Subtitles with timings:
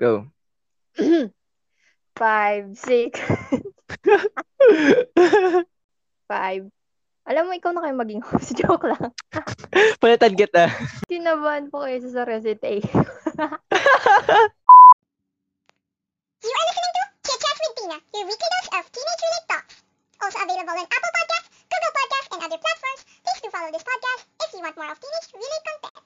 [0.00, 0.26] Go.
[2.16, 3.18] Five, six.
[6.30, 6.70] Five.
[7.24, 8.52] Alam mo, ikaw na kayo maging host.
[8.60, 9.10] Joke lang.
[10.02, 10.68] Palitan kita.
[11.08, 13.00] Kinabahan po kayo sa recitation.
[16.44, 19.80] You are listening to Chit Chat with Tina, your weekly dose of teenage-related talks.
[20.20, 23.00] Also available on Apple Podcasts, Google Podcasts, and other platforms.
[23.24, 26.04] Please do follow this podcast if you want more of teenage-related content.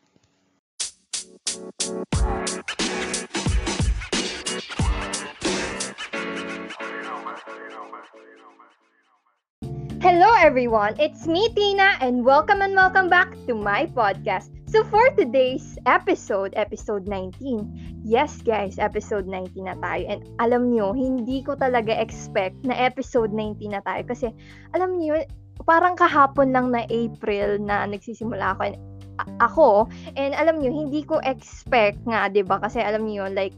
[9.99, 14.53] Hello everyone, it's me Tina and welcome and welcome back to my podcast.
[14.69, 20.05] So for today's episode, episode 19, yes guys, episode 19 na tayo.
[20.05, 24.29] And alam nyo, hindi ko talaga expect na episode 19 na tayo kasi
[24.77, 25.25] alam nyo,
[25.65, 28.77] parang kahapon lang na April na nagsisimula ako and
[29.25, 29.89] a- ako
[30.21, 32.61] and alam nyo, hindi ko expect nga, 'di ba?
[32.61, 33.57] Kasi alam nyo, like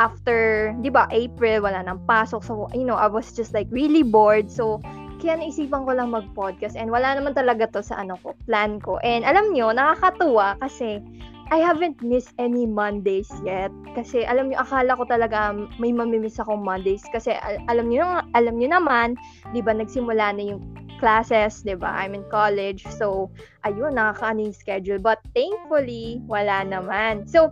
[0.00, 2.40] after, 'di ba, April wala nang pasok.
[2.40, 4.48] So, you know, I was just like really bored.
[4.48, 4.80] So,
[5.20, 8.96] kaya naisipan ko lang mag-podcast and wala naman talaga to sa ano ko, plan ko.
[9.04, 11.04] And alam nyo, nakakatuwa kasi
[11.50, 13.74] I haven't missed any Mondays yet.
[13.98, 15.50] Kasi alam nyo, akala ko talaga
[15.82, 17.02] may mamimiss akong Mondays.
[17.10, 19.18] Kasi al- alam nyo, alam nyo naman,
[19.50, 20.62] di ba, nagsimula na yung
[21.02, 21.90] classes, di ba?
[21.90, 22.86] I'm in college.
[22.94, 23.34] So,
[23.66, 25.02] ayun, nakakaano yung schedule.
[25.02, 27.26] But thankfully, wala naman.
[27.26, 27.50] So,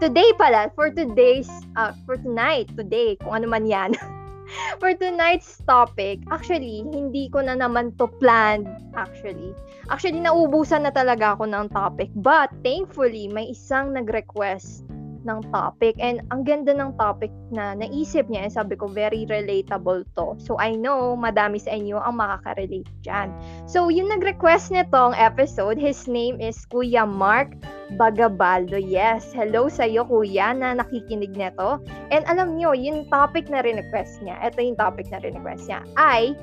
[0.00, 3.96] today pala, for today's, uh, for tonight, today, kung ano man yan,
[4.80, 9.56] for tonight's topic, actually, hindi ko na naman to plan, actually.
[9.88, 12.12] Actually, naubusan na talaga ako ng topic.
[12.18, 14.84] But, thankfully, may isang nag-request
[15.26, 15.98] ng topic.
[15.98, 20.38] And ang ganda ng topic na naisip niya, sabi ko, very relatable to.
[20.38, 23.34] So, I know, madami sa inyo ang makaka-relate dyan.
[23.66, 27.50] So, yung nag-request nitong episode, his name is Kuya Mark
[27.98, 28.78] Bagabaldo.
[28.78, 31.82] Yes, hello sa iyo kuya na nakikinig nito.
[32.10, 36.34] And alam nyo, yung topic na request niya, ito yung topic na request niya, ay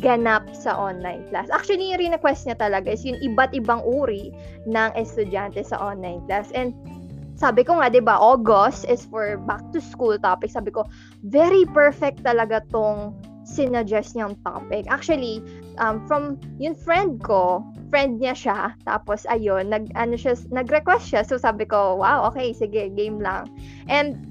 [0.00, 1.52] ganap sa online class.
[1.52, 4.32] Actually, yung request niya talaga is yung iba't ibang uri
[4.64, 6.48] ng estudyante sa online class.
[6.56, 6.72] And
[7.36, 10.52] sabi ko nga, 'di ba, August is for back to school topic.
[10.52, 10.86] Sabi ko,
[11.26, 14.86] very perfect talaga tong sinuggest niyang topic.
[14.88, 15.42] Actually,
[15.78, 17.60] um, from yung friend ko,
[17.90, 21.22] friend niya siya, tapos ayun, nag, ano siya, nag-request siya.
[21.26, 23.50] So sabi ko, wow, okay, sige, game lang.
[23.90, 24.24] And,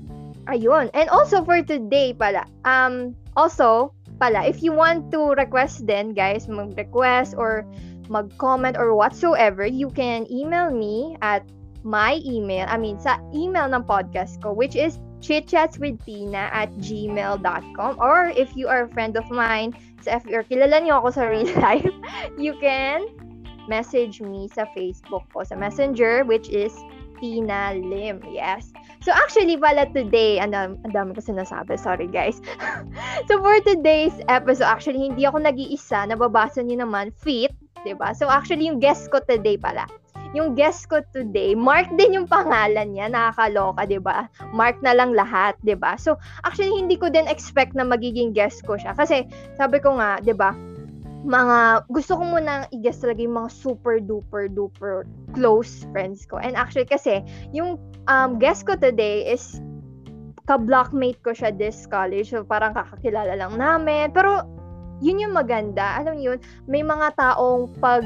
[0.48, 0.90] ayun.
[0.96, 6.48] And also for today pala, um, also, pala, if you want to request then, guys,
[6.48, 7.68] mag-request or
[8.10, 11.44] mag-comment or whatsoever, you can email me at
[11.84, 18.34] my email, I mean, sa email ng podcast ko, which is chitchatswithtina at gmail.com or
[18.34, 21.50] if you are a friend of mine, so if you're kilala niyo ako sa real
[21.62, 21.86] life,
[22.38, 23.06] you can
[23.70, 26.74] message me sa Facebook ko, sa Messenger, which is
[27.22, 28.26] Tina Lim.
[28.34, 28.74] Yes.
[29.06, 32.42] So actually pala today, ano, ang dami ko sinasabi, sorry guys.
[33.30, 37.54] so for today's episode, actually hindi ako nag-iisa, nababasa niyo naman, Fit,
[37.86, 38.18] 'di ba?
[38.18, 39.86] So actually yung guest ko today pala,
[40.32, 44.32] yung guest ko today, Mark din yung pangalan niya, nakakaloka, 'di ba?
[44.56, 46.00] Mark na lang lahat, 'di ba?
[46.00, 46.16] So,
[46.48, 49.28] actually hindi ko din expect na magiging guest ko siya kasi
[49.60, 50.56] sabi ko nga, 'di ba?
[51.22, 55.06] Mga gusto ko muna i-guest talaga yung mga super duper duper
[55.38, 56.42] close friends ko.
[56.42, 57.22] And actually kasi
[57.54, 57.78] yung
[58.10, 59.62] um, guest ko today is
[60.50, 62.34] ka-blockmate ko siya this college.
[62.34, 64.10] So parang kakakilala lang namin.
[64.10, 64.42] Pero
[65.02, 66.02] yun yung maganda.
[66.02, 68.02] Alam yun, may mga taong pag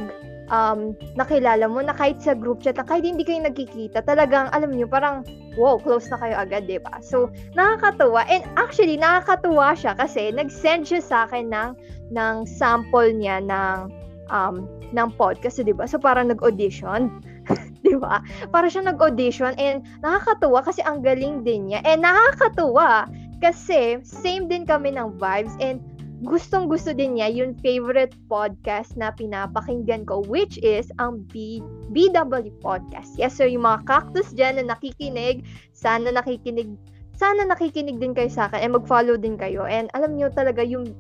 [0.50, 4.74] um, nakilala mo na kahit sa group chat, na kahit hindi kayo nagkikita, talagang, alam
[4.74, 5.26] niyo parang,
[5.58, 7.02] wow, close na kayo agad, di ba?
[7.02, 8.26] So, nakakatuwa.
[8.30, 11.70] And actually, nakakatuwa siya kasi nag-send siya sa akin ng,
[12.14, 13.90] ng sample niya ng,
[14.30, 15.90] um, ng podcast, di ba?
[15.90, 17.10] So, parang nag-audition.
[17.86, 18.22] di ba?
[18.50, 21.86] Para siya nag-audition and nakakatuwa kasi ang galing din niya.
[21.86, 23.10] And nakakatuwa
[23.44, 25.78] kasi same din kami ng vibes and
[26.24, 31.60] gustong gusto din niya yung favorite podcast na pinapakinggan ko which is ang B,
[31.92, 33.20] BW Podcast.
[33.20, 35.44] Yes, so yung mga cactus dyan na nakikinig,
[35.76, 36.72] sana nakikinig
[37.16, 39.64] sana nakikinig din kayo sa akin and mag-follow din kayo.
[39.64, 40.92] And alam niyo talaga yung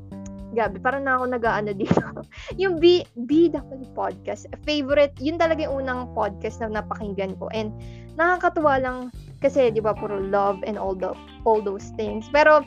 [0.56, 2.00] gabi, parang na ako nag-ano dito.
[2.62, 7.52] yung B, BW Podcast, favorite, yun talaga yung unang podcast na napakinggan ko.
[7.52, 7.76] And
[8.16, 8.98] nakakatuwa lang
[9.44, 11.12] kasi 'di ba puro love and all the
[11.44, 12.32] all those things.
[12.32, 12.64] Pero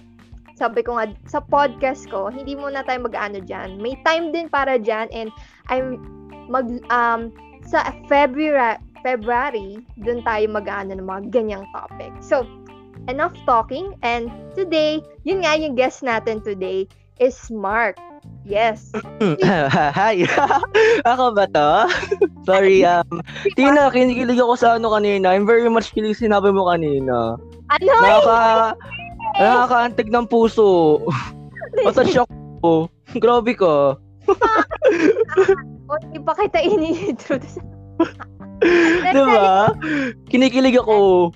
[0.59, 3.79] sabi ko nga, sa podcast ko, hindi muna tayo mag-ano dyan.
[3.79, 5.31] May time din para dyan and
[5.71, 6.03] I'm
[6.51, 7.31] mag, um,
[7.63, 12.11] sa February, February, dun tayo mag-ano ng mga ganyang topic.
[12.19, 12.43] So,
[13.07, 16.91] enough talking and today, yun nga yung guest natin today
[17.23, 17.95] is Mark.
[18.43, 18.91] Yes.
[19.95, 20.25] Hi.
[21.13, 21.71] ako ba to?
[22.49, 23.23] Sorry, um,
[23.55, 25.31] Tina, kinikilig ako sa ano kanina.
[25.31, 27.39] I'm very much kilig sinabi mo kanina.
[27.71, 27.93] Ano?
[28.03, 28.75] Nakaka...
[29.39, 30.99] Nakakaantig ng puso.
[31.87, 32.31] Masa-shock
[32.61, 32.91] ko.
[33.17, 33.97] Grabe ka.
[35.89, 37.57] O, hindi pa kita ini-introduce.
[39.17, 39.73] Diba?
[40.29, 41.33] Kinikilig ako.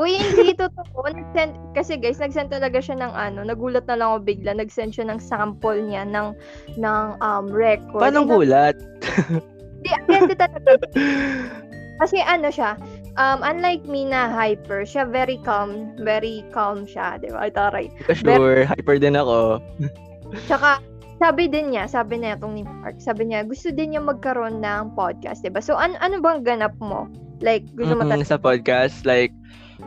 [0.00, 1.04] Uy, hindi totoo.
[1.04, 4.56] Nag-send, kasi guys, nag-send talaga siya ng ano, nagulat na lang ako bigla.
[4.56, 6.32] Nag-send siya ng sample niya ng,
[6.80, 8.00] ng um, record.
[8.00, 8.76] Paano Eh, gulat?
[9.28, 10.88] Hindi, hindi talaga.
[11.98, 12.78] Kasi ano siya,
[13.18, 17.50] um, unlike me na hyper, siya very calm, very calm siya, di ba?
[17.50, 17.90] Taray.
[18.14, 19.58] Sure, hyper din ako.
[20.48, 20.78] Tsaka,
[21.18, 24.94] sabi din niya, sabi niya itong ni Mark, sabi niya, gusto din niya magkaroon ng
[24.94, 25.58] podcast, di ba?
[25.58, 27.10] So, an ano bang ganap mo?
[27.42, 29.34] Like, gusto mo Mm, talaga, sa podcast, like,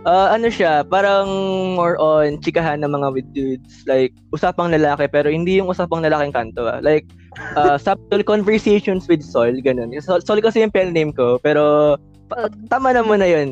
[0.03, 1.27] uh, ano siya, parang
[1.75, 3.83] more on chikahan ng mga with dudes.
[3.87, 6.67] Like, usapang lalaki, pero hindi yung usapang lalaking kanto.
[6.67, 6.83] Ah.
[6.83, 7.07] Like,
[7.55, 9.91] uh, subtle conversations with Sol, ganun.
[10.03, 11.95] Sol, Sol kasi yung pen name ko, pero
[12.31, 13.51] pa- tama na muna yun.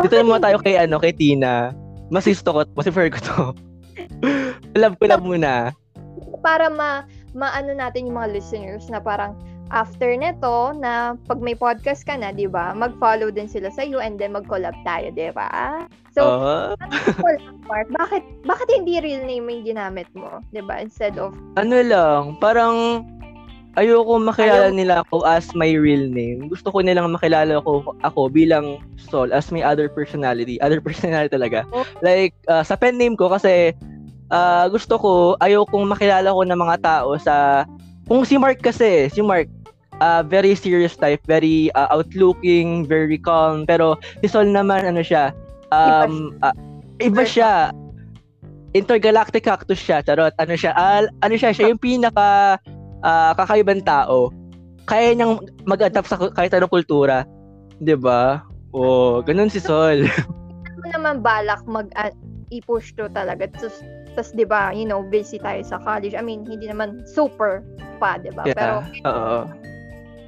[0.00, 1.76] Dito naman tayo kay, ano, kay Tina.
[2.08, 3.38] Mas gusto ko, mas prefer ko to.
[4.80, 5.76] love ko lang muna.
[6.40, 7.02] para ma,
[7.34, 9.34] maano natin yung mga listeners na parang,
[9.74, 13.98] after neto, na pag may podcast ka na, di ba, mag-follow din sila sa iyo
[13.98, 15.84] and then mag-collab tayo, di ba?
[16.14, 16.22] So.
[17.20, 17.36] Well,
[17.68, 20.80] Mark, bakit bakit hindi real name yung ginamit mo, 'di ba?
[20.80, 23.04] Instead of ano lang, parang
[23.76, 26.48] ayoko makilala Ayaw- nila ako as my real name.
[26.48, 30.58] Gusto ko nilang makilala ko ako bilang Sol as my other personality.
[30.64, 31.68] Other personality talaga.
[31.70, 31.84] Oh.
[32.00, 33.76] Like uh, sa pen name ko kasi
[34.32, 35.10] uh, gusto ko
[35.44, 37.68] ayokong makilala ko ng mga tao sa
[38.06, 39.50] kung si Mark kasi, si Mark
[40.00, 43.66] uh, very serious type, very uh, outlooking, very calm.
[43.68, 45.34] Pero si Sol naman ano siya,
[45.74, 46.54] um, uh,
[47.02, 47.74] iba siya
[48.76, 50.36] intergalactic cactus siya, charot.
[50.36, 50.76] Ano siya?
[50.76, 51.56] Al, ano siya?
[51.56, 52.60] Siya yung pinaka
[53.06, 54.34] ah, kakaibang tao.
[54.90, 57.22] Kaya niyang mag-adapt sa kahit anong kultura.
[57.78, 58.42] 'Di ba?
[58.74, 60.02] Oh, ganun si Sol.
[60.76, 62.10] ano naman balak mag uh,
[62.54, 63.50] i-push to talaga.
[63.50, 63.82] Tapos,
[64.14, 66.14] tas, 'di ba, you know, busy tayo sa college.
[66.14, 67.62] I mean, hindi naman super
[67.98, 68.46] pa, 'di ba?
[68.50, 69.10] Pero yeah.
[69.10, 69.38] Oo.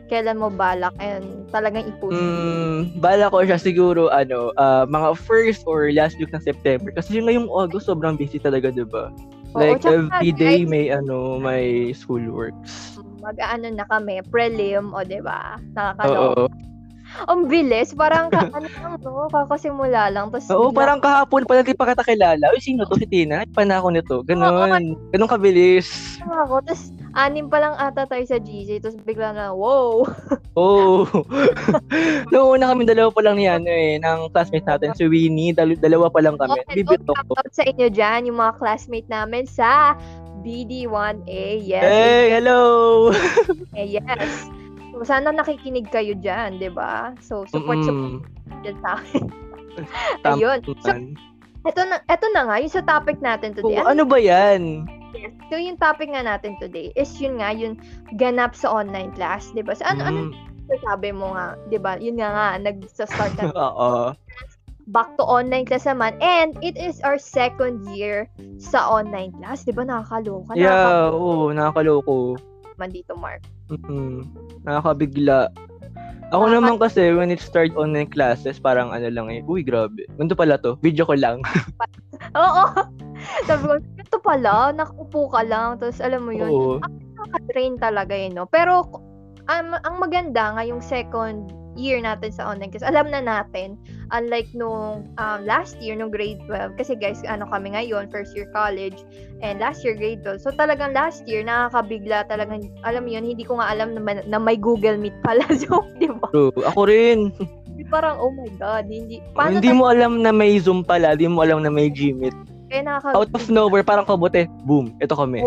[0.08, 2.16] kailan mo balak and talagang i-push?
[2.16, 7.20] Mm, bala ko siya siguro ano, ah, mga first or last week ng September kasi
[7.20, 9.12] yung ngayong August sobrang busy talaga, 'di ba?
[9.56, 13.00] Oo, Like tsaka, every day guys, may ano, may school works.
[13.18, 15.56] mag-ano na kami, prelim, o 'di ba?
[15.72, 16.44] Nakakaloka.
[16.48, 16.67] Oo.
[17.26, 19.26] Ang bilis, parang ka, ano lang, no?
[19.26, 20.30] Kakasimula lang.
[20.30, 22.44] Tapos, Oo, bigla- parang kahapon pa lang di pa kita kilala.
[22.52, 22.94] Uy, sino to?
[22.94, 23.42] Si Tina?
[23.42, 24.16] Ay, pana ako nito.
[24.22, 24.94] Ganon.
[25.10, 26.20] Ganon kabilis.
[26.22, 26.62] ako.
[26.62, 28.78] Tapos, anim pa lang ata tayo sa GC.
[28.78, 30.06] Tapos, bigla na, wow.
[30.60, 31.08] Oo.
[32.30, 35.50] Noong una kami, dalawa pa lang ni ano eh, ng classmate natin, si Winnie.
[35.50, 36.58] Dal- dalawa pa lang kami.
[36.62, 37.34] Okay, Bibito ko.
[37.34, 39.94] out sa inyo dyan, yung mga classmate namin sa
[40.40, 41.44] BD1A.
[41.60, 41.82] Yes.
[41.82, 42.60] Hey, hello!
[43.74, 44.50] eh, yes.
[44.98, 47.14] So, sana nakikinig kayo dyan, di ba?
[47.22, 48.66] So, support, support Mm-mm.
[48.66, 49.24] dyan sa akin.
[50.26, 50.58] Ayun.
[50.82, 50.90] So,
[51.70, 53.78] eto na, eto na nga, yung sa topic natin today.
[53.78, 54.90] Oo, ano ba yan?
[55.46, 57.78] So, yung topic nga natin today is yun nga, yung
[58.18, 59.78] ganap sa online class, di ba?
[59.78, 61.94] So, ano, ano Mm, sabi mo nga, di ba?
[62.02, 64.18] Yun nga nga, nag-start na Oo.
[64.90, 66.18] back to online class naman.
[66.18, 68.26] And it is our second year
[68.58, 69.62] sa online class.
[69.62, 70.58] Di ba nakakaloka?
[70.58, 72.34] Yeah, oo, nakakaloko.
[72.34, 73.46] Nakakaman dito, Mark.
[73.68, 74.24] Mm-mm.
[74.64, 75.52] Nakakabigla.
[76.28, 80.04] Ako Nakaka- naman kasi, when it start online classes, parang ano lang eh, uy, grabe.
[80.20, 81.40] Ganito pala to, video ko lang.
[82.36, 82.64] Oo.
[83.48, 85.80] Sabi ko, ito pala, nakaupo ka lang.
[85.80, 86.74] Tapos, alam mo yun, Oo.
[86.84, 88.44] nakaka-train talaga yun, no?
[88.44, 88.84] Pero,
[89.48, 91.48] ang, ang maganda nga yung second
[91.78, 93.78] year natin sa online kasi alam na natin
[94.10, 98.50] unlike nung um, last year nung grade 12 kasi guys ano kami ngayon first year
[98.50, 98.98] college
[99.40, 103.46] and last year grade 12 so talagang last year nakakabigla talagang alam mo yun hindi
[103.46, 106.50] ko nga alam na, may- na may Google Meet pala so di ba True.
[106.66, 107.30] Ako rin.
[107.88, 111.24] parang oh my god hindi paano hindi tayo- mo alam na may Zoom pala, hindi
[111.24, 112.34] mo alam na may Gmeet.
[112.68, 115.40] kaya nakaka Out of nowhere, parang kabote, boom, ito kami.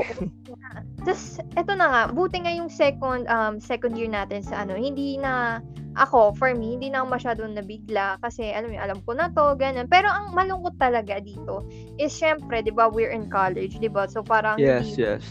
[1.02, 5.18] Tapos, eto na nga, buti nga yung second, um, second year natin sa ano, hindi
[5.18, 5.60] na,
[5.98, 9.58] ako, for me, hindi na ako masyadong nabigla kasi, alam mo, alam ko na to,
[9.58, 9.90] ganun.
[9.90, 11.66] Pero ang malungkot talaga dito
[11.98, 14.06] is, syempre, di ba, we're in college, di ba?
[14.08, 15.26] So, parang, Yes, hindi, yes.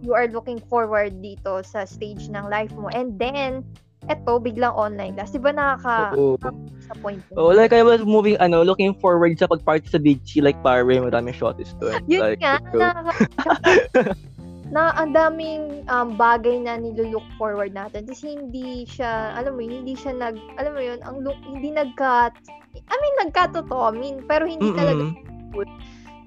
[0.00, 2.88] you are looking forward dito sa stage ng life mo.
[2.90, 3.62] And then,
[4.08, 5.30] eto, biglang online class.
[5.30, 6.34] Di ba nakaka, Oo.
[6.80, 10.58] sa point Oh, like I was moving, ano, looking forward sa pag-party sa Chi, like
[10.64, 12.02] pare, maraming shotties doon.
[12.08, 14.16] Yun like, nga, nakaka-
[14.70, 18.06] na ang daming um, bagay na nilulook forward natin.
[18.06, 21.74] Tapos hindi siya, alam mo yun, hindi siya nag, alam mo yun, ang look, hindi
[21.74, 22.30] nagka,
[22.78, 25.66] I mean, nagkatotoo, I mean, pero hindi talaga, Mm-mm.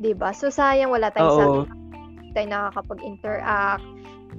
[0.04, 1.46] 'di ba So, sayang wala tayong sa,
[2.36, 3.86] tayo nakakapag-interact.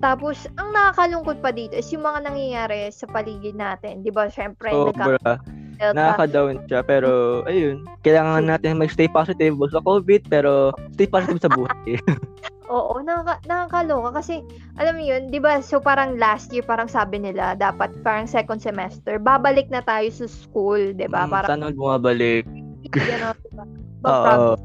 [0.02, 4.04] Tapos, ang nakakalungkot pa dito is yung mga nangyayari sa paligid natin.
[4.04, 5.32] 'di ba Siyempre, nagka, Sobra.
[5.80, 5.96] Delta.
[5.96, 6.80] nakaka-down siya.
[6.84, 11.96] Pero, ayun, kailangan natin mag-stay positive sa COVID, pero stay positive sa buhay.
[12.72, 14.40] Oo, nakaka nakakaloka kasi
[14.80, 15.60] alam mo 'yun, 'di ba?
[15.60, 20.24] So parang last year parang sabi nila dapat parang second semester babalik na tayo sa
[20.24, 21.28] school, 'di ba?
[21.28, 22.44] Mm, Parang Sana bumabalik.
[23.52, 23.64] ba?
[24.08, 24.56] Oo.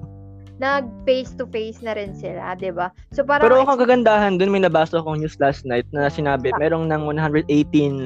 [0.59, 2.91] Nag face to face na rin sila, 'di ba?
[3.15, 6.87] So parang Pero ang kagandahan dun, may nabasa akong news last night na sinabi, merong
[6.87, 7.47] ng 118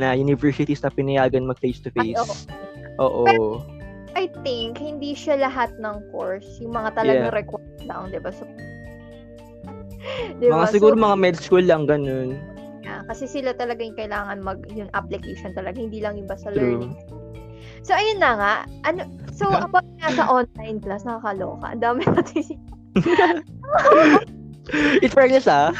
[0.02, 2.18] na universities na pinayagan mag face to face.
[2.98, 3.26] oo.
[3.26, 3.58] Oo.
[4.14, 7.38] I think hindi siya lahat ng course, yung mga talagang Yeah.
[7.38, 8.30] required lang, 'di ba?
[8.30, 8.46] So
[10.40, 10.64] 'di ba?
[10.64, 12.38] Mga siguro mga med school lang ganun.
[12.84, 16.84] Yeah, kasi sila talaga yung kailangan mag yung application talaga, hindi lang yung basta True.
[16.84, 16.94] learning.
[17.84, 18.54] So ayun na nga.
[18.88, 21.72] Ano so about nga sa online class nakakaloka.
[21.72, 22.60] Ang dami natin
[25.02, 25.74] In fairness ah,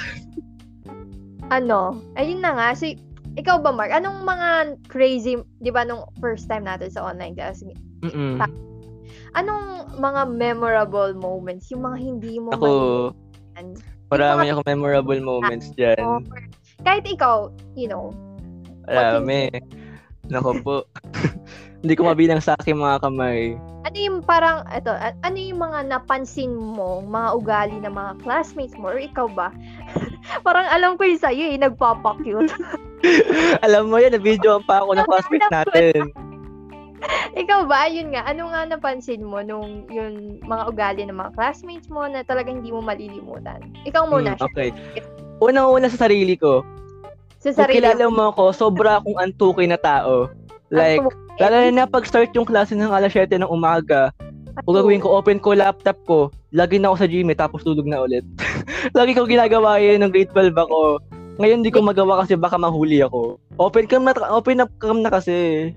[1.54, 2.68] ano, ayun na nga.
[2.74, 2.90] So
[3.38, 7.62] ikaw ba Mark, anong mga crazy, 'di ba nung first time natin sa online class?
[8.02, 8.42] mm
[9.34, 13.66] Anong mga memorable moments, yung mga hindi mo Ako, malimutan?
[14.14, 16.02] Marami akong memorable moments dyan.
[16.02, 16.22] Or,
[16.86, 18.14] kahit ikaw, you know,
[18.88, 19.48] Marami.
[20.28, 20.76] Nako po.
[21.84, 23.60] Hindi ko mabilang sa aking mga kamay.
[23.84, 28.80] ano yung parang, eto, a- ano yung mga napansin mo, mga ugali ng mga classmates
[28.80, 29.52] mo, or ikaw ba?
[30.48, 32.48] parang alam ko yung sa'yo eh, nagpapakyut.
[33.68, 36.00] Alam mo yan, na-video pa ako ng classmate natin.
[37.42, 37.88] ikaw ba?
[37.90, 42.24] Yun nga, ano nga napansin mo nung yung mga ugali ng mga classmates mo na
[42.24, 43.60] talagang hindi mo malilimutan?
[43.88, 44.70] Ikaw muna, Hmm, okay.
[45.44, 46.64] Unang-una sa sarili ko,
[47.44, 50.32] sa kung sarili kilala mo ako, sobra akong antuki na tao.
[50.72, 51.04] Like,
[51.38, 54.16] lalo na pag start yung klase ng alas 7 ng umaga,
[54.64, 56.20] kung gagawin ko, open ko laptop ko,
[56.54, 58.22] lagi na ako sa gym tapos tulog na ulit.
[58.98, 61.02] lagi ko ginagawa yun ng grade 12 ako.
[61.42, 63.42] Ngayon di ko magawa kasi baka mahuli ako.
[63.58, 65.74] Open cam na, open up cam na kasi.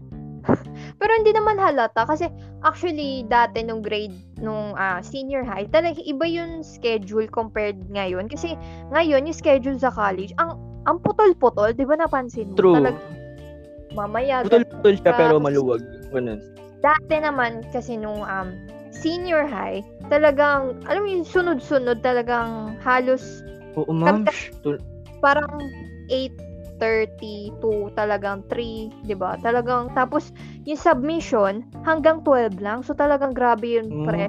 [0.97, 2.33] Pero hindi naman halata kasi
[2.65, 8.57] actually dati nung grade nung ah, senior high, talagang iba yung schedule compared ngayon kasi
[8.93, 12.57] ngayon yung schedule sa college ang ang putol-putol, 'di ba napansin mo?
[12.57, 12.77] True.
[12.79, 12.97] Talag
[13.93, 15.83] mamaya Putol-putol siya pero maluwag.
[16.13, 16.41] Ganun.
[16.85, 18.55] dati naman kasi nung um,
[18.95, 23.43] senior high, talagang alam mo yung sunod-sunod talagang halos
[23.77, 24.25] Oo, ma'am.
[24.31, 24.81] Shh, tul-
[26.79, 29.37] parang 8:30 to talagang 3, 'di ba?
[29.41, 30.31] Talagang tapos
[30.65, 32.85] yung submission hanggang 12 lang.
[32.85, 34.07] So talagang grabe yun, Mm.
[34.07, 34.25] pre.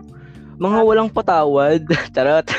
[0.57, 1.85] Mga walang patawad.
[2.15, 2.49] Charot.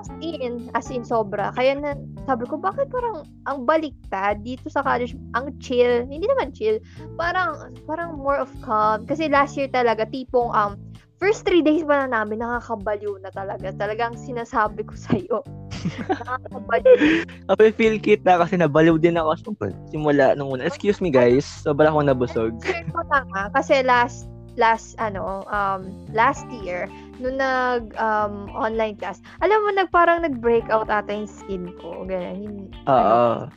[0.00, 1.52] As in, as in sobra.
[1.52, 1.92] Kaya na,
[2.24, 6.08] sabi ko, bakit parang ang baliktad dito sa college, ang chill.
[6.08, 6.80] Hindi naman chill.
[7.20, 9.04] Parang, parang more of calm.
[9.04, 10.80] Kasi last year talaga, tipong, um,
[11.16, 13.72] first three days pa na namin, nakakabaliw na talaga.
[13.72, 15.38] Talagang sinasabi ko sa'yo.
[16.12, 17.24] nakakabaliw.
[17.48, 20.68] Kapag feel kit na kasi nabaliw din ako sa simula nung una.
[20.68, 22.52] Excuse me guys, sobra akong nabusog.
[22.64, 24.28] Share ko ah, kasi last,
[24.60, 26.88] last, ano, um, last year,
[27.20, 32.04] nung nag, um, online class, alam mo, nag, parang nag-breakout ata yung skin ko.
[32.04, 32.72] Ganyan.
[32.88, 33.48] Oo.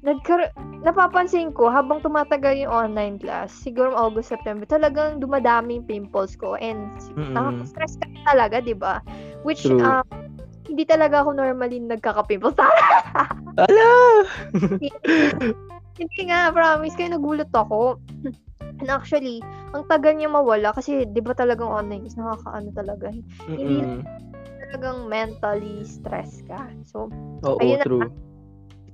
[0.00, 0.48] Nagkar
[0.80, 6.56] napapansin ko habang tumatagal yung online class, siguro August, September, talagang dumadami yung pimples ko
[6.56, 6.88] and
[7.20, 7.36] Mm-mm.
[7.36, 9.04] nakaka-stress ka talaga, 'di ba?
[9.44, 9.80] Which True.
[9.80, 10.04] um,
[10.68, 12.56] hindi talaga ako normally nagkaka-pimples.
[13.64, 13.90] Ala!
[16.00, 18.00] hindi nga, promise kayo nagulat ako.
[18.80, 19.44] And actually,
[19.76, 23.12] ang tagal niya mawala kasi 'di ba talagang online is nakakaano talaga.
[23.52, 24.00] Mm-mm.
[24.64, 26.72] Talagang mentally stress ka.
[26.88, 27.12] So,
[27.44, 28.08] Oo, Ayun na.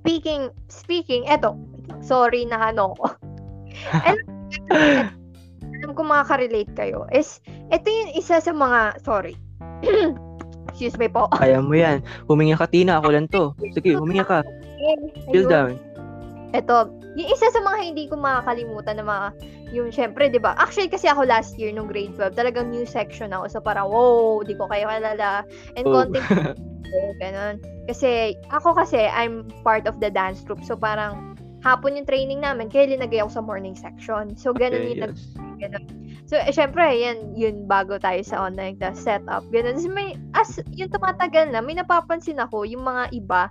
[0.01, 1.57] Speaking, speaking, eto,
[1.99, 3.05] sorry na ano ko.
[3.93, 4.17] alam,
[5.81, 7.05] alam ko makaka-relate kayo.
[7.11, 7.39] Is,
[7.69, 9.35] ito yung isa sa mga, sorry.
[10.71, 11.25] Excuse me po.
[11.33, 12.05] Kaya mo yan.
[12.29, 13.01] Huminga ka, Tina.
[13.01, 13.57] Ako lang to.
[13.73, 14.39] Sige, huminga ka.
[15.33, 15.49] Ayun.
[15.49, 15.73] down.
[16.53, 19.27] Ito, yung isa sa mga hindi ko makakalimutan na mga,
[19.73, 20.53] yung syempre, di ba?
[20.55, 23.49] Actually, kasi ako last year, nung grade 12, talagang new section ako.
[23.49, 25.41] So, parang, wow, di ko kayo kalala.
[25.75, 26.05] And Oh.
[26.05, 26.53] content ko,
[27.25, 27.57] ganun.
[27.87, 30.61] Kasi, ako kasi, I'm part of the dance troupe.
[30.67, 34.37] So, parang, hapon yung training namin, kaya linagay ako sa morning section.
[34.37, 36.07] So, ganun Okay, yung nag- yes.
[36.27, 39.47] So, eh, syempre, yan, yun, bago tayo sa online class setup.
[39.47, 39.79] Ganun.
[39.79, 43.47] So, may, as, yung tumatagal na, may napapansin ako, yung mga iba,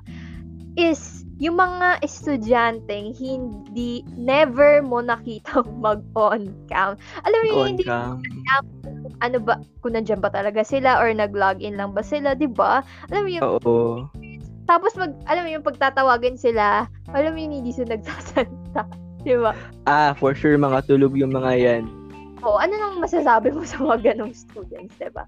[0.77, 7.01] is, yung mga estudyanteng hindi, never mo nakitang mag-on cam.
[7.25, 8.21] Alam mo, yun, On hindi, cam.
[9.25, 12.85] ano ba, kung nandyan ba talaga sila, or nag-login lang ba sila, di ba?
[13.09, 14.05] Alam mo, yung, Oo.
[14.67, 18.83] Tapos mag, alam mo, yung pagtatawagan sila, alam mo, yun, hindi sila nagsasalita.
[19.27, 19.55] Di ba?
[19.87, 21.85] Ah, for sure, mga tulog yung mga yan.
[22.47, 25.27] O, ano nang masasabi mo sa mga ganong students, di ba?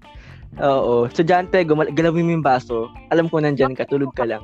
[0.63, 1.03] Oo.
[1.03, 2.87] Estudyante, gumal- galawin mo yung baso.
[3.11, 4.39] Alam ko nandyan ka, tulog ka lang.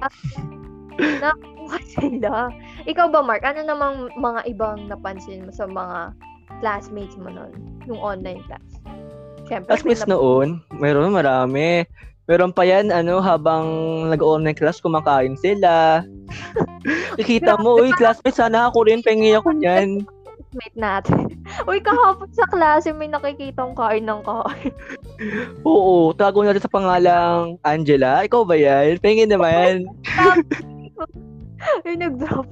[1.23, 2.51] Nakuha sila.
[2.83, 3.47] Ikaw ba, Mark?
[3.47, 6.11] Ano namang mga ibang napansin mo sa mga
[6.59, 7.51] classmates mo nun?
[7.87, 8.65] Yung online class?
[9.45, 11.85] Siyempre, Classmates nap- noon, meron marami.
[12.25, 13.65] Meron pa yan, ano, habang
[14.09, 16.01] nag-online class, kumakain sila.
[17.21, 20.05] Kikita mo, uy, classmates, sana ako rin, pengi ako niyan.
[20.55, 21.23] classmate natin.
[21.69, 24.73] Uy, kahapon sa klase may nakikitang kain ng kain.
[25.67, 28.23] Oo, tago natin sa pangalang Angela.
[28.23, 28.97] Ikaw ba yan?
[29.03, 29.83] Pengi naman.
[31.83, 32.47] Yung nag-drop.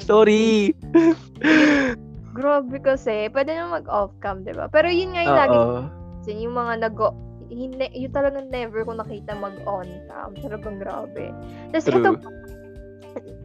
[0.00, 0.72] Sorry.
[2.32, 3.28] Grabe kasi.
[3.28, 4.66] Pwede na mag-off cam, di ba?
[4.72, 5.80] Pero yun nga yung lagi Oo.
[6.24, 6.96] Kasi yung mga nag
[7.54, 10.34] hindi, yung talagang never ko nakita mag-on cam.
[10.42, 11.30] Talagang grabe.
[11.70, 12.10] Tapos ito,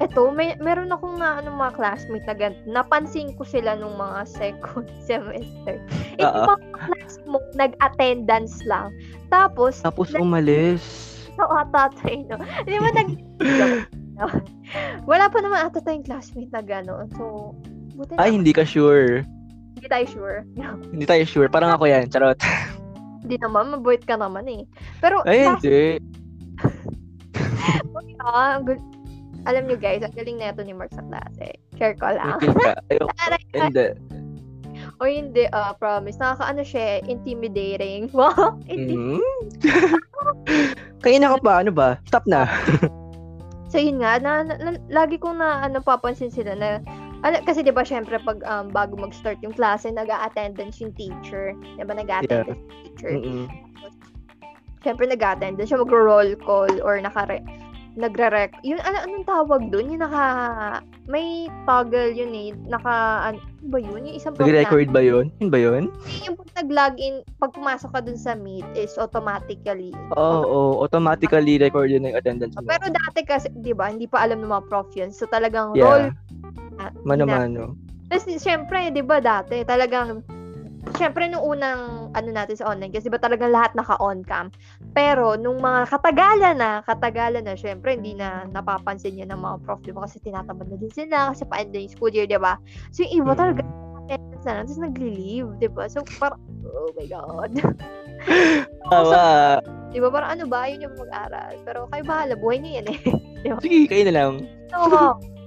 [0.02, 2.64] ito, may, meron akong na, ano, mga classmate na ganito.
[2.66, 5.78] Napansin ko sila nung mga second semester.
[6.18, 6.46] Ito Oo.
[6.56, 8.90] mga class mo, nag-attendance lang.
[9.30, 10.82] Tapos, Tapos umalis.
[11.30, 12.38] ito ata tayo, no?
[12.66, 13.10] Di ba nag...
[15.10, 17.08] Wala pa naman ata tayong classmate na gano'n.
[17.16, 17.56] So,
[17.96, 18.44] buti Ay, naman.
[18.44, 19.24] hindi ka sure.
[19.80, 20.38] Hindi tayo sure.
[20.92, 21.48] Hindi tayo sure.
[21.48, 22.12] Parang ako yan.
[22.12, 22.36] Charot.
[23.24, 24.64] Hindi naman, mabuit ka naman eh.
[25.04, 26.00] Pero, Ay, hindi.
[28.24, 28.88] ah, ang gul-
[29.48, 31.56] alam nyo guys, ang galing na ito ni Mark sa klase.
[31.80, 32.40] Share ko lang.
[32.92, 33.12] Ayoko.
[33.56, 33.86] Hindi.
[35.00, 36.20] o hindi, ah, promise.
[36.20, 38.12] Nakakaano siya, eh, intimidating.
[38.16, 39.24] Wow, intimidating.
[39.64, 40.00] Mhm.
[41.00, 41.96] Kaya na ka pa, ano ba?
[42.08, 42.48] Stop na.
[43.70, 46.82] So yun nga, na, na- na- lagi kong na ano papansin sila na
[47.24, 51.56] ano, kasi 'di ba syempre pag um, bago mag-start yung klase, nag-attendance yung teacher.
[51.76, 53.12] 'Di ba nag-attendance yung teacher.
[53.16, 53.46] Mm-mm.
[54.80, 57.44] Syempre nag-attendance siya mag-roll call or nakare
[58.00, 58.56] nagre-rec.
[58.64, 59.92] Yun ano anong tawag doon?
[59.92, 60.24] Yung naka
[61.10, 62.56] may toggle yun eh.
[62.70, 64.08] Naka ano ba yun?
[64.08, 65.28] Yung isang Nag-record ba yun?
[65.44, 65.92] Yun ba yun?
[66.24, 69.92] yung pag nag-login, pag pumasok ka dun sa Meet is automatically.
[70.16, 70.62] Oo, oo.
[70.86, 72.64] automatically record yun yung attendance mo.
[72.64, 75.12] Pero dati kasi, 'di ba, hindi pa alam ng mga prof yun.
[75.12, 76.16] So talagang roll Yeah.
[76.16, 76.29] at
[77.04, 77.76] Mano-mano.
[78.10, 80.26] Tapos, syempre, di ba dati, talagang,
[80.98, 84.50] syempre, nung unang, ano natin sa online, kasi di ba talagang lahat naka-on cam.
[84.98, 89.82] Pero, nung mga katagalan na, katagalan na, syempre, hindi na napapansin yun ng mga prof,
[89.86, 90.10] di ba?
[90.10, 92.58] Kasi tinatamad na din sila, kasi pa-end na yung school year, di ba?
[92.90, 93.40] So, yung iba Mm.
[93.40, 93.62] talaga,
[94.10, 95.84] attendance na lang, tapos nagli-leave, di ba?
[95.86, 97.52] So, parang, oh my God.
[98.90, 99.62] Tawa.
[99.94, 100.10] di ba?
[100.10, 100.66] Parang, ano ba?
[100.66, 101.54] Yun yung mag-aral.
[101.62, 103.00] Pero, kayo bahala, buhay niyo yan eh.
[103.64, 104.32] Sige, kayo na lang.
[104.74, 104.82] So,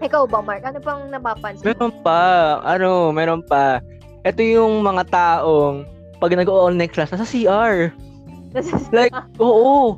[0.00, 0.64] ikaw ba, Mark?
[0.64, 1.64] Ano pang napapansin?
[1.64, 2.20] Meron pa.
[2.64, 3.84] Ano, meron pa.
[4.24, 5.84] Ito yung mga taong
[6.20, 7.88] pag nag-online class, nasa CR.
[8.92, 9.96] Like, oo.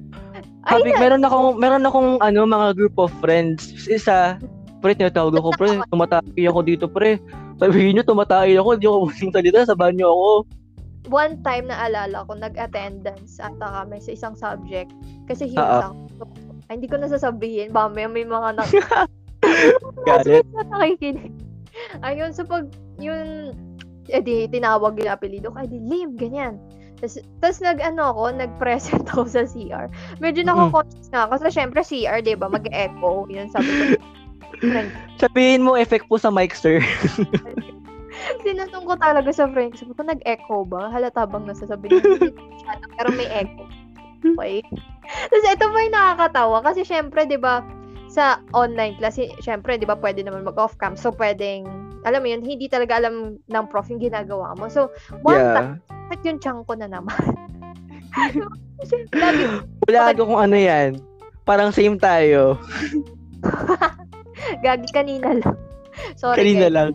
[0.62, 3.74] Ay, Sabi, meron akong, meron akong, ano, mga group of friends.
[3.90, 4.38] Isa,
[4.78, 7.18] pre, tinatawag ako, pre, tumatay ako dito, pre.
[7.58, 10.30] Sabihin nyo, tumatay ako, hindi ako pwedeng salita, sabahan nyo ako.
[11.10, 14.94] one time na alala ko, nag-attendance ata kami sa isang subject.
[15.26, 15.58] Kasi Oo.
[15.58, 16.06] hilang.
[16.14, 16.30] So,
[16.70, 17.74] ay, hindi ko nasasabihin.
[17.74, 18.62] Ba, may, may mga na...
[20.08, 20.46] Galit.
[20.54, 21.34] na nakikinig.
[22.04, 22.68] Ayun, so pag
[23.00, 23.56] yun,
[24.10, 26.58] edi, tinawag yung apelido ko, edi, Lim, ganyan.
[27.02, 29.90] Tapos, tapos nag, ano ako, nag-present ako sa CR.
[30.22, 31.42] Medyo nako-conscious na ako.
[31.42, 33.26] Kasi syempre CR, di ba, mag-echo.
[33.26, 33.82] Yun, sabi ko,
[34.62, 36.78] friend, Sabihin mo, effect po sa mic, sir.
[38.46, 39.74] Sinatong ko talaga sa friend.
[39.74, 40.94] Sabi ko, nag-echo ba?
[40.94, 43.66] Halata bang nasasabi masyado, pero may echo.
[44.22, 44.62] Okay.
[45.02, 46.56] Tapos ito pa yung nakakatawa.
[46.62, 47.66] Kasi syempre, di ba,
[48.12, 50.92] sa online class, syempre, di ba, pwede naman mag-off cam.
[51.00, 51.64] So, pwedeng,
[52.04, 54.68] alam mo yun, hindi talaga alam ng prof yung ginagawa mo.
[54.68, 54.92] So,
[55.24, 55.96] one time, Yeah.
[56.12, 57.16] bakit yung chunk ko na naman?
[59.16, 59.44] Lagi,
[59.88, 61.00] Wala ko kung ano yan.
[61.48, 62.60] Parang same tayo.
[64.66, 65.56] gagi kanina lang.
[66.20, 66.74] Sorry, Kanina guys.
[66.76, 66.88] lang.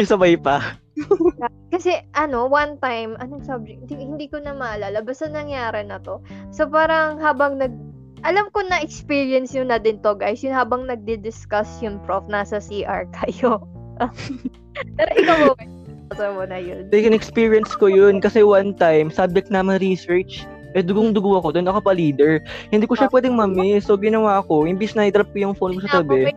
[0.00, 0.78] May sabay pa.
[1.74, 3.84] Kasi ano, one time, anong subject?
[3.86, 5.04] Hindi, hindi ko na maalala.
[5.04, 6.24] Basta nangyari na to.
[6.50, 7.74] So parang habang nag...
[8.26, 10.42] Alam ko na experience yun na din to guys.
[10.42, 13.62] Yung habang nagdi-discuss yung prof, nasa CR kayo.
[14.98, 15.52] Pero ikaw mo,
[16.14, 16.88] sa mo na yun.
[16.90, 21.80] Like, experience ko yun kasi one time, subject naman research, eh dugong-dugo ako doon, ako
[21.84, 22.40] pa leader.
[22.70, 23.88] Hindi ko siya pwedeng mamiss.
[23.88, 26.30] So, ginawa ko, imbis na i-drop ko yung phone ko sa tabi,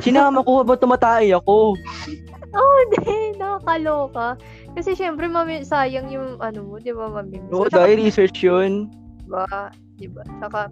[0.00, 1.74] sinama ko, ba't tumatay ako?
[2.56, 3.36] Oh, hindi.
[3.36, 4.40] Nakakaloka.
[4.72, 7.36] Kasi syempre, mami, sayang yung ano mo, di ba, mami?
[7.52, 8.88] Oo, dahil research yun.
[9.28, 9.68] Diba?
[9.96, 10.22] Diba?
[10.40, 10.68] Saka,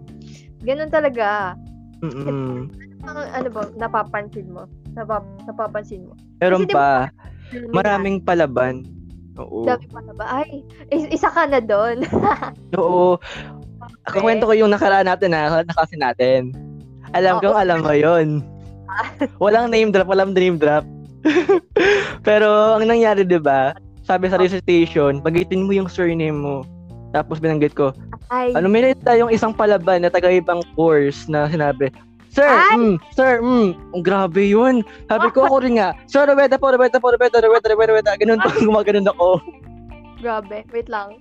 [0.61, 1.57] ganun talaga.
[2.05, 2.69] Mm-mm.
[3.05, 4.69] Ang, ano ba, napapansin mo?
[4.93, 6.13] Napap, napapansin mo?
[6.41, 7.09] Meron Kasi pa,
[7.53, 8.85] May maraming palaban.
[9.35, 9.67] Oo.
[9.67, 10.25] Dami pa na ba?
[10.41, 12.05] Ay, is- isa ka na doon.
[12.79, 13.19] Oo.
[14.07, 16.41] Kakwento ko yung nakaraan natin na nakasin natin.
[17.13, 18.41] Alam kong alam mo yun.
[19.43, 20.85] Walang name drop, walang name drop.
[22.27, 23.73] Pero ang nangyari 'di ba?
[24.05, 26.61] Sabi sa recitation, bagitin mo yung surname mo.
[27.15, 27.95] Tapos binanggit ko,
[28.27, 31.87] Ay, ano may tayong isang palaban na taga ibang course na sinabi,
[32.35, 32.75] Sir, Ay!
[32.75, 34.83] mm, sir, mm, grabe yun.
[35.07, 38.11] Sabi ko ako rin nga, sir, Roweta po, Roweta po, Roweta, Roweta, Roweta, Roweta.
[38.19, 39.39] Ganun po, gumaganon ako.
[40.19, 40.67] Grabe.
[40.75, 41.15] Wait lang.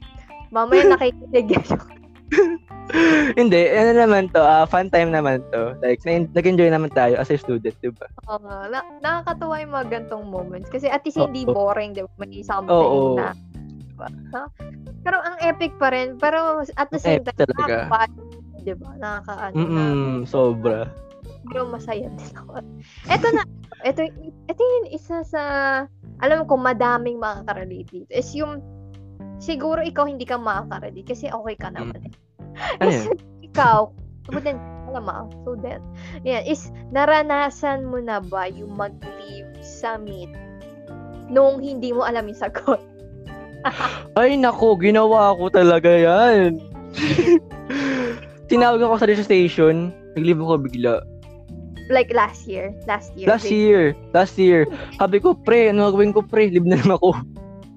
[0.50, 1.54] Mamaya nakikinig.
[3.38, 5.78] Hindi, ano naman to, ah, fun time naman to.
[5.86, 8.10] Like, na- nag-enjoy naman tayo as a student, di ba?
[8.26, 8.58] Oo nga.
[8.74, 10.66] na, nakakatuwa yung mga gantong moments.
[10.66, 11.54] Kasi at least hindi Oo.
[11.54, 12.10] boring, di ba?
[12.18, 13.22] May something Oo.
[13.22, 13.38] na.
[13.94, 14.08] Diba?
[14.34, 14.42] Ha?
[15.06, 16.18] Pero ang epic pa rin.
[16.18, 17.86] Pero at the same epic time, talaga.
[17.86, 18.90] nakaka di ba?
[18.96, 19.60] Nakakaano na.
[19.60, 20.88] Mm-mm, sobra.
[21.52, 22.64] Pero masaya din ako.
[23.12, 23.42] Ito na,
[23.84, 24.00] ito,
[24.48, 25.42] ito yung isa sa,
[26.24, 28.10] alam ko, madaming makaka-relate dito.
[28.10, 28.64] Is yung,
[29.36, 32.00] siguro ikaw hindi ka makaka-relate kasi okay ka naman.
[32.78, 33.10] Ano Is
[33.42, 33.90] ikaw,
[34.30, 35.82] student, alam mo, student.
[36.22, 40.30] Yan, is naranasan mo na ba yung mag-leave sa meet
[41.26, 42.78] nung hindi mo alam yung sagot?
[44.18, 46.60] Ay, nako, ginawa ko talaga yan.
[48.46, 50.94] Tinawag ako sa registration, nag-leave ako bigla.
[51.88, 52.72] Like last year.
[52.88, 53.28] Last year.
[53.28, 54.64] Last year, last year.
[54.96, 56.48] Sabi ko, pre, ano gagawin ko, pre?
[56.48, 57.12] Leave na lang ako.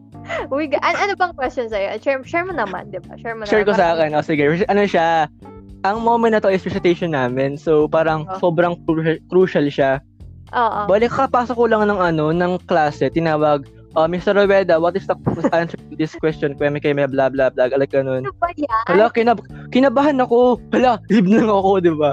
[0.54, 1.96] Uy, an- ano bang question sa'yo?
[2.00, 3.16] Share, share mo naman, di ba?
[3.16, 3.80] Share mo Share ko naman.
[3.80, 4.10] sa akin.
[4.12, 4.44] O, sige.
[4.68, 5.28] Ano siya,
[5.84, 7.56] ang moment na to is presentation namin.
[7.56, 8.40] So, parang Oh.
[8.40, 10.00] sobrang cru- crucial siya.
[10.52, 10.88] Oo.
[10.88, 14.36] Balik kakapasok ko lang ng ano, ng klase, tinawag, uh, Mr.
[14.36, 15.16] Roveda, what is the
[15.56, 16.58] answer to this question?
[16.58, 18.28] Kaya may kayo may blah blah blah, like ganun.
[18.28, 18.84] Ano ba yan?
[18.90, 19.40] Hala, kinab
[19.72, 20.60] kinabahan ako.
[20.74, 22.12] Hala, na lang ako, di ba?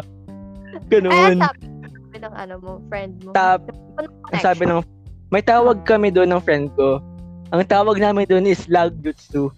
[0.75, 1.13] Ay, Ganun.
[1.15, 3.31] ang sabi, sabi ng ano mo, friend mo.
[3.33, 3.63] Tap,
[3.99, 4.09] Ano
[4.43, 4.83] sabi ng,
[5.31, 6.99] may tawag kami doon ng friend ko.
[7.55, 9.51] Ang tawag namin doon is lag jutsu.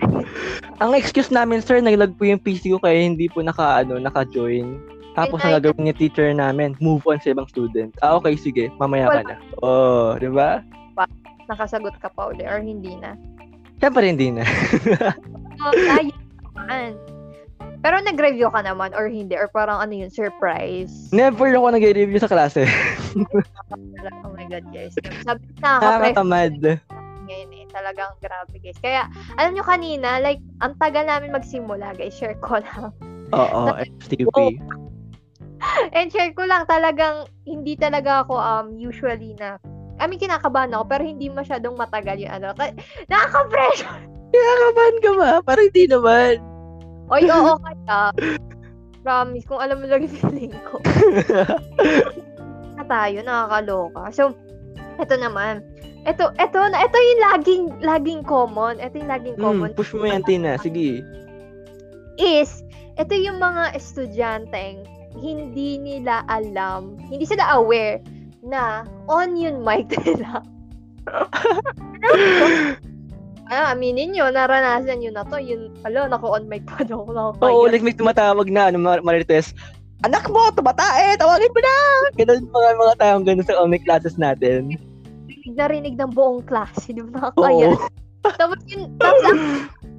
[0.82, 4.80] ang excuse namin, sir, naglag po yung PC ko kaya hindi po naka, ano, naka-join.
[5.16, 7.90] Tapos ang Ay, gagawin ni teacher namin, move on sa ibang student.
[8.04, 9.36] Ah, okay, sige, mamaya ka na.
[9.64, 10.62] Oh, di ba?
[11.50, 13.18] Nakasagot ka pa uli or hindi na.
[13.82, 14.46] Siyempre hindi na.
[15.60, 16.96] Oh, ayun naman.
[17.84, 19.36] Pero nag-review ka naman or hindi?
[19.36, 21.12] Or parang ano yun, surprise?
[21.12, 22.64] Never ako nag-review sa klase.
[24.24, 24.96] Oh my God, guys.
[25.24, 26.54] Sabi nakaka-press Nakakatamad.
[27.28, 27.64] ngayon eh.
[27.68, 28.80] Talagang grabe, guys.
[28.80, 29.04] Kaya,
[29.36, 32.16] alam nyo kanina, like, ang tagal namin magsimula, guys.
[32.16, 32.96] Share ko lang.
[33.36, 33.60] Oo,
[34.00, 34.56] FTP.
[35.96, 39.60] And share ko lang, talagang, hindi talaga ako um usually na,
[40.00, 42.56] I mean, kinakabahan ako, pero hindi masyadong matagal yung ano.
[42.56, 42.74] Ka-
[43.12, 44.00] Nakaka-pressure!
[44.32, 45.30] Kinakabahan ka ba?
[45.44, 46.34] Parang hindi naman.
[47.12, 48.00] Oy, oo, kaya.
[49.04, 50.80] Promise, kung alam mo lang yung feeling ko.
[52.80, 54.02] na tayo, nakakaloka.
[54.12, 54.32] So,
[54.96, 55.60] eto naman.
[56.08, 58.80] Eto, eto, na, eto yung laging, laging common.
[58.80, 59.68] Eto yung laging common.
[59.72, 60.56] Hmm, push mo yan, Tina.
[60.56, 61.04] Sige.
[62.16, 62.64] Is,
[62.96, 64.84] eto yung mga estudyanteng
[65.18, 67.98] hindi nila alam, hindi sila aware
[68.44, 70.42] na on yung mic nila.
[73.52, 75.40] ah, aminin nyo, naranasan nyo na to.
[75.40, 77.04] Yun, alo, naka-on mic pa daw.
[77.40, 79.56] Oo, like may tumatawag na, ano, mar- marites.
[80.00, 81.76] Anak mo, tumatae, tawagin mo na!
[82.16, 84.80] Ganun mga mga taong ganun sa online classes natin.
[85.28, 86.96] rinig na rinig ng buong klase.
[86.96, 87.28] Di ba?
[87.28, 87.76] Nakakaya.
[88.40, 89.40] Tapos yun, tapos ang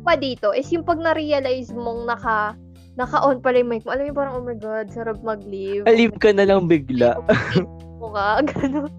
[0.06, 2.54] pa dito is yung pag na-realize mong naka,
[2.94, 3.98] naka-on pala yung mic mo.
[3.98, 5.90] Alam mo parang, oh my God, sarap mag-leave.
[5.90, 7.18] Alib ka na lang bigla.
[8.02, 8.90] Mo ka, ganun.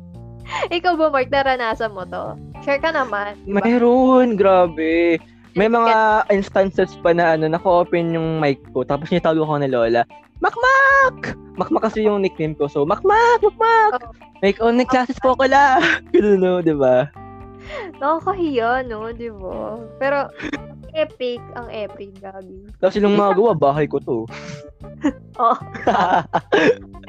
[0.71, 2.38] Ikaw ba, Mark, naranasan mo to?
[2.62, 3.35] Share ka naman.
[3.43, 3.62] di ba?
[3.62, 5.19] Mayroon, grabe.
[5.53, 10.03] May mga instances pa na ano, naka-open yung mic ko, tapos nitawag ako na Lola.
[10.41, 11.37] Makmak!
[11.61, 12.67] Makmak kasi yung nickname ko.
[12.67, 13.43] So, Makmak!
[13.43, 14.01] Makmak!
[14.01, 14.15] Oh.
[14.43, 15.79] Like, online classes po ko la.
[16.15, 17.07] Ganun, no, di ba?
[18.03, 19.15] Nakakahiya, no?
[19.15, 19.79] Di ba?
[20.03, 20.27] Pero,
[20.93, 22.69] epic, ang epic, Gabi.
[22.79, 24.25] Tapos yung mga gawa, bahay ko to.
[25.41, 25.59] Oh.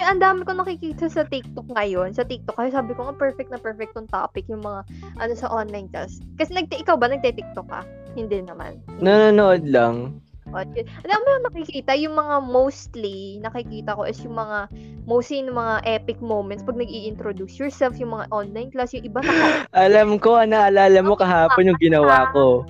[0.01, 2.17] Eh, ang dami ko nakikita sa TikTok ngayon.
[2.17, 4.81] Sa TikTok, kaya sabi ko nga perfect na perfect tong topic, yung mga,
[5.21, 6.17] ano, sa online class.
[6.41, 7.85] Kasi, nagte ikaw ba, nagte-TikTok ka?
[8.17, 8.81] Hindi naman.
[8.97, 10.17] Nanonood lang.
[10.49, 10.89] Oh, yun.
[11.05, 14.65] Alam mo yung nakikita, yung mga mostly, nakikita ko is yung mga,
[15.05, 19.21] mostly yung mga epic moments pag nag introduce yourself, yung mga online class, yung iba
[19.21, 22.65] naka, Alam ko, naalala mo kahapon yung ginawa ko.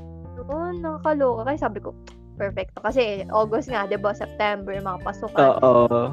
[0.49, 1.47] Oh, nakakaloka.
[1.47, 1.95] Kaya sabi ko,
[2.35, 2.81] perfecto.
[2.81, 4.11] Kasi August nga, di ba?
[4.11, 5.59] September, mga pasukan.
[5.63, 6.11] Oo.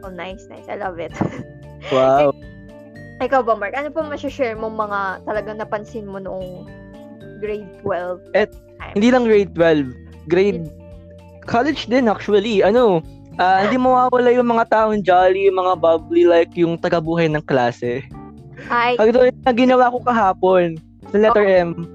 [0.00, 0.68] Oh, nice, nice.
[0.68, 1.12] I love it.
[1.88, 2.36] Wow.
[3.24, 3.72] Ikaw ba, Mark?
[3.72, 6.68] Ano pa masashare mo mga talagang napansin mo noong
[7.40, 8.36] grade 12?
[8.96, 10.28] Hindi lang grade 12.
[10.28, 10.68] Grade
[11.48, 12.60] college din actually.
[12.60, 13.00] Ano,
[13.40, 18.04] ah, hindi mawawala yung mga taong jolly, yung mga bubbly like yung tagabuhay ng klase.
[18.68, 20.76] Ay, Pag na ginawa ko kahapon
[21.08, 21.88] sa letter M.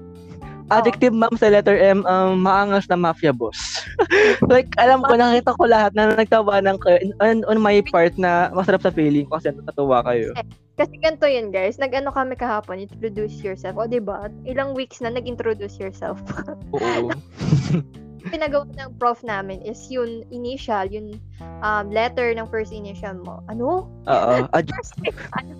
[0.66, 3.86] Adjective ma'am sa letter M, um, maangas na mafia boss.
[4.50, 8.82] like, alam ko, nakita ko lahat na nagtawanan kayo on, on my part na masarap
[8.82, 10.34] sa feeling kasi natutuwa kayo.
[10.74, 11.78] kasi ganito yun, guys.
[11.78, 13.78] Nag-ano kami kahapon, introduce yourself.
[13.78, 14.26] O, di ba?
[14.42, 16.18] Ilang weeks na nag-introduce yourself.
[16.74, 17.14] Oo.
[18.26, 21.14] pinagawa ng prof namin is yung initial, yung
[21.62, 23.38] um, letter ng first initial mo.
[23.46, 23.86] Ano?
[24.10, 24.34] Oo.
[24.74, 24.98] First,
[25.38, 25.54] ano?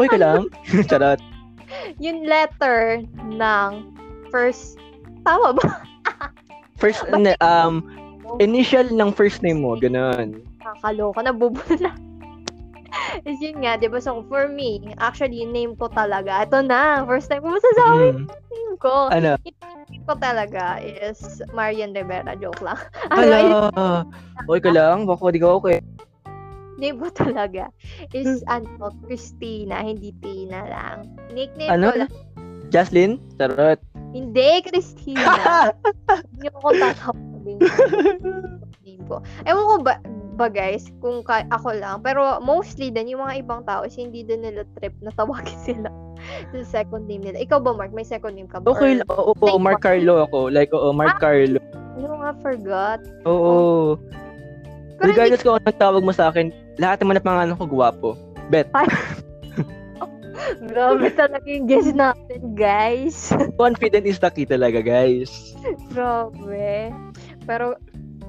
[0.00, 0.48] Uy, ka lang.
[0.88, 1.20] Charot.
[2.04, 3.70] yung letter ng
[4.32, 4.76] first,
[5.24, 5.66] tama ba?
[6.78, 7.02] First,
[7.42, 7.82] um,
[8.38, 10.46] initial ng first name mo, ganun.
[10.62, 11.90] Nakakaloka, nabubula.
[13.28, 13.98] is yun nga, di ba?
[13.98, 18.26] So, for me, actually, yung name ko talaga, ito na, first time ko masasabi Mm.
[18.30, 18.94] name ko.
[19.10, 19.34] Ano?
[19.42, 22.78] Name ko talaga is Marian Rivera, joke lang.
[23.10, 23.38] Ano, Hala.
[24.46, 25.04] Uy, ka lang.
[25.08, 25.82] Baka di ka okay.
[26.78, 27.68] Name ko talaga
[28.10, 30.96] is, ano, Christina, hindi Tina lang.
[31.30, 31.86] Nickname Ano?
[31.90, 32.12] ko lang,
[32.68, 33.18] Jaslyn?
[33.36, 33.80] Charot.
[34.08, 35.68] hindi, Christina.
[36.32, 37.58] Hindi ko tatawagin
[38.80, 39.20] name ko.
[39.44, 39.94] Ewan ko ba,
[40.34, 44.22] ba guys, kung ka- ako lang, pero mostly din, yung mga ibang tao, is hindi
[44.22, 45.90] din nila trip na tawagin sila
[46.50, 47.38] sa second name nila.
[47.38, 47.90] Ikaw ba, Mark?
[47.90, 48.70] May second name ka ba?
[48.70, 50.48] Okay, oo, oo, Mark Carlo ako.
[50.48, 51.58] Like, oo, Mark Carlo.
[51.98, 53.00] Ano nga, forgot.
[53.24, 53.98] Oo.
[54.98, 56.50] Pero hindi Regardless kung anong tawag mo sa akin,
[56.82, 58.10] lahat naman ng pangalan ko gwapo.
[58.50, 58.66] Bet.
[60.70, 63.30] Grabe talaga yung guess natin, guys.
[63.62, 65.54] Confident is the key talaga, guys.
[65.90, 66.90] Grabe.
[67.46, 67.78] Pero,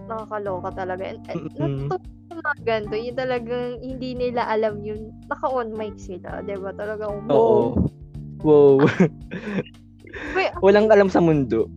[0.10, 1.17] nakakaloka talaga.
[1.29, 5.13] Sa mga ganito, yung talagang hindi nila alam yun.
[5.29, 6.73] Naka-on mic sila, di ba?
[6.73, 7.34] Talagang, Oo.
[7.34, 7.65] wow.
[8.39, 8.88] Wow.
[10.36, 11.69] Wait, Walang alam sa mundo.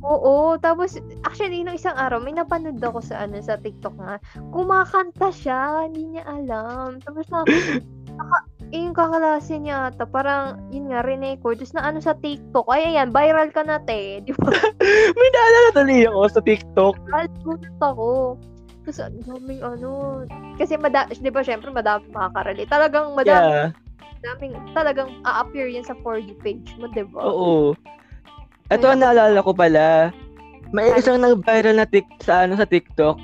[0.00, 0.96] Oo, tapos
[1.28, 4.16] actually nung isang araw may napanood ako sa ano sa TikTok nga.
[4.48, 7.04] Kumakanta siya, hindi niya alam.
[7.04, 7.44] Tapos na
[8.16, 8.38] naka,
[8.70, 11.60] eh, yung kakalase niya ata, parang yun nga re-record.
[11.76, 12.64] Na ano sa TikTok.
[12.72, 14.18] Ay ayan, viral ka na te.
[14.26, 14.50] Di ba?
[15.18, 16.94] May naalala tuloy ako sa TikTok.
[17.44, 18.40] Gulat ako.
[18.90, 20.24] Ang daming ano,
[20.58, 22.66] kasi mada, di ba syempre madami makakarelate.
[22.66, 23.70] Talagang madami, Yeah.
[24.24, 27.22] daming, talagang a-appear yan sa For You page mo, di ba?
[27.22, 27.78] Oo.
[28.70, 30.14] Ito ang naalala ko pala.
[30.70, 33.18] May isang nag-viral na tik sa ano sa TikTok.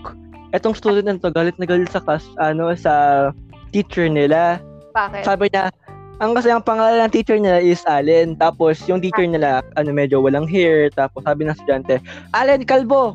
[0.51, 3.31] Etong student na to galit na galit sa class, ano sa
[3.71, 4.59] teacher nila.
[4.91, 5.23] Bakit?
[5.23, 5.71] Sabi niya,
[6.19, 8.35] ang kasi ang pangalan ng teacher nila is Allen.
[8.35, 10.91] Tapos yung teacher nila, ano medyo walang hair.
[10.99, 12.03] Tapos sabi ng estudyante,
[12.35, 13.15] Allen, kalbo!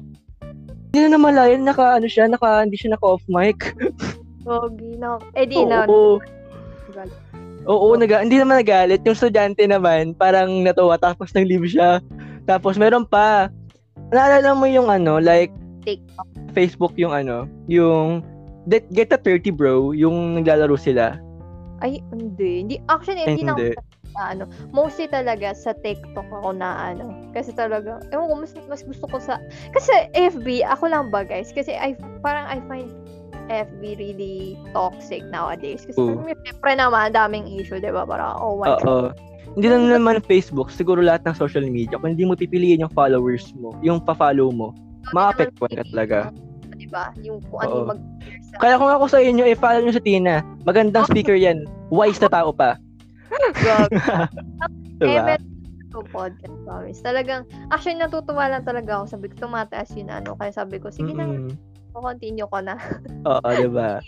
[0.92, 3.76] Hindi na namalayan, naka, ano siya, naka, hindi siya naka-off mic.
[4.44, 5.20] Gogi na.
[5.40, 5.88] Eh di na.
[5.88, 6.20] Oo.
[7.70, 9.06] Oo, naga, hindi naman nagalit.
[9.06, 10.98] Yung estudyante naman, parang natuwa.
[10.98, 12.02] Tapos nag-leave siya.
[12.50, 13.54] Tapos meron pa.
[14.10, 15.54] Naalala mo yung ano, like,
[15.86, 16.28] TikTok.
[16.54, 18.22] Facebook yung ano, yung
[18.70, 21.18] Get, get a 30 bro, yung naglalaro sila.
[21.82, 22.62] Ay, hindi.
[22.62, 23.74] hindi actually, hindi, na Hindi.
[24.14, 24.44] na ano.
[24.70, 27.10] Mostly talaga sa TikTok ako na ano.
[27.34, 29.42] Kasi talaga, ewan ko, mas, mas gusto ko sa,
[29.74, 31.50] kasi FB, ako lang ba guys?
[31.50, 32.94] Kasi I, parang I find
[33.52, 35.84] FB really toxic nowadays.
[35.84, 36.24] Kasi Oo.
[36.48, 38.08] syempre naman, daming issue, di ba?
[38.08, 38.80] Parang, oh God.
[38.88, 39.10] Oo.
[39.60, 42.00] Hindi lang naman Facebook, siguro lahat ng social media.
[42.00, 44.72] Kung hindi mo pipiliin yung followers mo, yung pa-follow mo,
[45.12, 46.18] maapektuhan ka talaga.
[46.80, 47.12] Di ba?
[47.20, 47.80] Yung kung ano Oo.
[47.84, 48.02] yung mag
[48.52, 50.40] sa Kaya kung ako sa inyo, i-follow nyo si Tina.
[50.64, 51.68] Magandang speaker yan.
[51.92, 52.80] Wise na tao pa.
[53.60, 53.92] Gag.
[55.02, 55.36] Diba?
[55.36, 55.52] meron
[55.92, 57.00] ko podcast, promise.
[57.04, 59.06] Talagang, actually, natutuwa lang talaga ako.
[59.12, 60.40] Sabi ko, tumataas yun ano.
[60.40, 61.52] Kaya sabi ko, sige na, Mm-mm.
[62.00, 62.80] Continue ko na.
[63.28, 64.00] Oo, diba?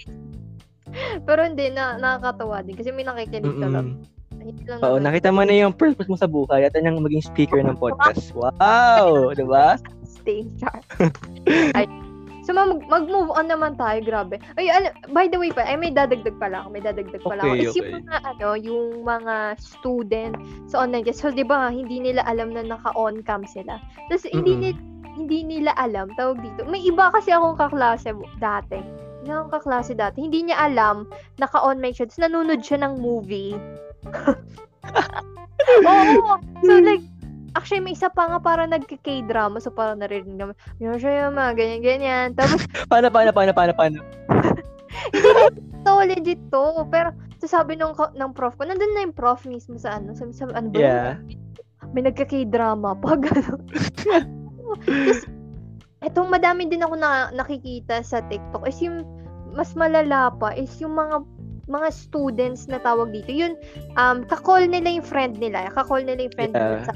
[1.28, 2.80] Pero hindi, na, nakakatawa din.
[2.80, 3.50] Kasi may nakikinig.
[3.50, 7.63] Hindi lang Oo, nakita mo na yung purpose mo sa buhay at yung maging speaker
[7.63, 8.36] ng podcast.
[8.36, 9.32] Wow!
[9.32, 9.80] Diba?
[10.24, 10.80] stay char.
[11.78, 11.86] Ay.
[12.43, 14.04] So, mag- mag-move on naman tayo.
[14.04, 14.36] Grabe.
[14.60, 16.76] Ay, al- by the way pa, ay, may dadagdag pala ako.
[16.76, 17.56] May dadagdag pala ako.
[17.56, 18.00] Okay, Is yung okay.
[18.04, 20.36] mga, ano, yung mga student
[20.67, 21.24] sa online class.
[21.24, 23.80] So, di ba, hindi nila alam na naka-on cam sila.
[24.12, 24.63] Tapos, hindi, Mm-mm.
[24.76, 24.80] nila,
[25.13, 26.65] hindi nila alam, tawag dito.
[26.65, 28.82] May iba kasi akong kaklase dati.
[29.23, 30.26] May akong kaklase dati.
[30.26, 32.10] Hindi niya alam, naka-on mic siya.
[32.10, 33.56] Tapos, nanonood siya ng movie.
[35.88, 36.41] Oo.
[36.65, 37.06] So, like,
[37.56, 39.62] actually, may isa pa nga para nagka-K-drama.
[39.62, 42.28] So, parang narinig naman, yun siya yung mga ganyan-ganyan.
[42.36, 43.97] Tapos, Paano, paano, paano, paano, paano?
[45.86, 46.84] to, legit to.
[46.89, 50.34] Pero, so sabi nung, ng prof ko, nandun na yung prof mismo sa ano, sabi,
[50.36, 50.80] sabi ano ba?
[50.80, 51.12] Yeah.
[51.93, 54.42] May nagka-K-drama pa, gano'n.
[54.81, 55.19] Tapos,
[56.03, 59.05] etong madami din ako na, nakikita sa TikTok is yung,
[59.53, 61.21] mas malala pa is yung mga
[61.67, 63.31] mga students na tawag dito.
[63.31, 63.55] Yun,
[63.95, 65.71] um, kakall nila yung friend nila.
[65.71, 66.75] Kakall nila yung friend nila.
[66.83, 66.88] Yeah.
[66.88, 66.93] Sa,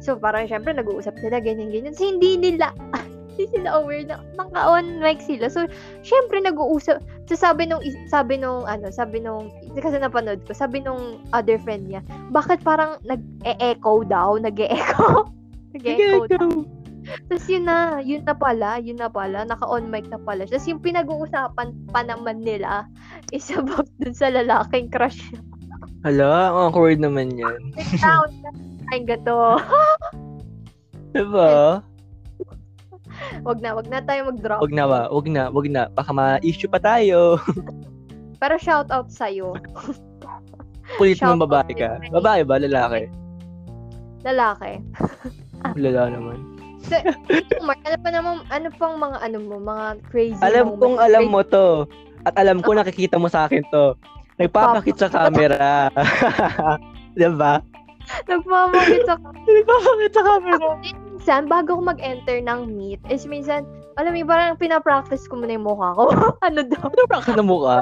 [0.00, 1.92] so, parang syempre, nag-uusap sila, ganyan-ganyan.
[1.92, 2.72] So, hindi nila,
[3.36, 5.52] hindi sila aware na naka-on mic sila.
[5.52, 5.68] So,
[6.00, 7.04] syempre, nag-uusap.
[7.28, 11.92] So, sabi nung, sabi nung, ano, sabi nung, kasi napanood ko, sabi nung other friend
[11.92, 12.00] niya,
[12.32, 14.40] bakit parang nag-e-echo daw?
[14.40, 15.28] Nag-e-echo?
[15.76, 16.79] Nag-e-echo go.
[17.28, 20.46] Tapos yun na, yun na pala, yun na pala, naka-on mic na pala.
[20.46, 22.86] Tapos yung pinag-uusapan pa naman nila
[23.36, 25.42] is about dun sa lalaking crush niya.
[26.00, 27.60] Hala, ang awkward naman yan.
[28.00, 28.30] Down.
[28.88, 29.60] Ay, gato.
[31.12, 31.84] Diba?
[33.44, 34.64] wag na, wag na tayo mag-drop.
[34.64, 35.00] Wag na ba?
[35.12, 35.82] Wag na, wag na.
[35.92, 37.36] Baka ma-issue pa tayo.
[38.40, 39.52] Pero shout out sa'yo.
[40.96, 42.00] Kulit Shout mo babae ka.
[42.08, 42.56] Babae ba?
[42.56, 43.12] Lalaki?
[44.24, 44.80] Lalaki.
[45.76, 46.59] Lala naman.
[47.60, 50.80] Mark, ano pa naman, ano pang mga ano mo, mga crazy Alam moments?
[50.80, 51.66] kong alam Crazy- mo to.
[52.20, 53.96] At alam ko nakikita mo sa akin to.
[54.36, 55.92] Nagpapakit sa camera.
[57.20, 57.60] diba?
[58.26, 59.16] Nagmamagit sa
[59.46, 60.68] Nagpapakit sa camera.
[60.80, 63.68] minsan, bago ako mag-enter ng meet, is minsan,
[64.00, 66.04] alam mo, parang pinapractice ko muna yung mukha ko.
[66.48, 66.88] ano daw?
[67.20, 67.78] Ka na mukha?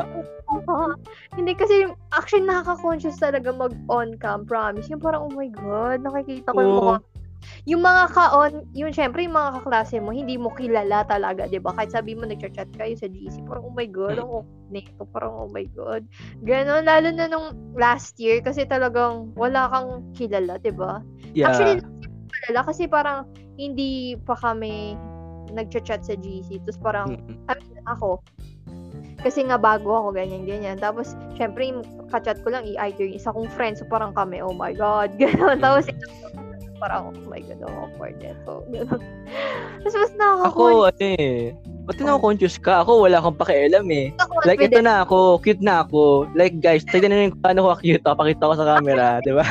[1.39, 4.91] Hindi kasi, actually, nakaka-conscious talaga mag-on cam, promise.
[4.91, 6.79] Yung parang, oh my God, nakikita ko yung Oo.
[6.83, 6.99] mukha.
[7.67, 11.75] Yung mga ka-on, yung syempre, yung mga kaklase mo, hindi mo kilala talaga, di ba?
[11.77, 15.33] Kahit sabi mo, nagchat-chat kayo sa GC, parang, oh my God, ang okay nito, parang,
[15.47, 16.05] oh my God.
[16.45, 21.01] Ganon, lalo na nung last year, kasi talagang wala kang kilala, di ba?
[21.33, 21.53] Yeah.
[21.53, 21.81] Actually,
[22.45, 24.95] kilala kasi parang hindi pa kami
[25.53, 26.61] nagchat-chat sa GC.
[26.69, 27.09] Tapos parang.
[27.49, 28.21] I mean, ako,
[29.19, 30.79] kasi nga bago ako, ganyan, ganyan.
[30.79, 33.75] Tapos, syempre, yung kachat ko lang, i-either yung isa kong friend.
[33.75, 35.59] So, parang kami, oh my God, gano'n.
[35.59, 35.91] Tapos,
[36.79, 38.55] parang, oh my God, ang awkward nito.
[38.65, 41.53] Tapos, mas nakaka Ako, ano eh.
[41.89, 42.85] Ba't na conscious ka?
[42.85, 44.13] Ako, wala akong pakialam eh.
[44.45, 45.41] Like, ito na ako.
[45.41, 46.29] Cute na ako.
[46.37, 48.05] Like, guys, tignan nyo yung paano ko cute.
[48.05, 49.07] Pakita ko sa camera.
[49.27, 49.45] di ba?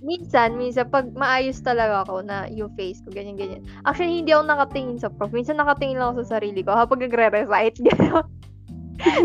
[0.00, 3.66] Minsan, minsan, pag maayos talaga ako na yung face ko, ganyan, ganyan.
[3.84, 5.34] Actually, hindi ako nakatingin sa prof.
[5.34, 7.82] Minsan nakatingin lang ako sa sarili ko habang nagre-recite.
[7.90, 8.26] Gano'n.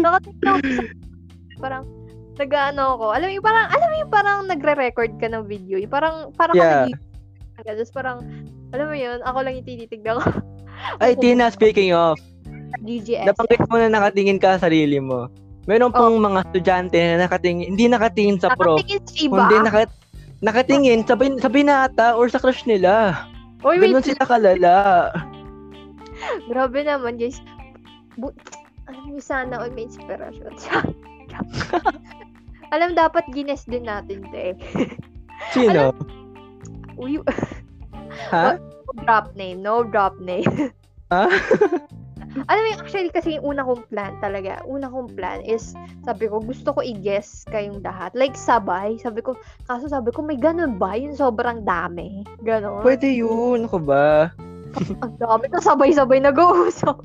[0.01, 0.83] nakatingin lang ako sa
[1.61, 1.83] parang
[2.35, 3.05] nag-ano ako.
[3.15, 5.79] Alam mo yung parang, alam mo yung parang nagre-record ka ng video.
[5.79, 6.91] Yung parang, parang Yeah.
[6.91, 6.97] ka
[7.59, 8.17] nag Tapos parang,
[8.75, 10.23] alam mo yun, ako lang yung tinitignan ko.
[11.03, 12.19] Ay, Tina, speaking of,
[12.83, 13.31] GGS.
[13.31, 15.31] nabanggit mo na nakatingin ka sa sarili mo.
[15.65, 18.77] Meron pong mga estudyante na nakatingin, hindi nakatingin sa prof.
[18.83, 19.33] Nakatingin sa iba.
[19.33, 19.81] Kundi naka,
[20.45, 23.17] nakatingin sa, bin, sa binata or sa crush nila.
[23.65, 23.89] Uy, wait.
[23.89, 24.75] Ganun sila kalala.
[26.45, 27.41] Grabe naman, guys.
[28.19, 28.35] Bu-
[28.85, 30.53] alam niyo sana, all may inspirasyon.
[32.75, 34.53] alam, dapat gines din natin, te.
[35.55, 35.95] Sino?
[36.95, 37.19] Uy,
[38.31, 38.55] Ha?
[38.57, 40.47] no drop name, no drop name.
[41.13, 41.29] Ha?
[42.49, 45.71] Alam mo, yung actually kasi yung una kong plan talaga, una kong plan is,
[46.03, 48.11] sabi ko, gusto ko i-guess kayong lahat.
[48.11, 48.99] Like, sabay.
[48.99, 50.99] Sabi ko, kaso sabi ko, may ganun ba?
[50.99, 52.27] Yung sobrang dami.
[52.43, 52.83] Ganon.
[52.83, 53.69] Pwede yun.
[53.69, 54.35] Ako ba?
[55.05, 56.99] Ang dami na sabay-sabay nag-uusap.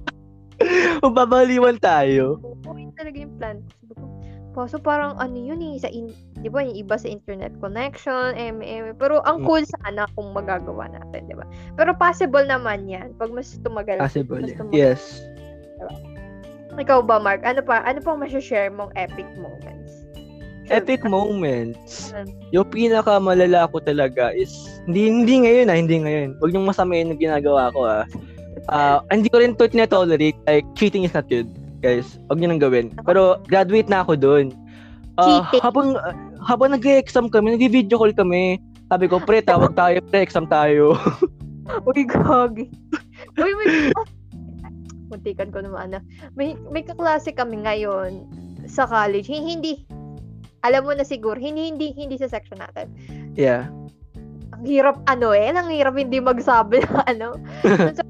[1.05, 2.43] Babaliwan tayo.
[2.67, 3.63] Oo, yun talaga yung plan.
[3.79, 4.05] Sabi ko,
[4.51, 6.11] Kaso parang ano yun eh, sa in,
[6.43, 9.47] di ba yung iba sa internet connection, MM, pero ang Mm.
[9.47, 11.47] cool sana kung magagawa natin, di ba?
[11.79, 14.03] Pero possible naman yan, pag mas tumagal.
[14.03, 14.43] Possible.
[14.43, 14.75] mas tumagal.
[14.75, 15.23] Yes.
[16.79, 17.47] Ikaw ba, Mark?
[17.47, 17.83] Ano pa?
[17.87, 20.07] Ano pang share mong epic moments?
[20.71, 22.15] Epic moments.
[22.15, 22.31] Mm.
[22.55, 24.51] Yung pinaka malala ko talaga is,
[24.87, 26.39] hindi, hindi ngayon ah, hindi ngayon.
[26.39, 28.03] Huwag niyong masamayin yung ginagawa ko ah.
[28.71, 30.39] Ah, hindi ko rin to tinetolerate.
[30.47, 31.51] Like, cheating is not good.
[31.81, 32.93] Guys, huwag niyo nang gawin.
[33.09, 34.53] Pero, graduate na ako doon.
[35.17, 35.63] Ah, Cheating.
[35.65, 36.13] habang, ah,
[36.45, 38.61] habang nag-exam kami, nag-video call kami.
[38.89, 40.93] Sabi ko, pre, tawag tayo, pre, exam tayo.
[41.89, 42.69] Uy, gagi.
[43.39, 43.69] Uy, may...
[45.09, 46.01] Muntikan ko naman na.
[46.37, 48.29] May, may kaklase kami ngayon
[48.69, 49.27] sa college.
[49.27, 49.83] Hi- Hindi,
[50.61, 52.93] alam mo na siguro, hindi, hindi, hindi sa section natin.
[53.35, 53.73] yeah.
[54.51, 57.29] Ang hirap, ano eh, ang hirap hindi magsabi na ano.
[57.97, 58.05] Sa-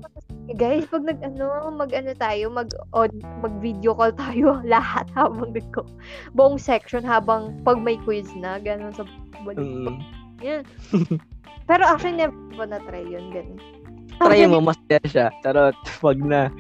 [0.57, 3.11] guys, pag nag, ano, mag, ano tayo, mag, on,
[3.43, 5.87] mag video call tayo lahat habang nagko.
[6.35, 9.07] Buong section habang pag may quiz na, gano'n sa
[9.47, 9.63] balik.
[9.63, 9.99] Mm.
[10.43, 10.65] Yan.
[11.71, 13.61] Pero actually, never ko na-try yun, ganun.
[14.19, 15.27] Try mo, masaya siya.
[15.41, 16.51] Charot, wag na.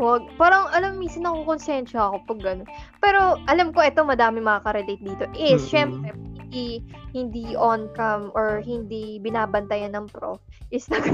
[0.00, 0.24] Wag.
[0.40, 2.68] Parang, alam, minsan ako konsensya ako pag gano'n.
[2.98, 5.24] Pero, alam ko, ito, madami makaka-relate dito.
[5.36, 5.70] Is, Mm-mm.
[5.70, 6.10] syempre,
[6.52, 6.84] hindi,
[7.16, 11.06] hindi on-cam or hindi binabantayan ng prof, is nag,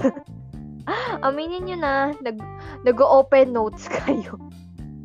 [1.27, 1.93] aminin nyo na,
[2.25, 2.39] nag,
[2.85, 4.37] nag-open notes kayo.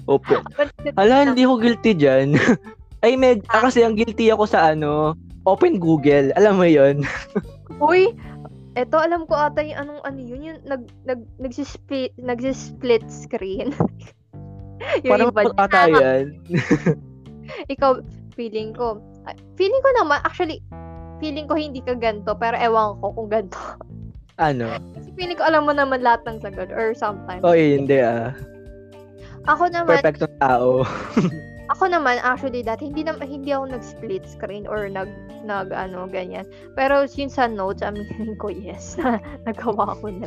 [0.07, 0.39] Opo.
[0.99, 2.35] Hala, hindi ko guilty dyan.
[3.03, 6.31] Ay, med, ah, kasi ang guilty ako sa ano, open Google.
[6.39, 7.03] Alam mo yon
[7.83, 8.15] Uy,
[8.79, 13.75] eto, alam ko ata yung anong ano yun, yung nag, nag, nagsisplit, nagsisplit screen.
[15.03, 16.39] yung Parang iba, ata yan.
[17.67, 17.99] ikaw,
[18.39, 20.63] feeling ko, ah, feeling ko naman, actually,
[21.19, 23.59] feeling ko hindi ka ganto, pero ewan ko kung ganto.
[24.41, 24.81] Ano?
[24.97, 27.45] Kasi feeling ko alam mo naman lahat ng sagot, or sometimes.
[27.45, 28.33] Oh, eh, hindi ah.
[29.45, 30.87] Ako naman, Perfectong tao.
[31.73, 35.11] ako naman, actually, dati, hindi naman, hindi ako nag-split screen or nag,
[35.43, 36.47] nag, ano, ganyan.
[36.73, 40.25] Pero, yun sa notes, aminin ko, yes, na nagawa ko na.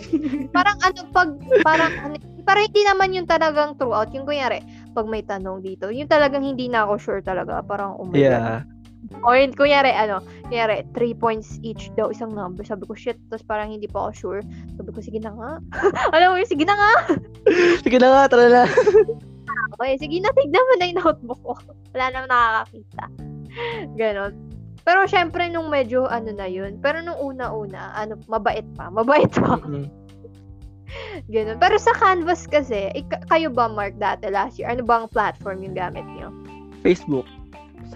[0.53, 1.31] parang, ano, pag,
[1.65, 4.13] parang, ano, parang hindi naman yung talagang throughout.
[4.13, 7.65] Yung kunyari, pag may tanong dito, yung talagang hindi na ako sure talaga.
[7.65, 8.23] Parang, oh my God.
[8.23, 8.76] Yeah.
[9.23, 12.67] O yun, kunyari, ano, kunyari, 3 points each daw, isang number.
[12.67, 14.43] Sabi ko, shit, tapos parang hindi pa ako sure.
[14.75, 15.51] Sabi ko, sige na nga.
[16.15, 16.93] Alam mo yun, sige na nga.
[17.87, 18.63] Sige na nga, tara na.
[19.79, 21.55] Okay, sige na, tignan mo na yung notebook ko.
[21.95, 23.05] Wala naman nakakakita.
[23.95, 24.33] Ganon.
[24.87, 26.79] Pero syempre, nung medyo ano na yun.
[26.79, 28.91] Pero nung una-una, ano, mabait pa.
[28.91, 29.59] Mabait pa.
[29.59, 29.87] Mm-mm.
[31.31, 31.59] Ganon.
[31.59, 34.71] Pero sa Canvas kasi, ik- kayo ba, Mark, dati last year?
[34.71, 36.31] Ano bang platform yung gamit niyo?
[36.83, 37.27] Facebook.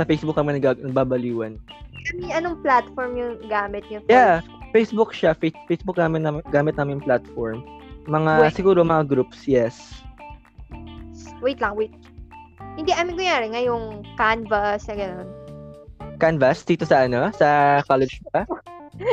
[0.00, 1.60] Sa Facebook kami nag- nagbabaliwan.
[2.08, 4.40] Kami, anong platform yung gamit for- Yeah,
[4.72, 5.36] Facebook siya.
[5.36, 7.60] Fa- Facebook namin, namin gamit namin platform.
[8.08, 8.56] Mga, Wait.
[8.56, 10.00] siguro mga groups, yes.
[11.44, 11.92] Wait lang, wait.
[12.80, 15.28] Hindi, I mean, kunyari, ngayong Canvas, na gano'n.
[16.16, 17.28] Canvas, dito sa ano?
[17.36, 18.48] Sa college pa?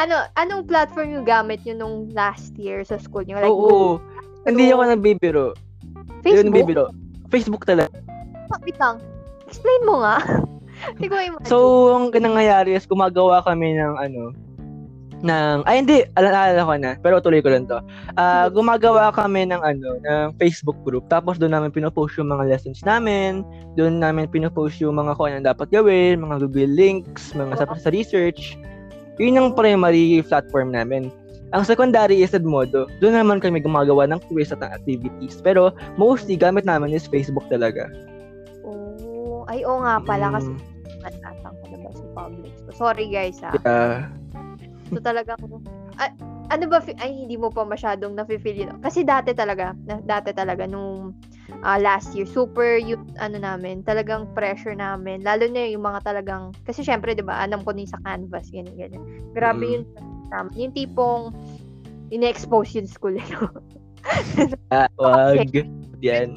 [0.00, 3.36] ano, anong platform yung gamit nyo nung last year sa school nyo?
[3.36, 4.00] Like, Oo.
[4.48, 5.52] Hindi ako nagbibiro.
[5.52, 6.48] Yun, Facebook?
[6.48, 6.84] nagbibiro.
[7.28, 7.92] Facebook talaga.
[8.58, 8.98] Wait lang.
[9.46, 10.18] Explain mo nga.
[10.96, 11.50] Hindi ko imagine.
[11.50, 11.56] So,
[11.92, 14.32] ang nangyayari is gumagawa kami ng ano,
[15.20, 17.76] ng, ay hindi, alala ko na, pero tuloy ko lang to.
[18.16, 21.04] Ah, gumagawa kami ng ano, ng Facebook group.
[21.12, 23.44] Tapos doon namin pinopost yung mga lessons namin.
[23.76, 27.90] Doon namin pinopost yung mga kung ano dapat gawin, mga Google links, mga sa, sa
[27.92, 28.56] research.
[29.20, 31.12] Yun yung primary platform namin.
[31.50, 32.86] Ang secondary is Edmodo.
[33.02, 35.42] Doon naman kami gumagawa ng quiz at ng activities.
[35.42, 37.90] Pero mostly gamit namin is Facebook talaga.
[39.50, 40.38] Ay, oo nga pala.
[40.38, 40.62] Kasi Mm,
[41.02, 42.52] matapang ko na ba sa public.
[42.64, 43.50] So, sorry guys ha.
[43.66, 44.06] yeah.
[44.90, 45.38] So talagang
[45.98, 46.10] ah,
[46.50, 48.70] ano ba fi- ay hindi mo pa masyadong nafe-feel yun.
[48.82, 51.14] Kasi dati talaga, na, dati talaga nung
[51.62, 55.22] ah, last year, super yung ano namin, talagang pressure namin.
[55.22, 58.74] Lalo na yung mga talagang kasi syempre 'di ba, alam ko din sa Canvas ganyan
[58.78, 59.02] ganyan.
[59.34, 59.72] Grabe Mm.
[59.78, 59.82] yun
[60.34, 61.22] um, yung tipong
[62.10, 63.26] ine-expose yung school eh.
[63.34, 63.46] no?
[64.74, 65.46] Ah, wag.
[66.02, 66.34] Yan.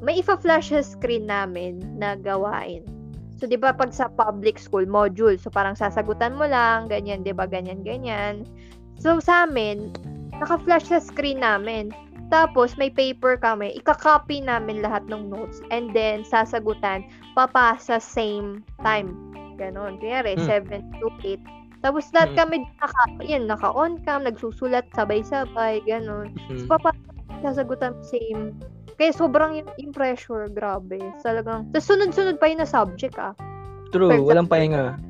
[0.00, 2.84] May ifa-flash sa screen namin na gawain.
[3.40, 7.32] So, di ba, pag sa public school, module, so parang sasagutan mo lang, ganyan, di
[7.32, 8.44] ba, ganyan, ganyan.
[9.00, 9.96] So, sa amin,
[10.36, 11.88] naka-flash sa screen namin.
[12.28, 19.16] Tapos, may paper kami, ika-copy namin lahat ng notes, and then, sasagutan, papasa same time.
[19.56, 19.96] Ganon.
[20.00, 20.48] Kanyari, Hmm.
[20.48, 21.40] 7 to 8.
[21.80, 22.38] Tapos, lahat Hmm.
[22.44, 26.36] kami, naka, yan, naka-on cam, nagsusulat, sabay-sabay, ganon.
[26.52, 26.68] Mm.
[26.68, 26.92] So, papa,
[27.40, 28.52] sasagutan same.
[29.00, 31.00] Kaya sobrang yung, yung pressure, grabe.
[31.24, 33.32] Talagang, tapos sunod-sunod pa yun na subject, ah.
[33.96, 35.00] True, For walang pahinga.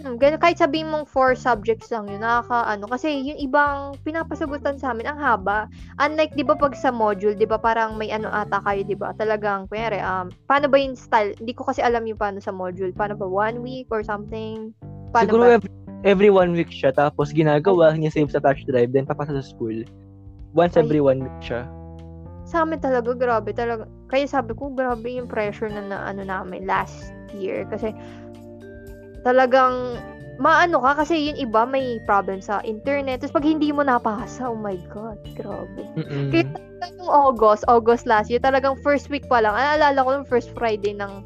[0.00, 4.80] Hmm, ganun, kahit sabihin mong four subjects lang yun, nakaka, ano, kasi yung ibang pinapasagutan
[4.80, 5.68] sa amin, ang haba.
[6.00, 9.12] Unlike, di ba, pag sa module, di ba, parang may ano ata kayo, di ba,
[9.20, 11.36] talagang, kunyari, um, paano ba yung style?
[11.36, 12.96] Hindi ko kasi alam yung paano sa module.
[12.96, 14.72] Paano ba, one week or something?
[15.12, 15.56] Paano Siguro ba?
[15.60, 15.70] every,
[16.08, 19.84] every one week siya, tapos ginagawa, niya save sa flash drive, then papasa sa school.
[20.56, 20.88] Once Ay.
[20.88, 21.68] every one week siya.
[22.44, 23.88] Sa amin talaga, grabe talaga.
[24.12, 27.64] Kaya sabi ko, grabe yung pressure na, na ano namin last year.
[27.72, 27.90] Kasi,
[29.24, 29.96] talagang,
[30.36, 33.22] maano ka, kasi yung iba may problem sa internet.
[33.24, 35.82] Tapos pag hindi mo napasa, oh my God, grabe.
[35.96, 36.30] Mm-mm.
[36.30, 36.44] Kaya
[37.00, 40.92] yung August, August last year, talagang first week pa lang, naalala ko yung first Friday
[40.92, 41.24] ng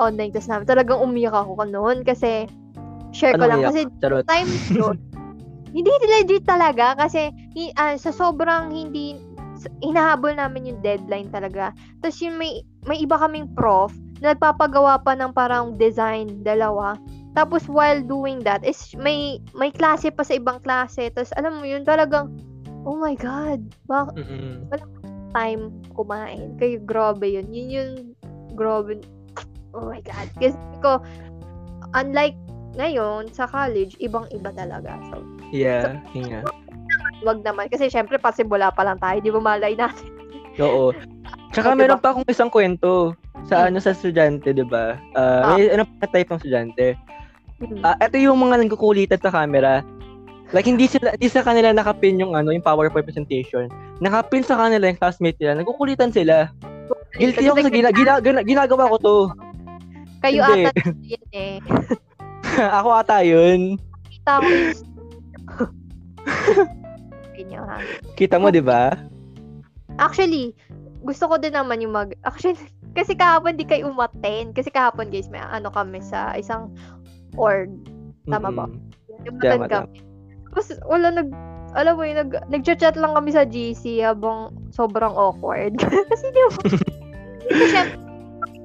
[0.00, 2.46] online test namin, talagang umiyak ako noon kasi,
[3.12, 3.68] share ko Ano lang, umiyak?
[3.72, 4.24] kasi Charot.
[4.30, 4.96] time yun,
[5.72, 5.88] hindi
[6.20, 7.32] legit talaga kasi
[7.80, 9.16] ah, sa sobrang hindi
[9.82, 11.74] hinahabol namin yung deadline talaga.
[12.00, 13.92] Tapos yung may may iba kaming prof
[14.22, 16.98] na nagpapagawa pa ng parang design dalawa.
[17.32, 21.10] Tapos while doing that is may may klase pa sa ibang klase.
[21.10, 22.30] Tapos alam mo yun talagang
[22.84, 24.68] oh my god, bak Mm-mm.
[25.32, 26.54] time kumain.
[26.60, 27.48] Kaya grabe yun.
[27.50, 27.92] Yun yung
[28.54, 29.00] grabe.
[29.72, 30.28] Oh my god.
[30.36, 31.00] Kasi ko
[31.96, 32.36] unlike
[32.76, 34.96] ngayon sa college, ibang-iba talaga.
[35.12, 35.20] So,
[35.52, 36.48] Yeah, hinga.
[37.22, 37.66] Wag naman.
[37.66, 39.16] Kasi syempre, pasimula pa lang tayo.
[39.18, 40.08] Di ba malay natin?
[40.58, 40.90] Oo.
[41.50, 42.00] Tsaka Okay meron ba?
[42.00, 43.12] pa akong isang kwento
[43.42, 43.66] sa Hmm.
[43.66, 44.96] ano sa estudyante, 'di ba?
[45.12, 45.54] Ah, Ah.
[45.54, 46.84] may ano pa type ng estudyante.
[47.80, 49.80] Ah, ito yung mga nagkukulitan sa camera.
[50.50, 53.66] Like hindi sila hindi sa kanila nakapin yung ano, yung PowerPoint presentation.
[53.98, 55.56] Nakapin sa kanila yung classmate nila.
[55.56, 56.48] Nagkukulitan sila.
[57.14, 59.16] Guilty ako sa gina, gina, gina- ginagawa ko to.
[60.20, 60.64] Kayo Hindi.
[60.64, 60.70] ata
[61.08, 61.56] yun eh.
[62.70, 63.76] ako ata yun.
[64.08, 64.48] Kita ko
[67.42, 67.82] Ganyan, ha?
[68.14, 68.94] Kita mo, 'di ba?
[69.98, 70.54] Actually,
[71.02, 72.14] gusto ko din naman yung mag...
[72.28, 72.56] Actually,
[72.94, 74.54] kasi kahapon di kayo umaten.
[74.54, 76.72] Kasi kahapon, guys, may ano kami sa isang
[77.36, 77.68] org.
[78.30, 78.66] Tama ba?
[78.70, 79.26] Mm-mm.
[79.26, 80.00] Yung Tama, kami.
[80.54, 81.28] Tapos, wala nag...
[81.72, 85.72] Alam mo yun, nag, nag-chat lang kami sa GC habang sobrang awkward.
[86.12, 86.60] kasi di ba?
[87.42, 88.11] Kasi syempre,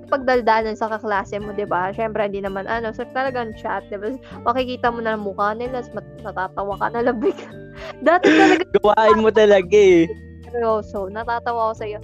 [0.08, 1.92] pagdaldalan sa kaklase mo, di ba?
[1.92, 2.92] Syempre, hindi naman ano.
[2.92, 4.16] So, talagang chat, di ba?
[4.44, 7.36] Makikita mo na ang mukha nila, mat- natatawa ka na labig.
[8.08, 10.08] Dati talaga Gawain mo talaga eh.
[10.44, 12.00] seryoso, natatawa ako sa'yo.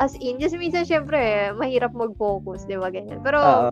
[0.00, 3.20] as in, just minsan syempre, eh, mahirap mag-focus, di ba, ganyan.
[3.20, 3.70] Pero, Oo.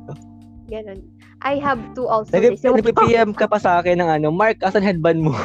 [0.68, 1.00] ganun.
[1.40, 2.76] I have to also Nag- listen.
[2.76, 5.32] Nag-PM ka pa sa akin ng ano, Mark, asan headband mo?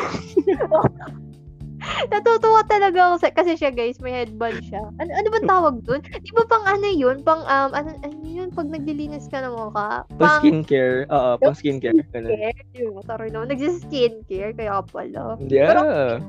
[2.13, 4.81] Natutuwa talaga ako sa, kasi siya guys, may headband siya.
[4.97, 6.01] Ano, ano ba tawag dun?
[6.01, 7.21] Di ba pang ano yun?
[7.21, 8.49] Pang, um, ano, ano yun?
[8.51, 10.03] Pag naglilinis ka ng mukha?
[10.17, 11.05] Pang skincare.
[11.09, 12.01] Oo, pang skincare.
[12.09, 12.57] Skincare.
[12.73, 13.01] Di ba?
[13.05, 13.53] Taro naman.
[13.53, 15.37] Nagsiskincare, kaya pala.
[15.45, 16.19] Yeah.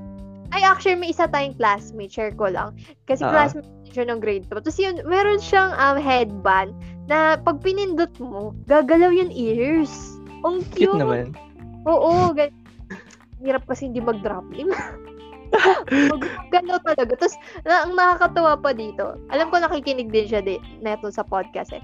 [0.54, 2.14] Ay, actually, may isa tayong classmate.
[2.14, 2.78] Share ko lang.
[3.10, 3.34] Kasi Ah.
[3.34, 4.62] classmate siya ng grade 2.
[4.62, 6.70] Tapos yun, meron siyang um, headband
[7.10, 9.90] na pag pinindot mo, gagalaw yung ears.
[10.46, 10.94] Ang cute.
[10.94, 11.34] Cute naman.
[11.86, 12.54] Oo, gan-
[13.42, 14.70] hirap kasi hindi mag-drop in.
[16.54, 17.12] Gano'n talaga.
[17.16, 21.72] Tapos, na, ang nakakatawa pa dito, alam ko nakikinig din siya di, neto sa podcast
[21.72, 21.82] eh.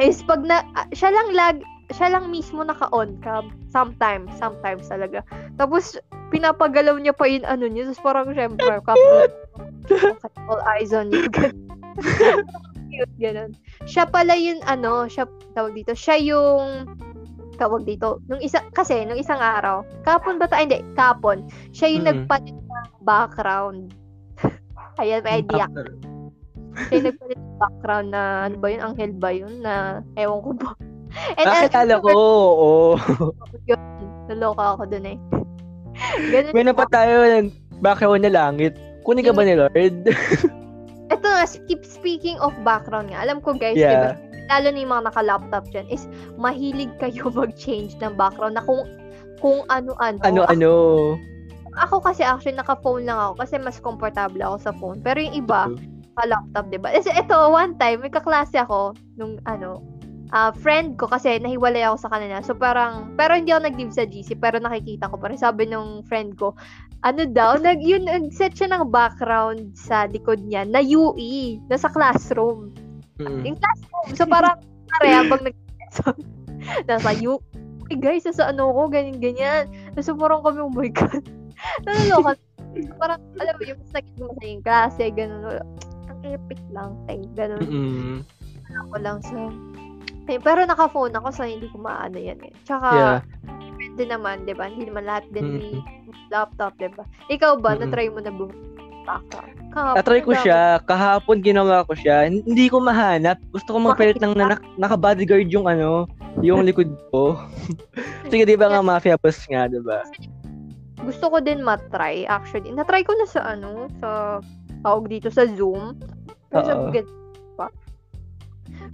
[0.00, 1.56] Is pag na, ah, siya lang lag,
[1.92, 3.52] siya lang mismo naka-on cam.
[3.68, 5.20] Sometimes, sometimes talaga.
[5.60, 5.98] Tapos,
[6.30, 7.90] pinapagalaw niya pa yung ano niya.
[7.90, 9.28] Tapos parang syempre, couple,
[10.48, 11.26] all eyes on you.
[11.28, 13.52] Cute, ganun.
[13.84, 16.86] Siya pala yung ano, siya, tawag dito, siya yung
[17.60, 20.64] tawag dito, nung isa, kasi, nung isang araw, kapon ba tayo?
[20.64, 21.44] Hindi, kapon.
[21.76, 22.10] Siya yung Mm.
[22.24, 22.56] nagpalit
[23.02, 23.94] background.
[25.00, 25.66] Ayan, may idea.
[26.94, 30.70] Yung nagpalit ng background na, ano ba yun, anghel ba yun, na, ewan ko ba.
[31.38, 32.72] And, Nakakala ko, oo.
[33.66, 33.80] Yun,
[34.30, 35.18] naloka ako dun eh.
[36.32, 36.54] Ganun.
[36.54, 37.50] Meron pa tayo ng
[37.82, 38.78] background na langit.
[39.02, 40.06] Kunin ka ba ni Lord?
[41.10, 43.26] Ito nga, keep speaking of background nga.
[43.26, 44.14] Alam ko guys, yeah.
[44.46, 46.06] lalo na yung mga naka-laptop dyan, is
[46.38, 48.86] mahilig kayo mag-change ng background na kung
[49.40, 50.20] kung ano-ano.
[50.22, 50.72] Ano-ano.
[51.78, 54.98] Ako kasi actually naka-phone lang ako kasi mas komportable ako sa phone.
[55.02, 55.70] Pero yung iba,
[56.20, 56.88] naka-laptop, di ba?
[56.90, 59.80] Kasi ito, one time, may kaklase ako nung ano,
[60.30, 62.38] ah friend ko kasi nahiwalay ako sa kanila.
[62.42, 65.38] So parang, pero hindi ako nag-live sa GC, pero nakikita ko pa rin.
[65.38, 66.54] Sabi nung friend ko,
[67.02, 72.70] ano daw, nag, yun, nag-set siya ng background sa likod niya na UE, nasa classroom.
[73.18, 73.42] Mm.
[73.46, 74.06] Yung classroom.
[74.14, 74.58] So parang,
[74.98, 75.56] pare, habang nag
[76.86, 77.42] nasa UE,
[77.90, 79.66] hey guys, nasa ano ko, ganyan, ganyan.
[79.98, 81.39] So parang kami, oh my God.
[81.84, 82.36] Naloloka.
[83.02, 85.42] parang, alam mo, yung mas nakita mo sa yung klase, ganun.
[86.06, 88.18] Ang epic lang, tay, ganun Mm-mm.
[88.86, 89.50] ako lang sa...
[90.30, 92.54] Eh, pero naka-phone ako so hindi ko maano yan eh.
[92.62, 93.18] Tsaka,
[93.98, 94.06] Yeah.
[94.06, 94.70] naman, di ba?
[94.70, 96.30] Hindi naman lahat din may Mm-mm.
[96.30, 97.02] laptop, di ba?
[97.26, 97.90] Ikaw ba, Mm-mm.
[97.90, 98.70] na-try mo na bumili?
[99.70, 102.30] Kahapon, Na-try ko siya, kahapon ginawa ko siya.
[102.30, 103.40] Hindi ko mahanap.
[103.50, 106.06] Gusto ko magpalit ng na, naka-bodyguard yung ano,
[106.44, 107.34] yung likod ko.
[108.30, 110.04] Sige, di ba nga mafia boss nga, di ba?
[111.04, 112.70] Gusto ko din matry, actually.
[112.72, 114.40] Na-try ko na sa ano, sa
[114.84, 115.96] tawag dito sa Zoom.
[116.52, 116.90] Oo.
[116.92, 117.14] gan-
[117.56, 117.66] pa.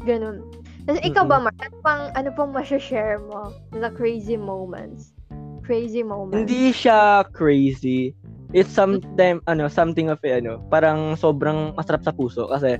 [0.05, 0.45] Ganun.
[0.87, 1.59] Tapos ikaw ba, Mark?
[1.59, 5.11] Ano pang, ano pang share mo na crazy moments?
[5.67, 6.47] Crazy moments.
[6.47, 8.15] Hindi siya crazy.
[8.55, 12.47] It's something, ano, something of ano, parang sobrang masarap sa puso.
[12.47, 12.79] Kasi,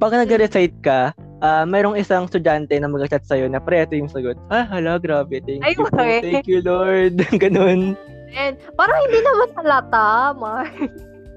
[0.00, 1.12] pag nag-recite ka,
[1.44, 4.40] ah mayroong isang estudyante na mag-chat sa'yo na, pre, ito yung sagot.
[4.48, 5.44] Ah, hala, grabe.
[5.44, 6.20] Thank Ay, you okay.
[6.24, 7.20] Thank you, Lord.
[7.44, 7.92] Ganun.
[8.34, 10.74] And, parang hindi naman halata, Mark.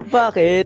[0.10, 0.66] Bakit?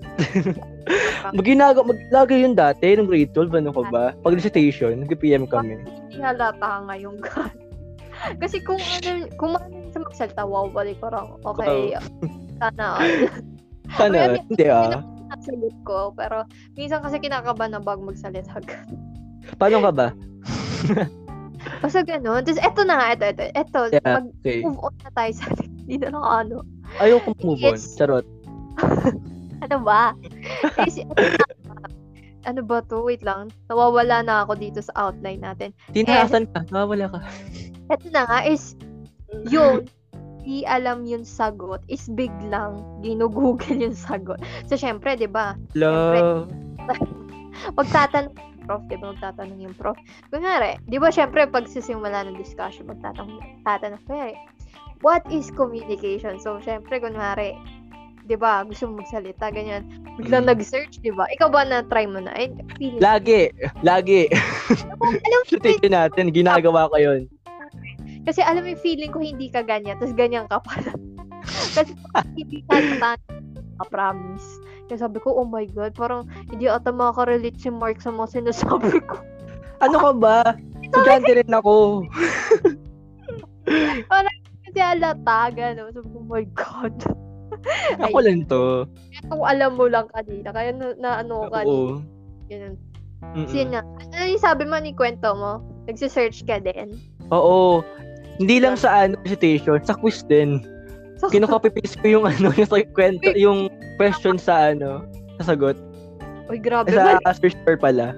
[1.38, 4.16] Maginago, maglagay yun dati, nung grade 12, ano ko ba?
[4.26, 5.78] Pag recitation, nag-PM kami.
[5.84, 7.52] Hindi halata ngayon ka.
[8.42, 11.28] Kasi kung ano, kung ano sa magsalita, wow, balik ko lang.
[11.42, 11.98] Okay,
[12.62, 12.86] sana.
[14.00, 15.04] Sana, Ay, hindi ah.
[15.28, 16.48] Nasagot ko, pero
[16.80, 18.64] minsan kasi kinakabahan na bag magsalita.
[19.60, 20.08] Paano ka ba?
[21.84, 22.40] Basta ganun.
[22.48, 23.80] Tapos eto na nga, eto, eto, eto.
[23.92, 24.88] Yeah, Mag-move okay.
[24.88, 25.46] on na tayo sa
[25.92, 26.56] hindi na lang ano.
[27.04, 27.76] Ayoko move on.
[27.76, 28.00] Yes.
[28.00, 28.24] Charot.
[29.62, 30.18] Ano ba?
[32.50, 33.06] Ano ba to?
[33.06, 33.54] Wait lang.
[33.70, 35.70] Nawawala na ako dito sa outline natin.
[35.94, 36.66] Tinasan ka.
[36.74, 37.22] Nawawala ka.
[37.94, 38.74] Eto na nga is,
[39.54, 39.86] yung
[40.42, 44.42] di alam yung sagot is biglang ginugugol yung sagot.
[44.66, 45.54] So, syempre, di ba?
[45.78, 46.50] Love.
[47.78, 49.14] Magtatanong yung prof, di ba?
[49.14, 49.98] Magtatanong yung prof.
[50.34, 54.34] Kunyari, di ba, syempre, pag sisimula ng discussion, magtatanong, tatanong, kunyari,
[55.02, 56.38] what is communication?
[56.40, 57.58] So, syempre, kunwari,
[58.26, 59.86] di ba, gusto mo magsalita, ganyan.
[60.18, 60.52] Biglang Mm.
[60.56, 61.26] nag-search, di ba?
[61.34, 62.32] Ikaw ba na-try mo na?
[62.34, 63.50] Ay, feeling Lagi.
[63.82, 64.30] Lagi.
[64.30, 65.06] alam mo,
[65.66, 67.22] teacher natin, ginagawa ko yun.
[68.22, 70.94] Kasi alam mo feeling ko hindi ka ganyan, tapos ganyan ka pala.
[71.76, 71.92] Kasi
[72.38, 74.62] hindi ka natanong, promise.
[74.86, 79.02] Kaya sabi ko, oh my God, parang hindi ata makaka-relate si Mark sa mga sinasabi
[79.10, 79.18] ko.
[79.82, 80.38] Ano ka ba?
[80.86, 82.06] Estudyante rin ako.
[84.72, 85.92] Kasi alata, gano'n.
[85.92, 86.96] Ko, oh my God.
[88.00, 88.88] Ako lang to.
[89.28, 92.00] Kung alam mo lang kanina, kaya na, na ano ka, Oo.
[92.48, 92.80] ganun.
[93.36, 93.84] Kasi ano
[94.24, 95.60] yung sabi mo ni kwento mo?
[95.92, 96.96] Nagsisearch ka din.
[97.36, 97.84] Oo.
[98.40, 100.64] Hindi lang sa ano, recitation, sa quiz din.
[101.20, 103.68] So, Kinocopy paste ko yung ano, yung sa kwento, yung
[104.00, 105.04] question sa ano,
[105.38, 105.76] sa sagot.
[106.48, 106.90] Uy, grabe.
[106.96, 108.16] Sa Well, search bar pala.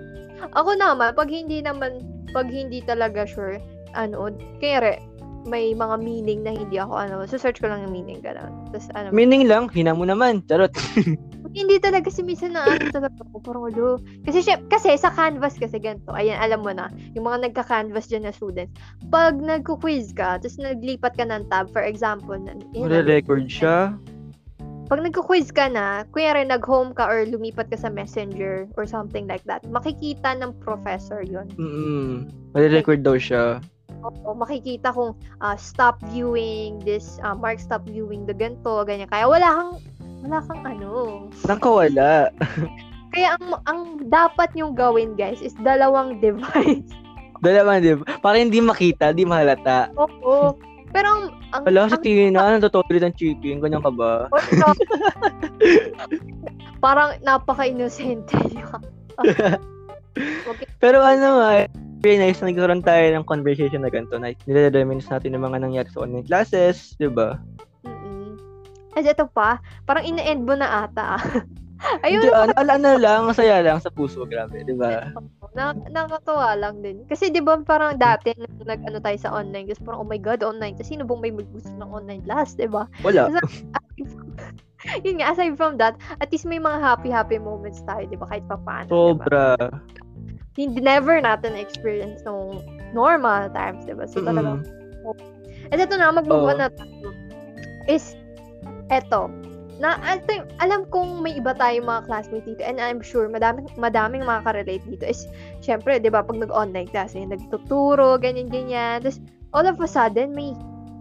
[0.53, 3.57] ako naman, pag hindi naman, pag hindi talaga sure,
[3.97, 4.29] ano,
[4.61, 5.01] kaya
[5.43, 8.51] may mga meaning na hindi ako, ano, so search ko lang yung meaning, gano'n.
[8.71, 10.43] Tapos, ano, Meaning lang, hina mo naman.
[10.47, 10.71] Charot.
[11.53, 14.01] hindi talaga si minsan na ano talaga ako, parang ulo.
[14.25, 18.25] Kasi, syem- kasi sa canvas kasi ganito, ayan, alam mo na, yung mga nagka-canvas dyan
[18.25, 18.73] na students,
[19.13, 23.93] pag nagko-quiz ka, tapos naglipat ka ng tab, for example, na, yun, Mare-record siya.
[24.89, 29.43] pag nagko-quiz ka na, kunyari nag-home ka or lumipat ka sa messenger or something like
[29.45, 31.49] that, makikita ng professor yun.
[31.59, 33.57] Mm Mare-record daw siya.
[34.03, 39.07] Oo, makikita kung ah, stop viewing this, ah, mark stop viewing the ganito, ganyan.
[39.07, 39.71] Kaya wala kang,
[40.27, 40.91] wala kang ano.
[41.47, 42.27] Nang kawala.
[43.13, 43.79] Kaya ang, ang
[44.09, 46.89] dapat yung gawin guys is dalawang device.
[47.43, 48.03] Dalawa, di ba?
[48.19, 49.91] Para hindi makita, di mahalata.
[49.99, 50.55] Oo.
[50.93, 53.59] Pero ang, ang, Wala, si ang- Tina, natutulid ang chicken.
[53.59, 54.29] Ganyan ka ba?
[56.79, 58.67] Parang napaka-inosente niya.
[59.17, 60.67] okay.
[60.83, 61.51] Pero ano nga,
[62.03, 64.19] very nice na nagkaroon tayo ng conversation na ganito.
[64.19, 67.39] Na nire-reminisce natin ng mga nangyari sa online classes, di ba?
[67.87, 68.35] Mm-mm.
[68.99, 71.17] Ito pa, parang ina-end mo na ata.
[71.17, 71.23] ah.
[72.03, 75.11] Ayun, Hindi, ano, ala na lang, masaya lang sa puso, grabe, di ba?
[75.53, 77.05] na, nakakatawa lang din.
[77.05, 80.73] Kasi 'di ba parang dati nag-ano tayo sa online, kasi parang oh my god, online.
[80.79, 82.89] Kasi sino bang may gusto ng online class, 'di ba?
[83.05, 83.29] Wala.
[85.05, 88.25] Yun nga, aside from that, at least may mga happy-happy moments tayo, 'di ba?
[88.27, 89.55] Kahit pa paano, 'di ba?
[90.53, 92.61] Hindi never natin experience nung
[92.93, 94.05] normal times, 'di ba?
[94.05, 94.83] So talagang Mm-mm.
[95.71, 96.51] At ito na, mag-move Oo.
[96.53, 97.09] on na tayo.
[97.89, 98.13] Is,
[98.93, 99.31] eto,
[99.81, 103.67] na, I think, alam kong may iba tayong mga classmates dito and I'm sure madaming,
[103.75, 105.25] madaming makaka-relate dito is,
[105.65, 109.01] syempre, di ba, pag nag-online class, eh, nagtuturo, ganyan-ganyan.
[109.01, 109.17] Tapos,
[109.57, 110.53] all of a sudden, may,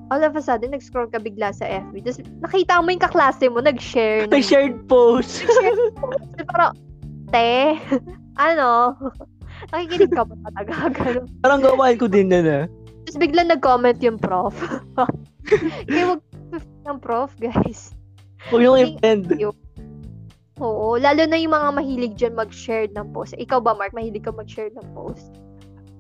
[0.09, 2.00] all of a sudden, nag-scroll ka bigla sa FB.
[2.00, 4.24] Tapos, nakita mo yung kaklase mo, nag-share.
[4.32, 5.44] May ng- shared post.
[5.44, 6.32] nag-share ng post.
[6.48, 6.72] Parang,
[7.28, 7.76] te,
[8.48, 8.96] ano,
[9.71, 10.75] nakikinig ka ba talaga?
[10.91, 11.27] Ganun.
[11.45, 12.59] Parang gawain ko din na na.
[13.07, 14.55] Tapos bigla nag-comment yung prof.
[15.91, 16.21] Kaya wag
[16.87, 17.95] ng prof, guys.
[18.51, 19.31] Huwag yung i-friend.
[20.63, 23.35] Oo, lalo na yung mga mahilig dyan mag-share ng post.
[23.35, 25.35] Ikaw ba, Mark, mahilig ka mag-share ng post?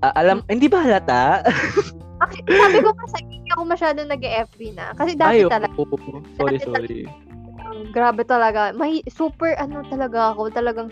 [0.02, 1.42] Ah, alam, hindi ba halata?
[2.22, 4.94] Actually, sabi ko kasi, hindi ako masyadong nag-FB na.
[4.94, 5.96] Kasi dati Ay, talaga, oo.
[6.38, 7.00] Sorry, Dati sorry.
[7.66, 8.70] um, grabe talaga.
[8.74, 10.90] May, super, ano talaga ako, talagang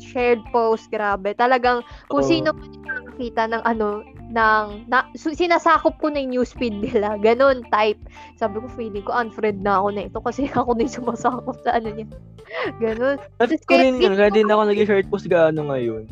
[0.00, 1.34] shared post, grabe.
[1.34, 2.30] Talagang, kung Oo.
[2.30, 2.70] sino man
[3.18, 7.16] nakakita ng ano, ng, na, sinasakop ko na yung newsfeed nila.
[7.26, 7.98] Ganon, type.
[8.38, 11.80] Sabi ko, feeling ko, unfriend na ako na ito kasi ako na yung sumasakop sa
[11.80, 12.06] ano niya.
[12.82, 13.16] Ganon.
[13.40, 16.06] Tapos ko rin yun, kaya din ako nag-short post gaano ngayon.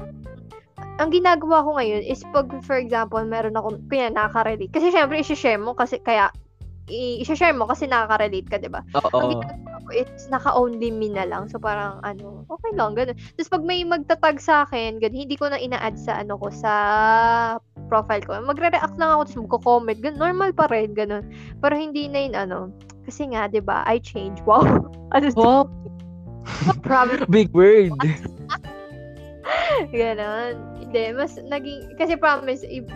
[0.96, 4.72] ang ginagawa ko ngayon is pag, for example, meron ako, kaya nakaka-relate.
[4.72, 6.32] Kasi syempre, isi-share mo kasi, kaya,
[6.88, 8.82] i-share mo kasi nakaka-relate ka, di ba?
[8.94, 9.30] Ang Oo.
[9.42, 11.50] ginagawa ko is naka-only me na lang.
[11.50, 13.18] So, parang, ano, okay lang, ganun.
[13.34, 16.72] Tapos, pag may magtatag sa akin, ganun, hindi ko na ina-add sa, ano ko, sa
[17.90, 18.38] profile ko.
[18.38, 19.98] Magre-react lang ako, tapos magko-comment.
[19.98, 21.26] Ganun, normal pa rin, ganun.
[21.58, 22.58] Pero hindi na yun, ano,
[23.06, 24.38] kasi nga, di ba, I change.
[24.46, 24.62] Wow.
[25.14, 25.66] ano, Oh,
[26.86, 27.90] promise big word.
[29.94, 30.54] Ganon.
[30.78, 32.86] Hindi, mas naging, kasi promise, i-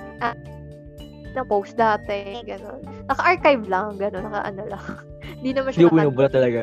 [1.30, 2.80] ah, na-post dati, ganon.
[3.06, 4.84] Naka-archive lang, ganon, naka-ano lang.
[5.38, 6.60] Hindi naman Hindi siya naka- binubura talaga.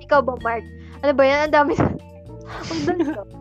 [0.00, 0.64] Ikaw ba, Mark?
[1.04, 1.40] Ano ba yan?
[1.48, 1.74] Ang dami.
[2.72, 3.32] Ang dami.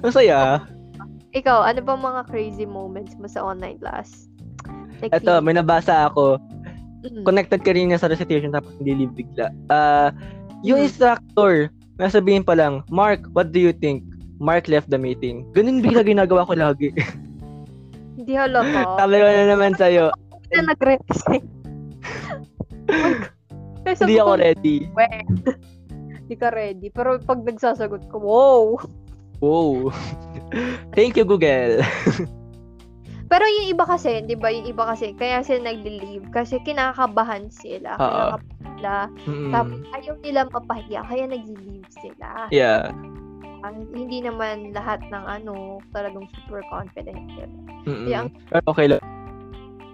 [0.00, 0.62] Masaya.
[1.38, 4.28] Ikaw, ano bang mga crazy moments mo sa online class?
[5.00, 6.36] Like, Ito, may nabasa ako.
[7.02, 7.24] Mm.
[7.26, 9.50] Connected ka rin niya sa recitation tapos hindi leave bigla.
[9.66, 10.12] Ah,
[10.62, 10.86] yung Mm.
[10.86, 14.04] instructor, nasabihin pa lang, Mark, what do you think?
[14.38, 15.42] Mark left the meeting.
[15.50, 16.92] Ganun bigla ginagawa ko lagi.
[18.16, 18.98] Hindi halata.
[19.00, 20.12] Sabi ko na naman sa'yo,
[20.52, 20.74] Hindi na.
[23.82, 24.76] Kasi hindi ako ready.
[26.22, 26.88] Hindi ka ready.
[26.92, 28.64] Pero pag nagsasagot ko, wow!
[29.42, 29.90] Wow.
[30.94, 31.82] Thank you, Google.
[33.32, 37.96] Pero yung iba kasi, di ba, yung iba kasi, kaya sila nag-leave kasi kinakabahan sila.
[37.96, 38.94] Kinakabahan sila.
[39.24, 39.52] Mm-mm.
[39.56, 42.52] Tapos ayaw nila mapahiya, kaya nag-leave sila.
[42.52, 42.92] Yeah.
[43.62, 47.18] Ang- hindi naman lahat ng ano, talagang super confident.
[47.86, 49.02] Ang- Pero okay lang.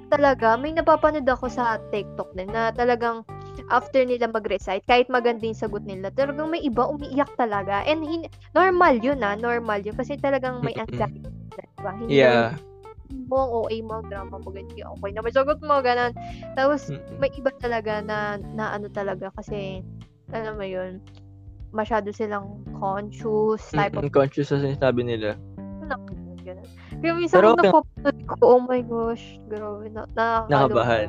[0.09, 3.29] Talaga, may napapanood ako sa TikTok din na talagang
[3.69, 7.85] after nila mag-recite, kahit maganda yung sagot nila, talagang may iba umiiyak talaga.
[7.85, 9.93] And hin- normal yun ah, normal yun.
[9.93, 11.29] Kasi talagang may anxiety.
[11.77, 11.93] Diba?
[11.93, 12.57] Hindi Yeah.
[13.29, 14.89] mo ang OA mo, ang drama mo, ganyan.
[14.97, 16.13] Okay na, may sagot mo, ganun.
[16.57, 16.89] Tapos,
[17.21, 18.19] may iba talaga na,
[18.57, 19.85] na ano talaga kasi,
[20.33, 21.01] alam mo yun,
[21.73, 24.15] masyado silang conscious type of Mm-mm.
[24.15, 25.37] Conscious sa sinasabi nila.
[26.49, 26.69] ganun.
[26.99, 31.09] Kaya minsan Pero napapanood ko, oh my gosh, grabe, na, nakaka, Nakabahan.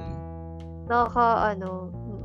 [0.92, 2.18] nakaka, ano, mm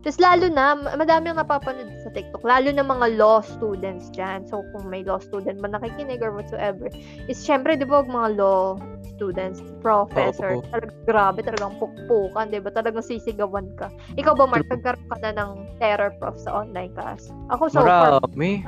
[0.00, 4.48] Tapos lalo na, ma- madami ang napapanood sa TikTok, lalo na mga law students dyan.
[4.48, 6.88] So, kung may law student man nakikinig or whatsoever,
[7.28, 8.80] is syempre, di ba, mga law
[9.20, 10.64] students, professor, Oo.
[10.64, 12.72] talagang grabe, talagang pukpukan, di ba?
[12.72, 13.92] Talagang sisigawan ka.
[14.16, 17.28] Ikaw ba, Mark, nagkaroon ka na ng terror prof sa online class?
[17.52, 18.64] Ako, so far, Marami.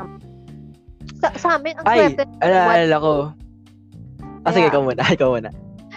[1.17, 2.29] sa, sa amin, ang Ay, swerte.
[2.45, 3.13] alala ko.
[4.45, 5.03] Ah, sige, Kaya- ikaw muna.
[5.17, 5.51] Ikaw muna.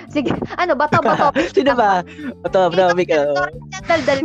[0.07, 1.27] Sige, ano, bato, bato.
[1.51, 1.99] Sino ba?
[2.47, 3.11] Ito, topic.
[3.11, 3.51] uh,
[3.83, 4.23] Daldal,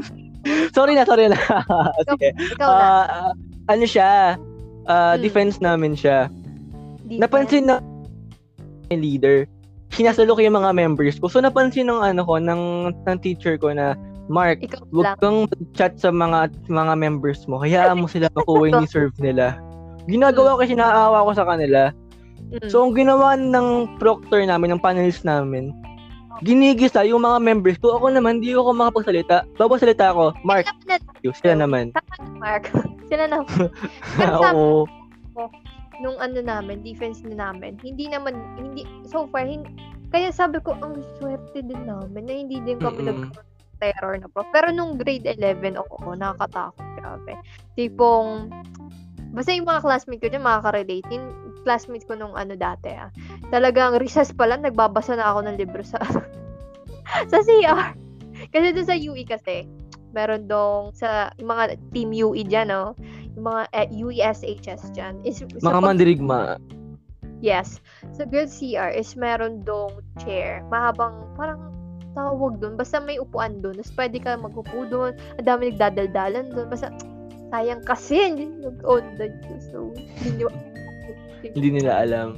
[0.70, 1.39] sorry na, sorry na.
[2.14, 2.31] sige.
[2.55, 2.87] ikaw na.
[3.03, 3.31] Ah,
[3.66, 4.39] ano siya?
[4.87, 5.22] Ah, Hmm.
[5.22, 6.31] defense namin siya.
[7.03, 7.18] Defense.
[7.18, 7.83] Napansin na
[8.89, 9.51] yung leader.
[9.91, 11.26] Sinasalo ko yung mga members ko.
[11.26, 13.99] So, napansin ng ano ko, ng, ng teacher ko na,
[14.30, 14.95] Mark, Ikaw lang.
[14.95, 15.38] Huwag kang
[15.74, 17.59] chat sa mga mga members mo.
[17.59, 19.59] Hayaan mo sila makuha yung serve nila.
[20.07, 21.91] Ginagawa ko kasi naaawa ko sa kanila.
[22.55, 22.70] Mm.
[22.70, 25.74] So, ang ginawa ng proctor namin, ng panelist namin,
[26.47, 27.99] ginigisa yung mga members ko.
[27.99, 29.51] Ako naman, di ako makapagsalita.
[29.59, 31.91] Babasalita ako, Mark, Sila na, you, sila naman.
[32.38, 32.70] Mark.
[33.11, 33.43] Sila na.
[34.18, 35.00] Pero sabi Oo.
[36.01, 39.69] Nung ano namin, defense na namin, hindi naman, hindi, so far, hindi,
[40.11, 43.31] kaya sabi ko, ang swerte din namin na hindi din kami nag
[43.81, 44.47] terror na prof.
[44.53, 47.33] Pero nung grade 11, ako, nakakatakot, grabe.
[47.75, 48.53] Tipong,
[49.33, 51.09] basta yung mga classmate ko dyan, makaka-relate.
[51.09, 51.27] Yung
[51.65, 53.09] classmate ko nung ano dati, ah.
[53.49, 55.99] Talagang recess pa lang, nagbabasa na ako ng libro sa,
[57.33, 57.97] sa CR.
[58.53, 59.65] Kasi doon sa UE kasi,
[60.13, 62.93] meron dong sa mga team UE dyan, no?
[62.99, 65.18] Yung mga eh, UESHS dyan.
[65.24, 66.61] Is, Mga mandirigma.
[67.41, 67.80] Yes.
[68.12, 70.61] Sa Girls CR is meron dong chair.
[70.68, 71.72] Mahabang, parang
[72.12, 72.76] tawag doon.
[72.76, 73.80] Basta may upuan doon.
[73.80, 75.16] Tapos pwede ka magupo doon.
[75.41, 76.68] Ang dami nagdadaldalan doon.
[76.68, 76.93] Basta,
[77.49, 79.32] sayang kasi, hindi nag-on doon.
[79.72, 80.45] So, hindi
[81.41, 82.36] Hindi nila alam.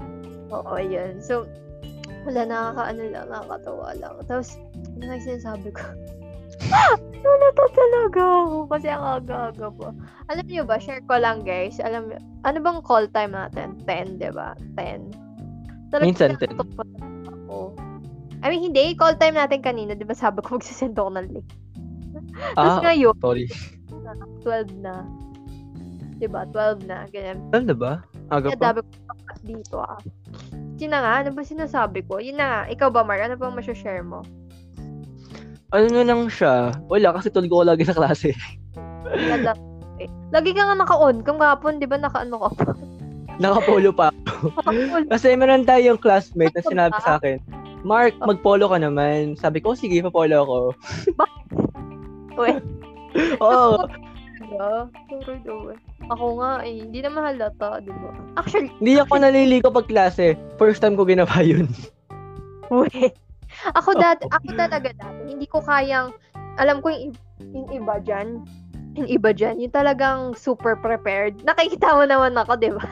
[0.55, 1.18] Oo, yun.
[1.18, 1.50] So,
[2.22, 4.14] wala, nakakaano lang, nakakatawa lang.
[4.30, 4.55] Tapos,
[4.94, 5.84] ano nga yung sinasabi ko?
[7.23, 9.89] Wala to talaga ako kasi ang aga-aga pa.
[10.31, 13.79] Alam niyo ba, share ko lang guys, alam niyo, ano bang call time natin?
[13.87, 14.59] 10, di ba?
[14.75, 15.11] 10.
[15.95, 16.43] Talagang Minsan 10.
[16.43, 16.83] pinatutok pa
[17.31, 17.59] Ako.
[18.43, 18.99] I mean, hindi.
[18.99, 21.49] Call time natin kanina, di ba sabi ko magsisend ako ng link.
[22.59, 23.47] Tapos Ah, ngayon, sorry.
[24.43, 25.07] 12 na.
[26.19, 26.43] Di ba?
[26.51, 27.07] 12 na.
[27.15, 27.39] Ganyan.
[27.55, 27.93] Alam na ba?
[28.35, 28.65] Aga Kaya pa?
[28.75, 30.01] dabi ko dito ah.
[30.83, 32.19] Yun na nga, ano ba sinasabi ko?
[32.19, 33.23] Yun na nga, ikaw ba Mark?
[33.23, 34.27] Ano bang share mo?
[35.73, 36.77] Ano na lang siya?
[36.87, 38.37] Wala, kasi tulog ko lagi sa klase.
[40.33, 41.25] Lagi ka nga naka-on.
[41.25, 42.70] Kung kahapon, di ba naka-ano ka pa?
[43.41, 44.09] Nakapolo pa.
[44.12, 45.09] Naka-on.
[45.09, 47.41] Kasi meron tayong classmate na sinabi sa akin,
[47.83, 49.35] Mark, mag-polo ka naman.
[49.35, 50.57] Sabi ko, sige, pa-polo ako.
[52.37, 52.53] Uy,
[53.41, 53.83] Oo.
[54.53, 54.89] diba?
[55.09, 55.73] Sorry daw.
[56.12, 58.11] Ako nga eh, hindi naman halata, di ba?
[58.37, 60.37] Actually, Hindi ako naliligo pag klase.
[60.61, 61.66] First time ko ginawa yun.
[62.68, 63.12] uy.
[63.79, 66.11] Ako dati, ako talaga dati, hindi ko kayang,
[66.59, 67.15] alam ko yung,
[67.55, 68.43] yung iba dyan,
[68.99, 71.41] yung iba dyan, yung talagang super prepared.
[71.47, 72.87] Nakikita mo naman ako, di ba?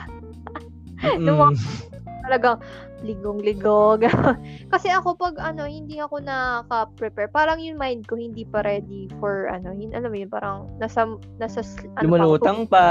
[1.01, 1.57] Mm.
[2.21, 2.61] talagang
[3.01, 4.05] ligong-ligong.
[4.73, 7.33] Kasi ako pag ano, hindi ako nakaka-prepare.
[7.33, 11.09] Parang yung mind ko hindi pa ready for ano, yun, alam mo yun, parang nasa,
[11.41, 11.65] nasa,
[11.97, 12.85] ano pa Lumalutang pa.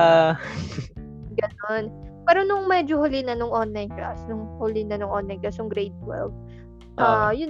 [1.39, 1.95] Ganon.
[2.27, 5.71] Pero nung medyo huli na nung online class, nung huli na nung online class, nung
[5.71, 6.31] grade 12,
[7.01, 7.33] ah Ah.
[7.33, 7.49] yun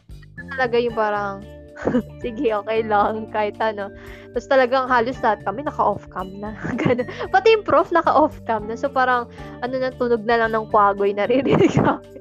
[0.57, 1.45] talaga yung parang,
[2.25, 3.89] sige, okay lang, kahit ano.
[4.31, 6.55] Tapos talagang halos lahat kami naka-off cam na.
[6.81, 7.09] Ganun.
[7.33, 8.77] Pati yung prof naka-off cam na.
[8.77, 9.27] So parang,
[9.61, 12.21] ano na, tunog na lang ng kwagoy naririnig kami.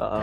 [0.00, 0.20] Oo.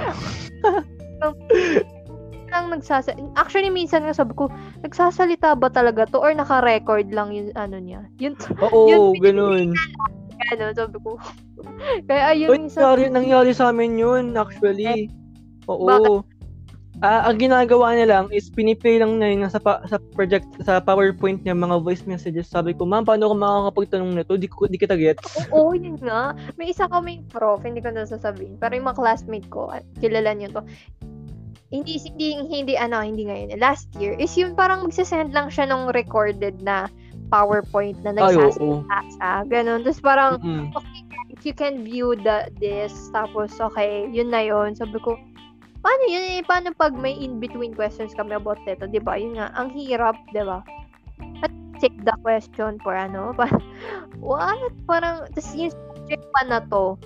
[2.47, 4.47] Lang nagsasa Actually, minsan nga sabi ko,
[4.85, 6.21] nagsasalita ba talaga to?
[6.21, 8.05] Or naka-record lang yung ano niya?
[8.21, 9.67] Yun, Oo, Yun, ganun.
[10.77, 11.19] sabi ko.
[12.07, 15.09] Kaya ayun, Uy, minsan, nangyari, nangyari sa amin yun, actually.
[15.67, 15.85] Oo.
[15.87, 16.37] Bakit?
[16.97, 20.81] Ah, ang ginagawa niya lang is piniplay lang niya yung sa, pa, sa project sa
[20.81, 22.49] PowerPoint niya mga voice messages.
[22.49, 24.33] Sabi ko, "Ma'am, paano ako makakapagtanong nito?
[24.33, 25.21] Di ko di kita gets."
[25.53, 26.33] Oo, yun nga.
[26.57, 28.57] May isa kaming prof, hindi ko na sasabihin.
[28.57, 29.69] Pero yung mga classmate ko,
[30.01, 30.65] kilala niyo to,
[31.69, 33.61] hindi, hindi, hindi, ano, hindi ngayon.
[33.61, 36.89] Last year, is yung parang magsasend lang siya ng recorded na
[37.29, 38.81] PowerPoint na oo.
[38.89, 39.45] siya.
[39.45, 39.85] Ganun.
[39.85, 40.71] Tapos parang, Mm-mm.
[40.73, 40.99] okay,
[41.29, 44.73] if you can view the, this, tapos okay, yun na yun.
[44.73, 45.19] Sabi ko,
[45.87, 46.41] paano yun eh?
[46.43, 48.91] Paano pag may in-between questions kami about ito?
[48.91, 49.15] Di ba?
[49.15, 50.59] Yun nga, ang hirap, di ba?
[51.39, 53.47] At check the question for ano, pa,
[54.19, 54.59] what?
[54.83, 56.99] Parang, tas yung subject pa na to,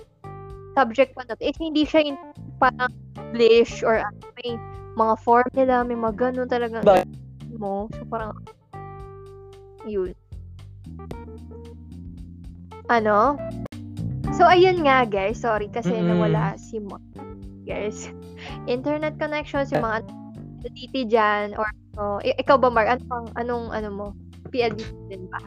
[0.74, 2.18] subject pa na to, is hindi siya in,
[2.58, 2.90] parang
[3.30, 4.58] English or ano, may
[4.98, 6.82] mga formula, may mga ganun talaga.
[6.82, 7.06] Ba-
[7.54, 7.86] mo.
[7.94, 8.34] So, parang,
[9.86, 10.10] yun.
[12.90, 13.38] Ano?
[14.34, 15.38] So, ayun nga, guys.
[15.38, 16.18] Sorry kasi Mm-mm.
[16.18, 17.04] nawala si Mark.
[17.64, 18.10] Guys.
[18.70, 19.98] Internet connections, yung mga
[20.62, 21.66] titi dyan, or,
[21.98, 22.88] oh, ikaw ba, Mark?
[22.90, 24.06] Ano pang, anong, ano mo?
[24.52, 25.40] PLDT din ba?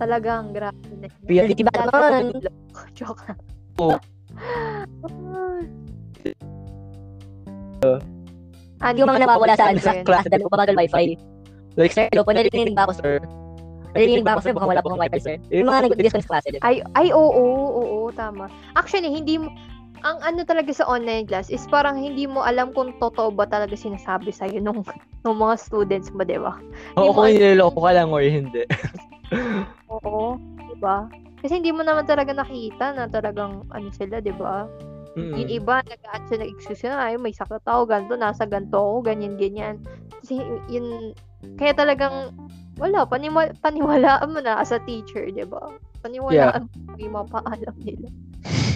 [0.00, 1.06] Talagang grabe na.
[1.28, 2.34] PLDT ba naman?
[2.98, 3.38] Joke lang.
[3.78, 3.96] Oo.
[8.80, 11.14] Ah, di ko mga nawawala sa, ano, sa class dahil umabagal wifi.
[11.78, 13.14] Like, Sir, hello po, narinig ba ako, sir?
[13.94, 15.36] Narinig ba ako, sir, mukhang wala po akong wifi, sir.
[15.50, 16.58] Yung mga nag-discuss class, sir.
[16.62, 18.50] Ay, ay, oo, oo, tama.
[18.74, 19.50] Actually, hindi mo,
[20.04, 23.72] ang ano talaga sa online class is parang hindi mo alam kung totoo ba talaga
[23.72, 24.84] sinasabi sa'yo nung,
[25.24, 26.60] nung mga students mo, di ba?
[27.00, 28.68] Oo, kung niloloko ka lang or hindi.
[29.94, 30.36] Oo,
[30.68, 31.08] di ba?
[31.40, 34.68] Kasi hindi mo naman talaga nakita na talagang ano sila, di ba?
[35.16, 35.34] Mm.
[35.40, 39.08] Yung iba, nag-add siya ng excuse na, ay, may sakit ako, ganito, nasa ganito ako,
[39.08, 39.76] ganyan, ganyan.
[40.20, 41.16] Kasi yun,
[41.56, 42.34] kaya talagang,
[42.76, 45.70] wala, paniwala, paniwalaan mo na as a teacher, di ba?
[46.02, 48.08] Paniwalaan mo yung mapaalam nila.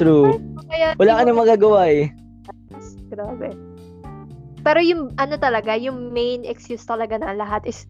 [0.00, 0.42] True.
[0.66, 2.10] Kaya, Wala ka na magagawa eh.
[3.10, 3.54] Grabe.
[4.64, 7.84] Pero yung, ano talaga, yung main excuse talaga na lahat is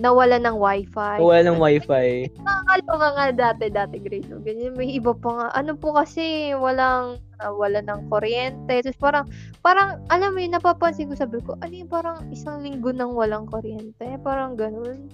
[0.00, 1.18] nawala ng wifi.
[1.18, 2.30] Wala ng wifi.
[2.40, 4.44] Nakakaloka nga dati, dati grade 2.
[4.44, 5.48] Ganyan, may iba pa nga.
[5.56, 8.84] Ano po kasi, walang, ah, wala ng kuryente.
[8.84, 9.24] Tapos parang,
[9.60, 13.48] parang, alam mo yun, napapansin ko, sabi ko, ano yung parang isang linggo nang walang
[13.48, 14.04] kuryente?
[14.24, 15.08] Parang ganun.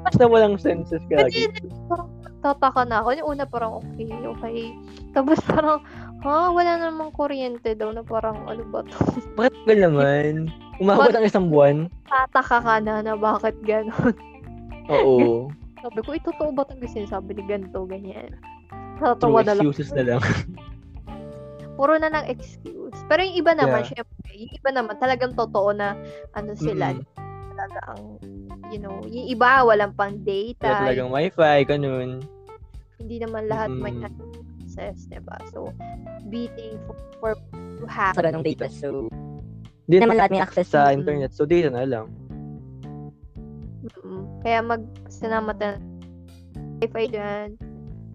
[0.00, 1.50] Basta walang senses gagi.
[1.88, 2.08] parang
[2.40, 3.08] tataka na ako.
[3.20, 4.58] Yung una parang okay, okay.
[5.12, 5.84] Tapos parang,
[6.24, 8.96] ha, wala namang kuryente daw na parang, ano ba to?
[9.36, 10.48] Bakit tagal naman?
[10.80, 11.92] Umabot ang isang buwan?
[12.08, 14.16] Tataka ka na na bakit ganun.
[14.88, 15.48] Oo.
[15.84, 18.36] Sabi ko, ito totoo ba itong sinasabi ni ganito, ganyan.
[19.00, 19.64] Tatawa na lang.
[19.64, 20.22] excuses na lang.
[21.80, 23.00] Puro na ng excuse.
[23.08, 24.04] Pero yung iba naman, Yeah.
[24.04, 25.96] syempre, yung iba naman, talagang totoo na,
[26.36, 27.04] ano sila, Mm-mm.
[27.60, 28.00] Talagang,
[28.72, 30.68] you know, yung iba, walang pang Wala data.
[30.88, 32.24] talagang wifi, ganun.
[33.00, 34.08] Hindi naman lahat may Mm-mm.
[34.08, 35.36] access, diba?
[35.52, 35.72] So,
[36.28, 38.16] be thankful for to have.
[38.16, 39.08] Sa ganong data, so,
[39.88, 41.34] Hindi naman lahat may access sa internet.
[41.34, 42.06] So, data na lang.
[44.40, 45.76] Kaya mag, salamat na
[46.80, 47.58] wifi dyan.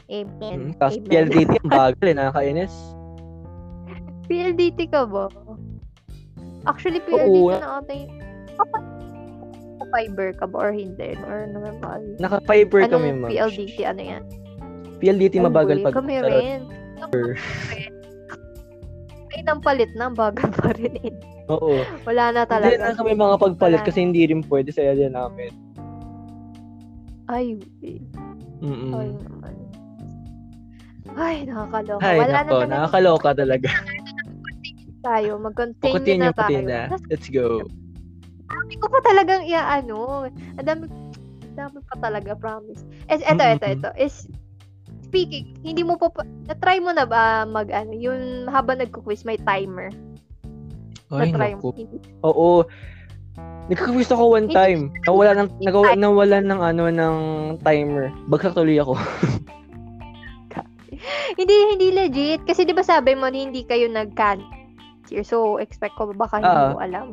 [0.05, 0.57] Amen.
[0.69, 0.73] Mm.
[0.77, 1.09] Tapos Amen.
[1.09, 2.73] PLDT, ang bagal eh, nakakainis.
[4.25, 5.29] PLDT ka ba?
[6.65, 7.53] Actually, PLDT Oo.
[7.53, 8.13] na ata yung...
[9.95, 11.15] Fiber ka ba or hindi?
[11.23, 12.03] Or normal?
[12.19, 13.31] Naka-fiber kami, Anong ma'am.
[13.31, 13.77] PLDT?
[13.87, 14.23] Ano yan?
[14.99, 16.59] PLDT mabagal Ay, pag Kami rin.
[19.31, 20.95] Ay, nang palit na, bagal pa rin.
[20.99, 21.15] eh.
[21.47, 21.79] Oo.
[22.03, 22.91] Wala na Hindi talaga.
[22.91, 23.87] na kami mga pagpalit Wala.
[23.87, 25.51] kasi hindi rin pwede sa area namin.
[27.25, 27.99] Ay, eh.
[28.59, 28.91] Mm-mm.
[28.91, 29.55] ay naman.
[31.15, 32.03] Ay, nakakaloka.
[32.03, 33.69] Ay, Wala nako, na nakakaloka talaga.
[34.99, 35.31] tayo.
[35.37, 36.59] Mag-continue Continue, na tayo.
[36.65, 36.79] na.
[37.07, 37.63] Let's go.
[38.75, 40.27] Hindi ko pa talagang iaano.
[40.59, 40.83] Ang dami,
[41.55, 42.83] dami pa talaga, promise.
[43.07, 43.75] Es, eto, eto, Mm-mm.
[43.79, 43.89] eto.
[43.95, 44.27] Is,
[45.07, 46.11] speaking, hindi mo pa,
[46.43, 49.95] na-try mo na ba mag, ano, yung habang nagko-quiz, may timer.
[51.07, 51.71] Ay, na-try naku.
[51.71, 51.79] mo.
[51.79, 51.97] Hindi.
[52.27, 52.67] Oo.
[53.71, 54.91] Nagka-quiz ako one time.
[55.07, 57.15] Nawala ng, nagawa, nawala ng ano, ng
[57.63, 58.11] timer.
[58.27, 58.99] Bagsak tuloy ako.
[61.35, 62.47] Hindi, hindi legit.
[62.47, 64.39] Kasi di ba sabi mo, hindi kayo nag-can
[65.21, 66.73] So, expect ko baka hindi Ah.
[66.73, 67.07] mo alam.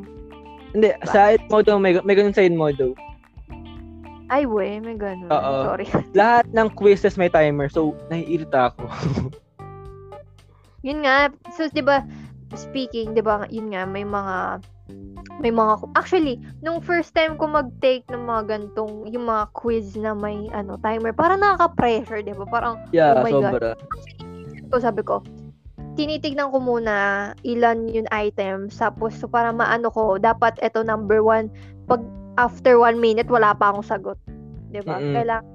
[0.73, 2.97] Hindi, sa side modo, may, may ganun side modo.
[4.33, 5.29] Ay, we, may ganun.
[5.29, 5.53] Oo.
[5.69, 5.85] Sorry.
[6.17, 7.69] Lahat ng quizzes may timer.
[7.69, 8.89] So, naiirita ako.
[10.83, 12.03] Yun nga, so 'di ba
[12.59, 14.59] speaking, 'di ba, yun nga may mga
[15.39, 20.11] may mga actually nung first time ko mag-take ng mga gantong yung mga quiz na
[20.11, 22.45] may ano timer, parang nakaka-pressure, 'di ba?
[22.51, 23.43] Parang Yeah, Oh my God.
[23.55, 23.69] sobra.
[24.69, 25.23] ko sabi ko,
[25.93, 31.49] tinitignan ko muna ilan yung items tapos so para maano ko, dapat ito number one
[31.85, 32.01] pag
[32.41, 34.17] after one minute wala pa akong sagot.
[34.73, 34.97] 'Di ba?
[34.97, 35.13] Mm-mm.
[35.13, 35.47] Kailangan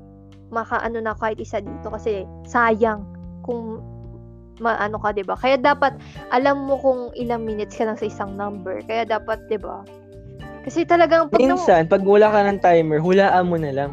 [0.49, 3.05] makaano na kahit isa dito kasi sayang
[3.45, 3.83] kung
[4.59, 5.35] maano ka, 'di ba?
[5.39, 5.95] Kaya dapat
[6.35, 8.83] alam mo kung ilang minutes ka lang sa isang number.
[8.87, 9.83] Kaya dapat, 'di ba?
[10.67, 13.91] Kasi talagang pag Minsan, pag wala ka ng timer, hulaan mo na lang.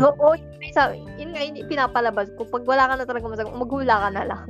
[0.00, 2.48] Oo, yun, sa, yun nga, yun, pinapalabas ko.
[2.48, 4.46] Pag wala ka na talaga masagot, maghula ka na lang.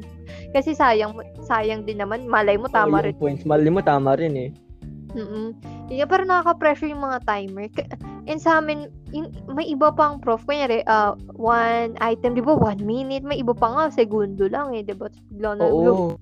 [0.53, 2.25] Kasi sayang, sayang din naman.
[2.25, 3.15] Malay mo, tama Oo, rin.
[3.17, 3.45] points.
[3.45, 4.51] Mali mo, tama rin eh.
[5.13, 7.73] Mm nga, pero nakaka-pressure yung mga timer.
[8.29, 10.45] And sa amin, yung, may iba pang prof.
[10.45, 13.25] Kunyari, uh, one item, di ba, one minute.
[13.25, 15.09] May iba pa nga, segundo lang eh, di ba?
[15.33, 16.21] Bigla na, Oo.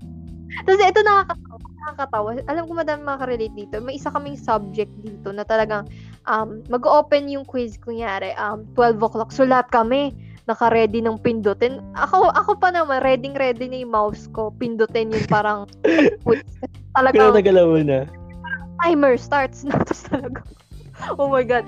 [0.63, 1.67] Tapos ito nakakatawa.
[1.83, 2.29] nakakatawa.
[2.47, 3.75] Alam ko madami makaka-relate dito.
[3.83, 5.91] May isa kaming subject dito na talagang
[6.31, 9.35] um, mag-open yung quiz, kunyari, um, 12 o'clock.
[9.35, 10.15] So, lahat kami
[10.47, 11.83] naka-ready ng pindutin.
[11.99, 14.55] Ako, ako pa naman, ready-ready na yung mouse ko.
[14.55, 15.67] Pindutin yung parang
[16.97, 18.07] Talagang nagalaw mo na.
[18.87, 19.77] timer starts na.
[19.83, 20.41] Tapos talaga,
[21.19, 21.67] oh my God.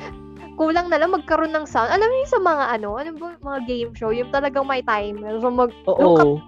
[0.59, 1.91] Kulang na lang magkaroon ng sound.
[1.91, 5.39] Alam yung sa mga ano, ano ba, mga game show, yung talagang may timer.
[5.39, 6.39] So, mag, Oo.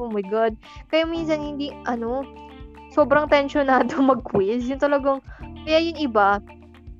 [0.00, 0.56] Oh my God.
[0.88, 2.24] Kaya minsan hindi, ano,
[2.96, 4.64] sobrang tensionado mag-quiz.
[4.68, 5.20] Yung talagang,
[5.64, 6.40] kaya yung iba,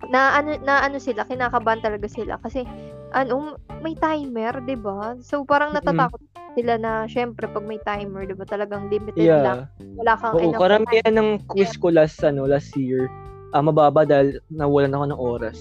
[0.08, 2.64] na ano na ano sila, kinakabahan talaga sila kasi
[3.10, 5.16] ano, may timer, 'di ba?
[5.22, 6.20] So parang natatakot
[6.54, 9.42] sila na syempre pag may timer, 'di ba, talagang limited Yeah.
[9.44, 9.60] lang.
[10.00, 13.10] Wala kang Oo, karamihan ng quiz ko last, ano, last year,
[13.50, 15.58] ah, mababa dahil nawalan ako ng oras.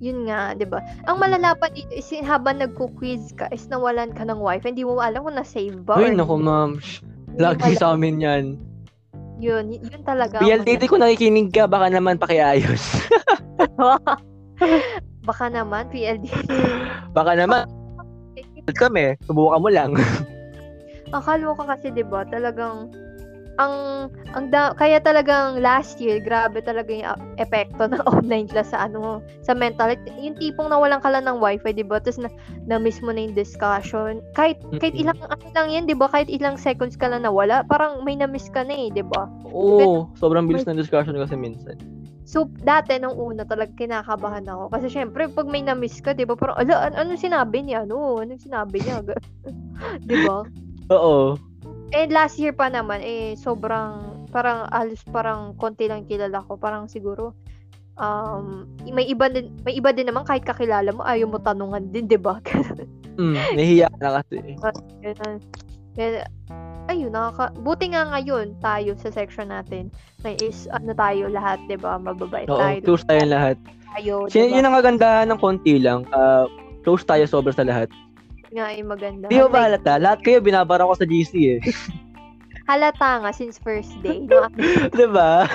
[0.00, 0.80] Yun nga, 'di ba?
[1.04, 4.96] Ang malala pa dito is habang nagku-quiz ka is nawalan ka ng wifi, hindi mo
[4.96, 6.48] alam kung na-save ba naku hindi.
[6.48, 6.70] ma'am.
[7.36, 8.44] Lagi sa amin yan.
[9.40, 10.40] Yun, y- yun talaga.
[10.40, 12.80] PLDT ko nakikinig ka, baka naman pakiayos.
[15.24, 16.26] Baka naman, PLD.
[17.16, 17.68] baka naman,
[18.72, 19.92] kami, subukan mo lang.
[21.14, 22.90] ang kaloka kasi 'di ba talagang
[23.58, 28.72] ang ang da, kaya talagang last year grabe talaga yung a- epekto ng online class
[28.72, 32.30] sa ano sa mental yung tipong nawalan ka lang ng wifi 'di ba tapos na,
[32.64, 36.30] na miss mo na yung discussion kahit kahit ilang ano lang yan 'di ba kahit
[36.32, 40.46] ilang seconds ka lang nawala parang may na-miss ka na eh 'di ba Oo, sobrang
[40.46, 41.76] bilis ng discussion kasi minsan.
[42.30, 44.70] So, dati, nung una, talaga kinakabahan ako.
[44.70, 47.82] Kasi, syempre, pag may na-miss ka, di ba, parang, ala, an- anong sinabi niya?
[47.82, 48.22] Ano?
[48.22, 49.02] Anong sinabi niya?
[50.08, 50.46] di ba?
[50.94, 51.34] Oo.
[51.90, 56.54] Eh, last year pa naman, eh, sobrang, parang, alos, parang, konti lang kilala ko.
[56.54, 57.34] Parang, siguro,
[57.98, 62.06] um, may iba din, may iba din naman, kahit kakilala mo, ayaw mo tanungan din,
[62.06, 62.38] di ba?
[63.20, 64.36] Mm, nahihiya ka na kasi.
[65.04, 65.36] Ganun.
[65.92, 66.24] Kaya,
[66.90, 69.88] ayun, nakaka, buti nga ngayon, tayo sa section natin,
[70.20, 71.96] na is, ano tayo lahat, di ba?
[71.96, 72.82] Mababait Oo, tayo.
[72.82, 73.56] close tayo lahat.
[73.94, 74.56] tayo, Sin- di ba?
[74.58, 76.02] yun ang kagandahan ng konti lang.
[76.10, 76.44] ah,
[76.82, 77.86] close tayo sobra sa lahat.
[78.50, 79.30] nga ay maganda.
[79.30, 79.94] Di Like, ba halata?
[80.02, 81.60] Lahat kayo binabara ko sa GC eh.
[82.70, 84.26] halata nga since first day.
[84.26, 84.50] No?
[84.98, 85.46] Di ba?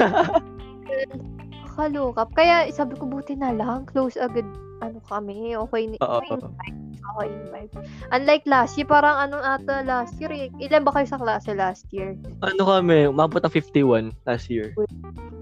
[1.76, 2.32] Kalukap.
[2.32, 3.84] Kaya sabi ko, buti na lang.
[3.84, 4.48] Close agad.
[4.80, 5.56] Ano kami.
[5.56, 6.00] Okay.
[6.00, 6.24] Oo.
[6.24, 6.85] Okay in vibes.
[7.14, 7.76] Okay in vibes.
[8.12, 10.49] Unlike last year, parang ano ata last year eh.
[10.58, 12.18] Ilan ba kayo sa klase last year?
[12.41, 14.74] ano kami, umabot ng 51 last year.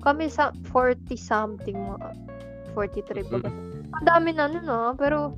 [0.03, 1.77] Kami sa 40 something.
[1.79, 2.13] mga
[2.75, 3.51] 43 ba ba?
[4.01, 4.79] Ang dami na ano no.
[4.99, 5.37] Pero,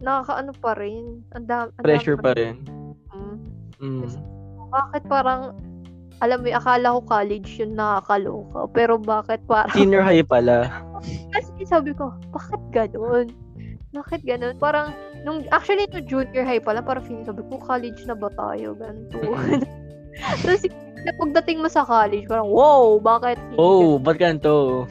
[0.00, 1.20] nakakaano pa rin.
[1.36, 1.68] Ang dami.
[1.84, 2.54] Pressure dami pa rin.
[3.12, 3.36] Mm.
[3.82, 4.08] Mm.
[4.72, 5.52] Bakit parang,
[6.22, 8.70] alam mo, yung akala ko college yun nakakaloka.
[8.72, 10.70] Pero bakit parang, Senior high pala.
[11.34, 13.28] Kasi sabi ko, bakit ganun?
[13.92, 14.56] Bakit ganun?
[14.56, 18.72] Parang, nung, actually, nung junior high pala, parang feeling sabi ko, college na ba tayo?
[18.72, 19.20] Ganito.
[20.40, 20.64] Tapos,
[21.04, 23.36] na pagdating mo sa college, parang, wow, bakit?
[23.60, 24.88] Oh, ba't ganito?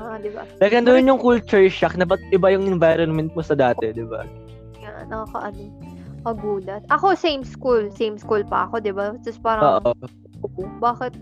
[0.00, 0.48] Ah, di ba?
[0.56, 4.24] Like, nandun yung culture shock na ba't iba yung environment mo sa dati, di ba?
[4.80, 5.62] Nga, nakakaano,
[6.24, 6.82] kagulat.
[6.88, 7.92] Ako, same school.
[7.92, 9.12] Same school pa ako, di ba?
[9.20, 9.92] Tapos parang, oo,
[10.80, 11.12] bakit,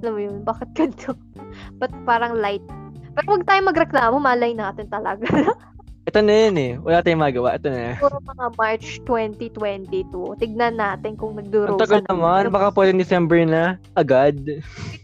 [0.00, 1.12] alam mo yun, bakit ganito?
[1.80, 2.64] Ba't parang light?
[3.12, 5.28] Pero huwag tayo magreklamo, malay natin talaga.
[6.04, 6.72] Ito na yun eh.
[6.84, 7.56] Wala tayong magawa.
[7.56, 7.96] Ito na.
[7.96, 10.36] Siguro mga March 2022.
[10.36, 12.08] Tignan natin kung Ang nagdurusa tagal na.
[12.12, 12.42] naman.
[12.52, 13.80] Baka pwede December na.
[13.96, 14.36] Agad.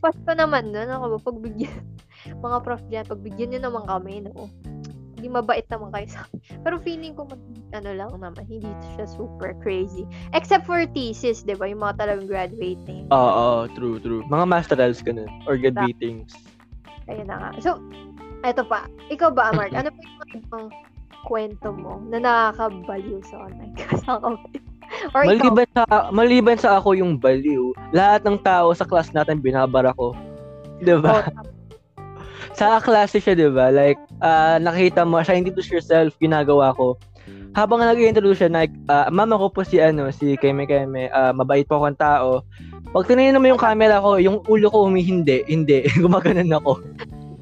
[0.05, 0.85] Pasko naman na.
[1.01, 1.73] Ako ba, pagbigyan.
[2.45, 4.53] Mga prof dyan, pagbigyan nyo naman kami, no?
[5.17, 6.29] Hindi mabait naman kayo sa
[6.65, 7.41] Pero feeling ko, mag,
[7.73, 10.05] ano lang naman, hindi siya super crazy.
[10.37, 11.65] Except for thesis, di ba?
[11.65, 13.09] Yung mga talagang graduating.
[13.09, 14.21] Oo, true, true.
[14.29, 15.29] Mga masterals ka nun.
[15.49, 16.37] Or good meetings.
[17.09, 17.51] Ayun na nga.
[17.61, 17.81] So,
[18.45, 18.85] eto pa.
[19.09, 19.73] Ikaw ba, Mark?
[19.81, 20.67] ano pa yung mga ibang
[21.25, 24.03] kwento mo na nakakabaliw sa online class?
[25.15, 25.55] Or ikaw?
[25.55, 30.13] Maliban sa, maliban sa ako yung baliw, lahat ng tao sa class natin binabara ko.
[30.83, 31.23] Di Oh, ba?
[32.53, 33.71] sa klase siya, di ba?
[33.71, 36.99] Like, ah, nakita mo, siya introduce yourself, ginagawa ko.
[37.55, 41.65] Habang nag-introduce siya, like, ah, mama ko po si, ano, si Keme Keme, ah, mabait
[41.65, 42.43] po akong tao.
[42.91, 46.83] Pag tinignan mo yung camera ko, yung ulo ko humihindi, hindi, gumaganon ako.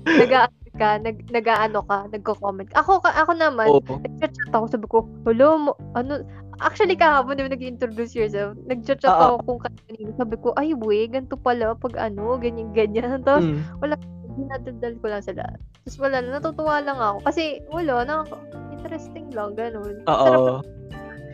[0.04, 0.32] nag
[0.78, 2.70] ka, nag, nag-ano ka, nagko-comment.
[2.72, 6.22] Ako, ako naman, nag-chat ako, sabi ko, hello, mo, ano,
[6.62, 9.10] actually kahapon, ba nag-introduce yourself, nag-chat Oo.
[9.10, 13.18] ako kung kanino, sabi ko, ay, we, ganito pala, pag ano, ganyan, ganyan.
[13.26, 13.98] Tapos, Mm.
[14.38, 15.42] dinadaldal ko lang sila.
[15.82, 17.26] Tapos wala, na, natutuwa lang ako.
[17.26, 18.22] Kasi, wala, na,
[18.70, 19.98] interesting lang, ganun.
[20.06, 20.62] Oo.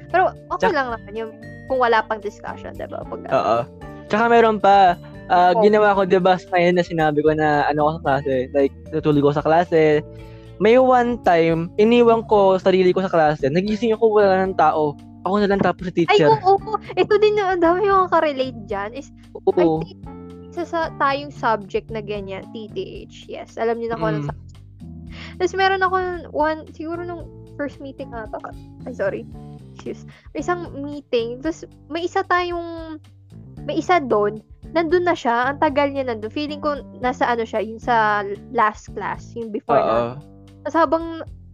[0.08, 1.32] Pero, okay Tsaka- lang naman yung,
[1.68, 3.04] kung wala pang discussion, diba?
[3.04, 3.56] Pag, Oo.
[4.08, 4.96] Tsaka meron pa,
[5.30, 5.62] Oo.
[5.64, 9.24] ginawa ko, di ba, ngayon na sinabi ko na ano ko sa klase, like, natulog
[9.24, 10.04] ko sa klase.
[10.60, 13.48] May one time, iniwan ko sarili ko sa klase.
[13.48, 14.94] Nagising ako, wala ng tao.
[15.24, 16.28] Ako na lang tapos sa ay, teacher.
[16.28, 16.76] oo, oo.
[16.94, 19.80] Ito din yung, ang dami yung ka-relate dyan, is, I Oo.
[19.80, 19.98] think,
[20.52, 23.26] isa sa tayong subject na ganyan, TTH.
[23.26, 24.30] Yes, alam niyo na anong Mm.
[24.30, 24.52] subject.
[25.40, 25.96] Tapos meron ako
[26.30, 28.38] one, siguro nung first meeting ata.
[28.86, 29.22] Ay, sorry.
[29.74, 30.06] Excuse.
[30.30, 31.42] May isang meeting.
[31.42, 32.98] Tapos may isa tayong,
[33.66, 34.38] may isa doon.
[34.74, 35.54] Nandun na siya.
[35.54, 36.34] Ang tagal niya nandun.
[36.34, 39.86] Feeling ko nasa ano siya, yung sa last class, yung before Oo.
[39.86, 39.98] na.
[40.66, 41.04] Tapos habang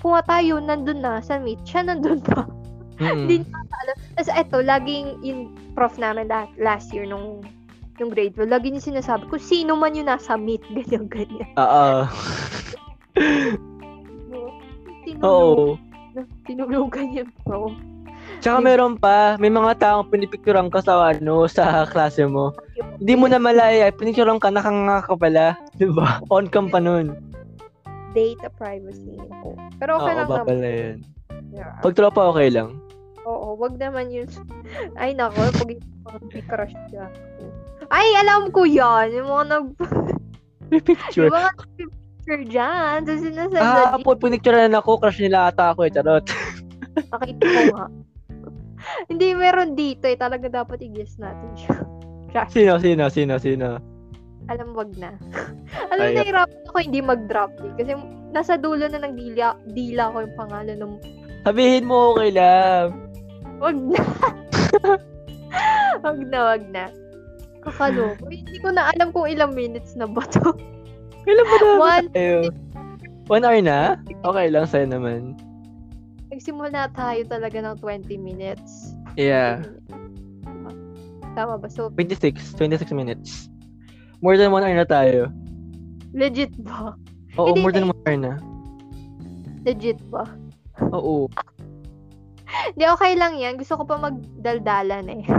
[0.00, 2.48] puwa tayo, nandun na sa meet, siya nandun pa.
[2.96, 3.28] Mm.
[3.28, 3.96] Hindi niya alam.
[4.16, 5.40] Tapos eto, laging yung
[5.76, 7.44] prof namin last, last year nung
[8.00, 11.48] nung grade 12, lagi niya sinasabi ko, sino man yung nasa meet, ganyan, ganyan.
[11.60, 12.08] Oo.
[15.20, 15.76] Oo.
[16.48, 17.68] tinulugan yung pro.
[18.40, 22.56] Tsaka meron pa, may mga taong pinipicturean ka sa ano, sa klase mo.
[22.96, 25.56] Hindi mo na malaya, pinicturean ka, nakanga ka pala.
[25.74, 26.20] Di ba?
[26.28, 27.16] On cam pa nun.
[28.10, 29.14] Data privacy.
[29.16, 29.54] Ako.
[29.78, 30.46] Pero okay Oo, lang naman.
[30.46, 30.96] pala yun.
[31.50, 31.74] Yeah.
[31.80, 32.78] Pag tropa, okay lang.
[33.22, 34.26] Oo, wag naman yun.
[35.00, 35.70] Ay, nako, pag
[36.26, 37.06] may crush ka.
[37.88, 39.12] Ay, alam ko yan.
[39.12, 39.66] Yung mga nag...
[40.70, 41.26] May picture.
[41.26, 42.98] Yung mga nag-picture dyan.
[43.02, 46.22] So, sinasabi Ah, po, pinicturean ako, crush nila ata ako eh, charot.
[47.10, 47.86] nakita ko nga.
[49.10, 50.14] Hindi, meron dito eh.
[50.14, 51.78] Talaga dapat i-guess natin siya.
[52.30, 52.54] Crush.
[52.54, 53.68] Sino, sino, sino, sino?
[54.50, 55.14] Alam, wag na.
[55.94, 56.16] Alam, Ayun.
[56.22, 57.72] nahirapan ako hindi mag-drop eh.
[57.78, 57.92] Kasi
[58.30, 60.94] nasa dulo na ng dila, dila ko yung pangalan ng...
[61.46, 62.86] Sabihin mo, okay lang.
[63.58, 64.02] Wag na.
[66.06, 66.84] wag na, wag na.
[67.60, 68.24] Kakaloko.
[68.30, 70.54] Hindi ko na alam kung ilang minutes na ba to.
[71.26, 71.70] Kailan ba na?
[71.76, 72.06] One.
[72.14, 72.38] Tayo?
[73.30, 73.80] One hour na?
[74.26, 75.38] Okay lang sa'yo naman.
[76.30, 78.94] Nagsimula tayo talaga ng 20 minutes.
[79.18, 79.62] Yeah.
[81.32, 81.66] Tama ba?
[81.66, 82.58] So, 26.
[82.58, 83.46] 26 minutes.
[84.18, 85.30] More than one hour na tayo.
[86.10, 86.98] legit ba?
[87.38, 87.94] Oo, Hindi, more than hindi.
[87.94, 88.32] one hour na.
[89.62, 90.24] Legit ba?
[90.90, 91.30] Oo.
[92.68, 93.54] Hindi, okay lang yan.
[93.56, 95.24] Gusto ko pa magdaldalan eh.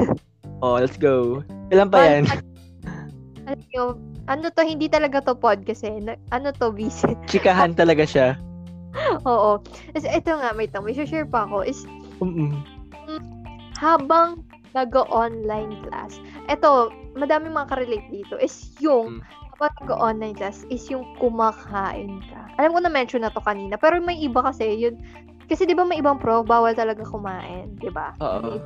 [0.61, 1.41] Oh, let's go.
[1.69, 2.29] Ilan pa yan?
[3.43, 3.97] Ano, yun,
[4.29, 5.97] ano to, hindi talaga to podcast eh.
[5.97, 7.17] Na- Ano to, visit?
[7.33, 8.37] Chikahan talaga siya.
[9.25, 9.57] Oo.
[9.91, 11.65] Is, ito nga, may tang, may share pa ako.
[11.65, 11.81] Is,
[12.21, 12.61] Mm-mm.
[13.73, 16.17] habang nag-online class,
[16.47, 19.21] ito, madami makaka-relate dito, is yung, Mm.
[19.55, 22.41] habang nag-online class, is yung kumakain ka.
[22.57, 24.95] Alam ko na-mention na to kanina, pero may iba kasi, yun,
[25.45, 28.15] kasi di ba may ibang pro, bawal talaga kumain, di ba?
[28.23, 28.57] Oo.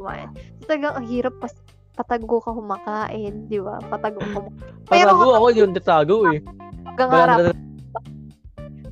[0.00, 0.32] Kumain.
[0.64, 1.52] So, talagang ang hirap pas,
[1.94, 3.78] patago ka kumakain, di ba?
[3.86, 4.74] Patago ka kumakain.
[4.88, 6.40] Pero Patago ako, yung tatago eh.
[6.88, 7.38] hanggang harap,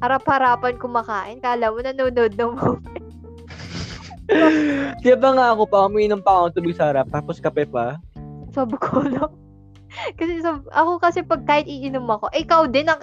[0.02, 3.11] harap-harapan kumakain, kala mo nanonood ng movie.
[5.04, 7.98] Di ba nga ako pa, umiinom pa ako tubig sa harap, tapos kape pa.
[8.54, 9.32] Sabi ko lang.
[10.16, 13.00] kasi sab- ako kasi pag kahit iinom ako, eh, ikaw din ang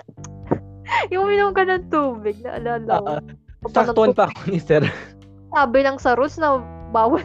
[1.14, 3.08] yung uminom ka ng tubig, naalala ko.
[3.18, 3.22] Ah,
[3.60, 4.84] Kapag ng Saktuan pa ako ni sir.
[5.52, 6.64] Sabi lang sa rules na
[6.96, 7.22] bawal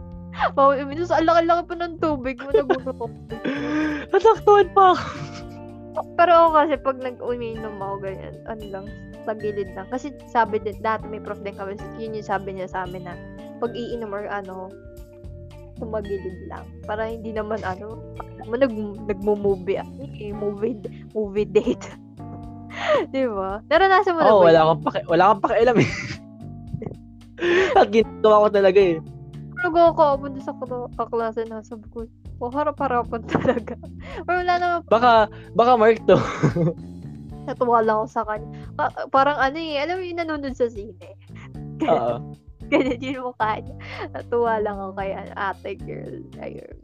[0.56, 1.06] bawal uminom.
[1.06, 3.06] So, ang laki-laki pa ng tubig mo, nagulo ko.
[4.16, 5.06] Saktuan pa ako.
[6.18, 8.86] Pero ako kasi pag nag-uminom ako, ganyan, ano lang,
[9.22, 9.86] sa gilid lang.
[9.94, 13.14] Kasi sabi din, dati may prof din kami, yun yung sabi niya sa amin na,
[13.64, 14.68] pag iinom or ano,
[15.80, 16.68] tumagilid lang.
[16.84, 17.96] Para hindi naman ano,
[18.44, 18.72] mo, nag,
[19.08, 19.80] nagmo-movie,
[20.20, 20.76] eh, movie,
[21.16, 21.88] movie date.
[23.14, 23.64] Di ba?
[23.72, 25.90] Naranasan mo na Oo, ba wala akong paki, wala akong pakialam eh.
[27.80, 28.96] At ginagawa ko talaga eh.
[29.64, 32.04] Nag ako ako sa kla- kaklase na sabi ko,
[32.44, 33.80] oh, harap-harapan talaga.
[34.28, 36.20] Pero wala naman, Baka, baka Mark to.
[37.48, 38.48] natuwa lang ako sa kanya.
[38.76, 40.96] Pa- parang ano eh, alam mo yung nanonood sa sine.
[41.88, 42.43] Oo.
[42.74, 43.76] Ganyan yung mukha niya.
[44.10, 46.16] Natuwa lang ako kay ate girl.
[46.42, 46.76] Ayun.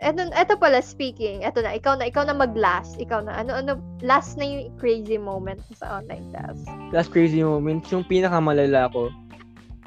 [0.00, 2.96] Eto, eto pala, speaking, eto na, ikaw na, ikaw na mag-last.
[2.96, 6.56] Ikaw na, ano, ano, last na yung crazy moment mo sa online class.
[6.88, 9.12] Last crazy moment, yung pinakamalala ko.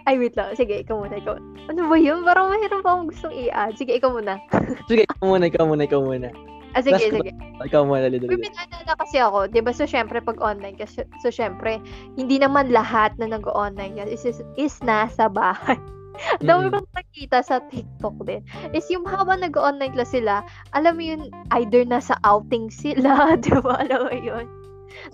[0.05, 0.53] Ay, wait lang.
[0.53, 1.39] Sige, ikaw muna, ikaw.
[1.71, 2.21] Ano ba yun?
[2.21, 3.74] Parang mahirap akong gustong i-add.
[3.74, 4.38] Sige, ikaw muna.
[4.91, 6.30] Sige, ikaw muna, ikaw muna, ikaw muna.
[6.74, 7.32] Ah, sige, Last ko sige.
[7.63, 8.30] Ikaw muna, Uy, Lidl.
[8.34, 9.71] may naalala kasi ako, di ba?
[9.71, 11.78] So, syempre, pag online ka, so, syempre,
[12.17, 15.78] hindi naman lahat na nag-online ka is, is, is nasa bahay.
[16.41, 18.45] Ang dami kong nakita sa TikTok din.
[18.74, 20.45] Is yung habang nag-online class sila,
[20.78, 21.21] alam mo yun,
[21.57, 23.82] either nasa outing sila, di ba?
[23.82, 24.45] Alam mo yun?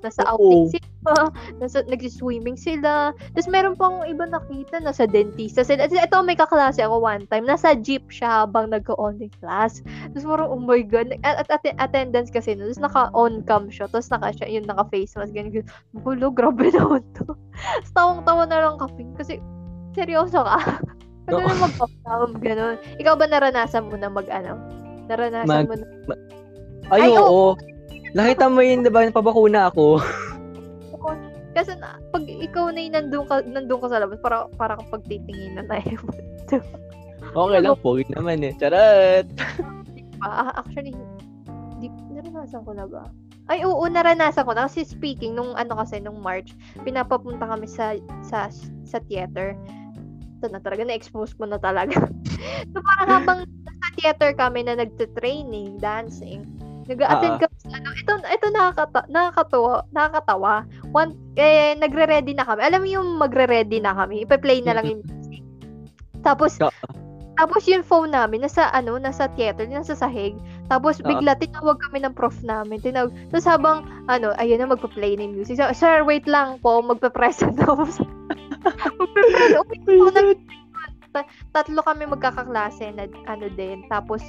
[0.01, 0.37] Nasa Oo.
[0.37, 1.13] outing sila,
[1.59, 3.11] nasa, nag-swimming sila.
[3.35, 5.87] Tapos meron pang iba nakita, nasa dentista sila.
[5.87, 9.81] Tapos ito, may kaklase ako one time, nasa jeep siya habang nag-online class.
[10.13, 12.67] Tapos parang, oh my God, at, at, at- attendance kasi, no?
[12.69, 15.69] tapos naka-on cam siya, tapos naka siya, yun, naka-face mask, ganyan, ganyan.
[16.03, 17.33] Gulo, grabe naman to.
[17.33, 19.39] Tapos tawang-tawa na lang kami, kasi,
[19.95, 20.59] seryoso ka?
[21.29, 21.45] Ano Oo.
[21.45, 22.75] na magpapawag, ganun.
[22.97, 24.57] Ikaw ba naranasan mo na mag, ano?
[25.05, 25.85] Naranasan Mag- mo na,
[26.89, 27.53] Ay, Ay, oo.
[28.17, 30.01] Nakita mo yun, diba, pabakuna ako.
[31.57, 35.05] kasi na, pag ikaw na yung nandun ka, nandun ka sa labas, para, para kapag
[35.09, 35.97] titingin na tayo.
[37.29, 38.53] Okay lang, pogi naman eh.
[38.57, 39.27] Charot!
[40.19, 40.91] Ah, actually,
[41.79, 43.07] di, naranasan ko na ba?
[43.47, 44.67] Ay, oo, naranasan ko na.
[44.67, 46.51] Kasi speaking, nung ano kasi, nung March,
[46.83, 48.51] pinapapunta kami sa, sa,
[48.83, 49.55] sa theater.
[50.41, 52.03] Ito na talaga, na-expose mo na talaga.
[52.75, 56.43] so, parang habang sa theater kami na nagte-training, dancing,
[56.89, 57.41] nag-attend Ah.
[57.45, 60.53] kami sa ano, ito, ito nakakata, nakakatawa, nakakatawa.
[60.91, 62.65] One, eh, nagre-ready na kami.
[62.65, 65.43] Alam mo yung magre-ready na kami, ipa-play na lang yung music.
[66.25, 66.73] Tapos, Oo.
[67.39, 70.35] Tapos yung phone namin, nasa ano, nasa theater, nasa sahig.
[70.67, 71.07] Tapos Oo.
[71.07, 72.83] bigla tinawag kami ng prof namin.
[72.83, 73.15] Tinawag.
[73.31, 75.55] Tapos habang, ano, ayun na, magpa-play ng music.
[75.55, 77.87] So, Sir, wait lang po, magpa-present ako.
[78.99, 79.55] magpa-present.
[79.55, 79.79] Okay,
[80.11, 80.43] nag-
[81.15, 83.87] ta- tatlo kami magkakaklase na ano din.
[83.87, 84.19] Tapos,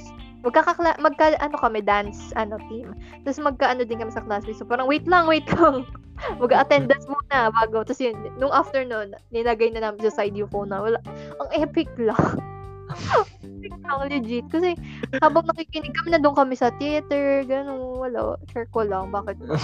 [0.41, 2.93] magkakakla magka ano kami dance ano team.
[3.25, 4.61] Tapos magka ano din kami sa classmates.
[4.61, 5.85] So parang wait lang, wait lang.
[6.41, 7.81] Mag-attendance muna bago.
[7.85, 10.99] Tapos yun, nung afternoon, nilagay na namin sa side yung phone na wala.
[11.41, 12.37] Ang epic lang.
[13.45, 14.45] epic lang, legit.
[14.49, 14.77] Kasi
[15.21, 18.37] habang nakikinig kami, na doon kami sa theater, gano'n, wala.
[18.53, 19.57] Share ko lang, bakit ba?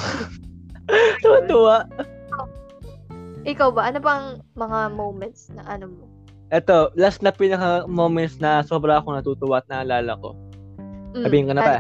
[1.25, 1.85] Tuwa-tuwa.
[3.47, 4.25] Ikaw ba, ano bang
[4.57, 6.03] mga moments na ano mo?
[6.47, 10.46] Eto, last na pinaka moments na sobra akong natutuwa at naalala ko.
[11.17, 11.75] Mm, Sabihin ko na pa.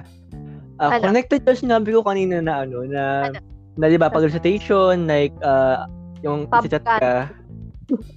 [0.77, 1.09] Ah, Ano?
[1.09, 3.37] connected yung sinabi ko kanina na ano, na, Ano?
[3.77, 5.85] na di ba, pag recitation, like, ah,
[6.21, 7.29] yung chat ka.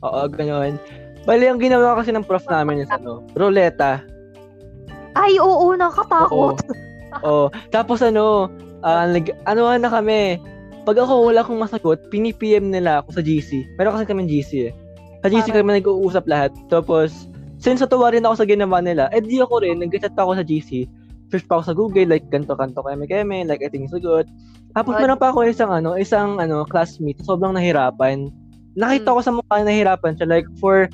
[0.01, 0.81] Oo, ganyan.
[1.25, 4.01] Bali, ang ginawa kasi ng prof namin is ano, ruleta.
[5.13, 6.57] Ay, oo, nakatakot.
[7.23, 7.53] Oo.
[7.69, 8.49] Tapos ano,
[8.81, 10.41] ah, nag, ano na kami,
[10.85, 13.69] pag ako wala akong masagot, pini-PM nila ako sa GC.
[13.77, 14.73] Pero kasi kami GC eh.
[15.21, 16.53] Sa GC Parang- kami nag-uusap lahat.
[16.73, 17.29] Tapos,
[17.61, 20.89] since natuwa rin ako sa ginawa nila, eh di ako rin, nag-chat ako sa GC.
[21.31, 24.27] Search pa ako sa Google, like, ganto kanto keme keme like, I think sagot.
[24.75, 25.03] Tapos, Odd.
[25.03, 28.31] meron pa ako isang, ano, isang, ano, classmate, sobrang nahirapan.
[28.75, 29.15] Nakita Mm.
[29.15, 30.87] ko sa mukha nahirapan siya, like, for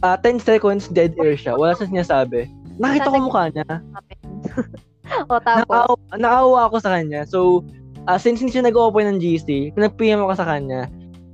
[0.00, 1.56] ah 10 seconds, dead air siya.
[1.56, 2.48] Wala siyang sinasabi.
[2.76, 3.64] Nakita ko mukha niya
[5.30, 7.24] o, tapos, naawa, naawa ako sa kanya.
[7.24, 7.64] So,
[8.04, 10.88] ah since hindi siya nag-open ng GC, pinag-PM ako sa kanya.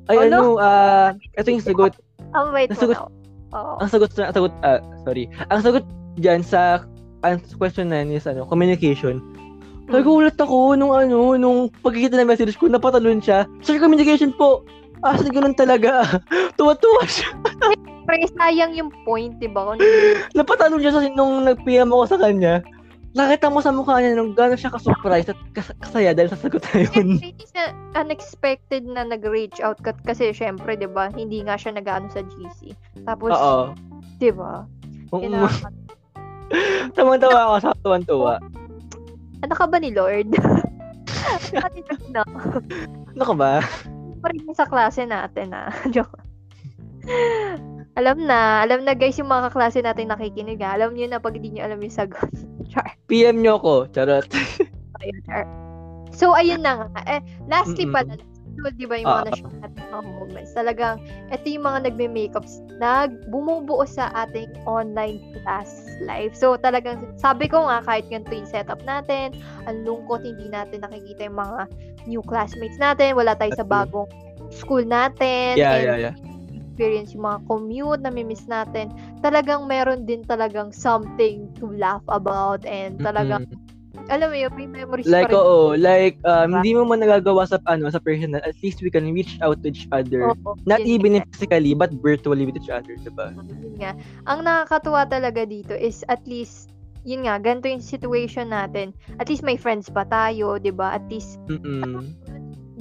[0.06, 0.58] Ay, Ano?
[0.58, 1.94] ano, ah, ito yung sagot.
[2.30, 3.06] ang wait na.
[3.50, 3.74] Oo.
[3.82, 5.26] Ang sagot, ang sagot, ah, sorry.
[5.50, 5.82] Ang sagot
[6.14, 6.86] dyan sa,
[7.20, 9.20] ang question na yun is, ano, communication.
[9.90, 13.44] Nagulat ako nung, ano, nung pagkikita ng message ko, napatalon siya.
[13.60, 14.62] Sir, communication po.
[15.02, 16.20] Ah, sa ganun talaga.
[16.60, 17.34] Tuwa-tuwa siya.
[18.06, 19.74] Pre, sayang yung point, di ba?
[20.38, 22.62] Napatalon siya sa, nung nag-PM ako sa kanya.
[23.10, 26.62] Nakita mo sa mukha niya nung gano'n siya ka-surprise at kas- kasaya dahil sa sagot
[26.70, 27.18] na yun.
[27.18, 31.10] Siya unexpected na nag-reach out ka- kasi syempre, 'di ba?
[31.10, 32.70] Hindi nga siya nag-ano sa GC.
[33.02, 33.74] Tapos, Oo.
[34.22, 34.62] 'di ba?
[35.10, 35.26] Oo.
[35.26, 35.74] Kinaka-
[36.96, 38.34] Tamang-tawa ako sa tuwan-tuwa.
[39.40, 40.28] ano ka ba ni Lord?
[42.12, 42.22] Na.
[43.14, 43.52] Ano ka ba?
[44.20, 45.72] Pa rin sa klase natin ah.
[45.94, 46.20] Joke.
[47.98, 50.76] alam na, alam na guys yung mga kaklase natin nakikinig ah.
[50.76, 52.30] Alam niyo na pag hindi niyo alam yung sagot.
[52.70, 52.94] Char.
[53.10, 53.88] PM nyo ko.
[53.90, 54.28] Charot.
[56.12, 57.00] So, ayun na nga.
[57.08, 57.96] Eh, lastly Mm-mm.
[57.96, 58.12] pala,
[58.62, 59.28] so, di ba yung mga Ah.
[59.32, 60.96] na-share natin mga moments, talagang,
[61.32, 65.68] ito yung mga nagme-makeups na bumubuo sa ating online class
[66.04, 66.32] life.
[66.36, 69.34] So, talagang, sabi ko nga, kahit ganito yung setup natin,
[69.66, 71.60] ang lungkot, hindi natin nakikita yung mga
[72.08, 74.08] new classmates natin, wala tayo sa bagong
[74.50, 76.14] school natin, Yeah, and yeah, yeah.
[76.80, 78.88] experience yung mga commute na miss natin,
[79.20, 83.59] talagang meron din talagang something to laugh about and talagang, Mm-mm.
[84.10, 85.40] Alam mo yun, may memories Like, pa rin.
[85.40, 85.58] oo.
[85.78, 86.54] Like, um, Diba?
[86.60, 89.70] hindi mo man nagagawa sa, ano, sa personal, at least we can reach out to
[89.70, 90.34] each other.
[90.34, 91.24] Oo, Not yun even nga.
[91.32, 93.32] physically, but virtually with each other, diba?
[93.62, 93.92] Yun nga.
[94.26, 96.68] Ang nakakatuwa talaga dito is at least
[97.04, 98.92] yun nga, ganito yung situation natin.
[99.16, 101.00] At least may friends pa tayo, 'di ba?
[101.00, 102.12] At least Mm-mm.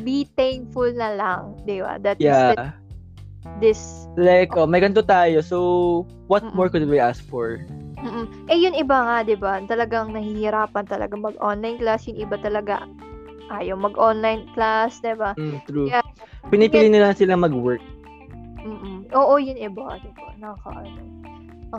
[0.03, 1.95] be thankful na lang, 'di ba?
[2.03, 2.76] That is that Yeah.
[3.64, 3.80] this
[4.19, 5.39] Like, oh, may ganito tayo.
[5.39, 5.57] So,
[6.27, 6.56] what Mm-mm.
[6.56, 7.64] more could we ask for?
[8.00, 8.26] Mm-mm.
[8.48, 9.60] Eh yun iba nga, 'di ba?
[9.68, 12.88] Talagang nahihirapan talaga mag-online class, yung iba talaga
[13.52, 15.36] ayaw mag-online class, 'di ba?
[15.36, 15.88] Mm, true.
[15.92, 16.06] Yeah.
[16.48, 17.84] Pinipili nila sila mag-work.
[18.64, 19.12] Mm.
[19.12, 20.28] Oo, yun iba, 'di ba?
[20.40, 20.88] Nakaka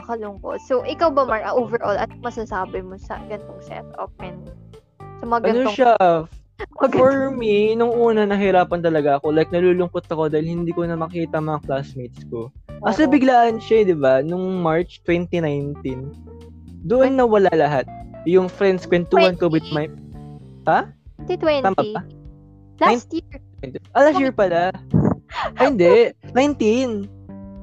[0.07, 0.63] kalungkot.
[0.63, 4.47] So, ikaw ba, Mar, overall, at masasabi mo sa ganitong setup and
[5.19, 5.93] sa mga Ano ganitong siya?
[6.69, 9.33] Mga For me, nung una, nahirapan talaga ako.
[9.33, 12.53] Like, nalulungkot ako dahil hindi ko na makita mga classmates ko.
[12.81, 13.13] Kasi Oo.
[13.13, 14.25] biglaan siya, eh, di ba?
[14.25, 16.13] Nung March 2019,
[16.89, 17.85] doon nawala lahat.
[18.25, 19.89] Yung friends, kwentuhan ko with my...
[20.69, 21.67] 2020.
[21.67, 22.01] Tama ba?
[22.81, 23.41] Last year.
[23.93, 24.73] Ah, last year pala.
[25.61, 26.17] Ay, hindi.
[26.33, 27.05] 19.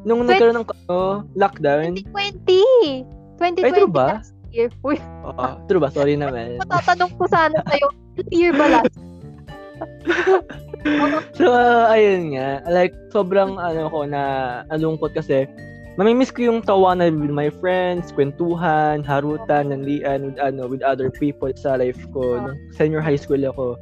[0.06, 1.92] Nung Twen- nagkaroon ng ano, lockdown.
[2.14, 3.06] 2020.
[3.42, 4.22] 2020 Ay, true ba?
[4.22, 4.70] last year.
[4.86, 5.90] Uy, Oo, true ba?
[5.90, 6.62] Sorry naman.
[6.62, 7.90] matatanong ko sana sa'yo.
[8.34, 8.96] Year ba last?
[11.36, 12.64] So, uh, ayun nga.
[12.70, 14.22] Like, sobrang ano ko na
[14.72, 15.44] alungkot kasi
[16.00, 21.52] mamimiss ko yung tawanan with my friends, kwentuhan, harutan, nandian with, ano, with other people
[21.58, 22.40] sa life ko.
[22.40, 23.76] Nung senior high school ako.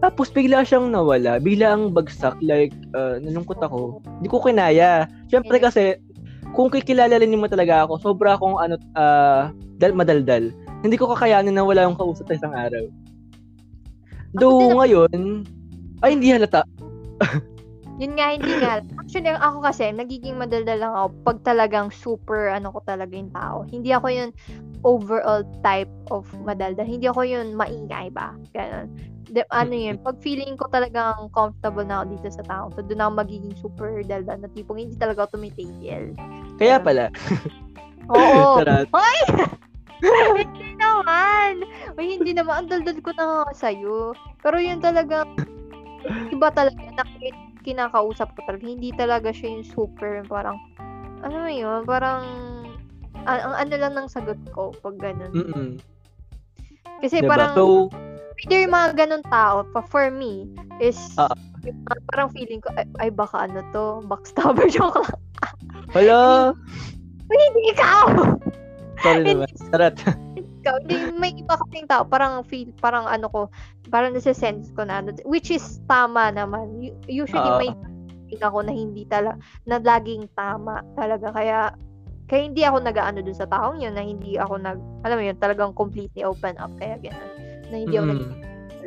[0.00, 1.42] Tapos, bigla siyang nawala.
[1.42, 2.40] Bigla ang bagsak.
[2.40, 4.00] Like, uh, nalungkot ako.
[4.22, 5.10] Hindi ko kinaya.
[5.28, 6.00] Siyempre kasi,
[6.56, 10.48] kung kikilalalanin mo talaga ako, sobra akong ano, uh, dal madaldal.
[10.80, 12.86] Hindi ko kakayanin na wala akong kausap sa isang araw.
[14.36, 15.20] Though din- ngayon,
[16.04, 16.62] ay hindi halata.
[17.96, 18.84] Yun nga, hindi nga.
[19.00, 23.64] Actually, ako kasi, nagiging madaldal lang ako pag talagang super, ano ko talaga yung tao.
[23.64, 24.30] Hindi ako yung
[24.84, 26.84] overall type of madaldal.
[26.84, 28.36] Hindi ako yung maingay ba?
[28.52, 28.92] Ganun.
[29.32, 33.00] De, ano yun, pag feeling ko talagang comfortable na ako dito sa tao, so doon
[33.02, 36.12] ako magiging super daldal na tipong hindi talaga ako tumitigil.
[36.60, 37.08] Kaya pala.
[38.12, 38.40] Oo.
[38.60, 38.86] Charot.
[38.92, 39.18] Hoy!
[40.36, 41.52] Hindi naman.
[41.96, 42.64] Uy, hindi naman.
[42.64, 44.12] Ang daldal ko na nga sa'yo.
[44.40, 45.24] Pero yun talaga,
[46.30, 46.78] iba talaga.
[46.94, 48.64] Nakit, kinakausap ko talaga.
[48.64, 50.56] Hindi talaga siya yung super, parang,
[51.20, 52.22] ano mo yun, parang,
[53.26, 55.32] ang, ang ano lang ng sagot ko pag ganun.
[55.34, 55.68] Mm-mm.
[57.02, 57.34] Kasi Diba?
[57.34, 57.90] parang, So,
[58.44, 60.46] either yung mga ganun tao, pa for me,
[60.78, 61.32] is, Ah.
[61.66, 65.18] yung parang feeling ko, ay, ay baka ano to, backstabber joke lang.
[65.90, 66.20] hala.
[67.26, 68.06] Uy, hindi ikaw!
[69.02, 69.50] Sorry naman.
[69.72, 69.96] Charot.
[70.36, 73.40] ikaw, hindi, may iba kasing tao, parang feel, parang ano ko,
[73.88, 76.82] parang nasa-sense ko na, ano, which is tama naman.
[77.06, 77.60] Usually, Oo.
[77.62, 77.70] may
[78.26, 81.30] feeling ako na hindi talaga, na laging tama talaga.
[81.30, 81.58] Kaya,
[82.26, 85.38] kaya hindi ako nag-ano dun sa taong yun, na hindi ako nag, alam mo yun,
[85.38, 86.74] talagang completely open up.
[86.82, 87.30] Kaya gano'n.
[87.70, 88.22] Na hindi ako nag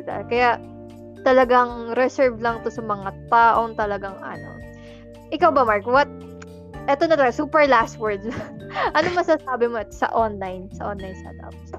[0.00, 0.26] Mm.
[0.32, 0.56] Kaya,
[1.28, 4.56] talagang reserve lang to sa mga taong talagang ano.
[5.28, 5.84] Ikaw ba, Mark?
[5.84, 6.08] What,
[6.88, 8.24] eto na talaga, super last words.
[8.96, 11.76] ano masasabi mo sa online, sa online setups?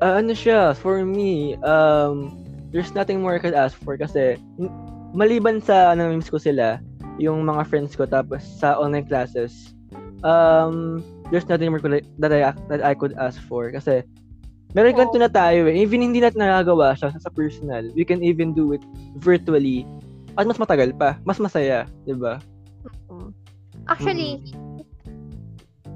[0.00, 2.32] Ah, ano siya, for me, um,
[2.72, 4.40] there's nothing more I could ask for kasi
[5.12, 6.80] maliban sa namimiss ko sila,
[7.20, 9.76] yung mga friends ko tapos sa online classes,
[10.24, 14.04] um, there's nothing more that I, that I could ask for kasi
[14.72, 15.76] meron ganito na tayo eh.
[15.76, 18.82] Even hindi natin nagagawa siya sa personal, we can even do it
[19.20, 19.84] virtually
[20.38, 22.38] at mas matagal pa, mas masaya, di ba?
[23.10, 23.34] Mm.
[23.90, 24.40] Actually,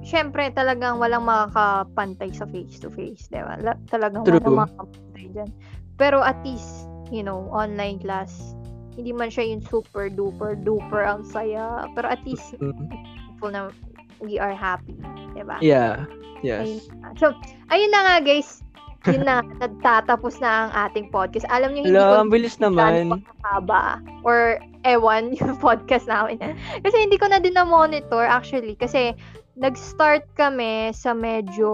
[0.05, 3.57] syempre talagang walang makakapantay sa face-to-face, di ba?
[3.59, 4.37] La- talagang True.
[4.39, 5.51] walang makakapantay dyan.
[5.97, 8.55] Pero at least, you know, online class,
[8.95, 11.89] hindi man siya yung super duper duper ang saya.
[11.97, 12.93] Pero at least, Mm.
[13.33, 13.73] people na
[14.21, 14.95] we are happy,
[15.33, 15.59] di ba?
[15.59, 16.05] Yeah.
[16.45, 16.93] Ayun Yes.
[17.01, 17.17] na.
[17.17, 17.33] So,
[17.69, 18.61] ayun na nga guys.
[19.05, 21.45] Yun na, nagtatapos na ang ating podcast.
[21.49, 23.21] Alam niyo, hindi Hello, ko ang bilis naman.
[23.43, 26.41] haba or ewan yung podcast namin.
[26.81, 29.13] kasi hindi ko na din na-monitor actually kasi
[29.55, 31.71] nag-start kami sa medyo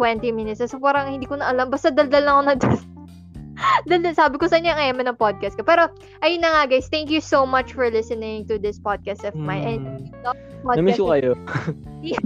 [0.00, 0.64] 20 minutes.
[0.64, 1.68] So parang hindi ko na alam.
[1.68, 2.56] Basta daldal lang ako na
[3.88, 4.14] daldal.
[4.16, 5.62] Sabi ko sa inyo ang ng podcast ko.
[5.62, 5.92] Pero
[6.24, 6.88] ayun na nga guys.
[6.88, 9.64] Thank you so much for listening to this podcast of mine.
[9.64, 9.82] And
[10.64, 10.80] Mm.
[10.80, 11.36] Namiss ko kayo.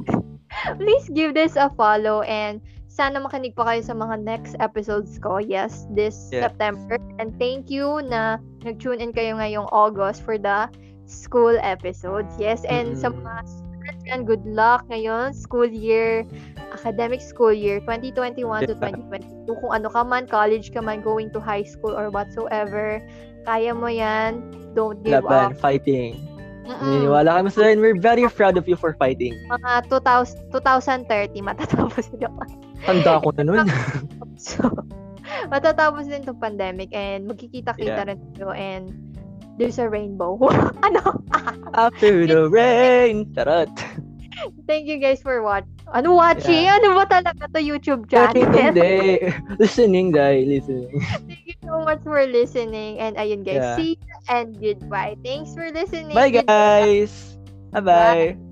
[0.78, 5.42] please give this a follow and sana makinig pa kayo sa mga next episodes ko.
[5.42, 6.46] Yes, this Yeah.
[6.46, 6.98] September.
[7.18, 10.70] And thank you na nag-tune in kayo ngayong August for the
[11.10, 12.30] school episodes.
[12.38, 13.26] Yes, and sa Mm.
[13.26, 13.42] mga
[14.08, 16.24] yan, good luck ngayon, school year,
[16.72, 19.04] academic school year, 2021 to Yeah.
[19.44, 19.60] 2022.
[19.60, 23.04] Kung ano ka man, college ka man, going to high school or whatsoever,
[23.44, 24.40] kaya mo yan.
[24.72, 25.60] Don't give Laban, up.
[25.60, 26.16] fighting.
[26.68, 26.84] Mm-mm.
[26.84, 29.32] Naniniwala kami sa and we're very proud of you for fighting.
[29.48, 32.40] Mga 2000, 2030, matatapos na ako.
[32.84, 33.66] Tanda ko na nun.
[34.38, 34.62] So,
[35.50, 38.06] matatapos din itong pandemic and magkikita-kita Yeah.
[38.06, 38.86] rin tayo and
[39.58, 40.38] there's a rainbow.
[40.86, 41.24] ano?
[41.74, 43.34] After the rain.
[43.34, 43.70] Charot.
[44.66, 45.66] Thank you guys for watch.
[45.90, 46.68] Ano watching?
[46.68, 48.46] Ano ba talaga to YouTube channel?
[48.52, 49.18] Hindi.
[49.60, 51.00] listening, dahil listening.
[51.26, 52.98] Thank you so much for listening.
[52.98, 53.74] And ayun guys, Yeah.
[53.74, 55.16] see you and goodbye.
[55.24, 56.22] Thanks for listening.
[56.22, 57.02] Bye, Goodbye.
[57.02, 57.38] guys.
[57.72, 58.47] Bye-bye.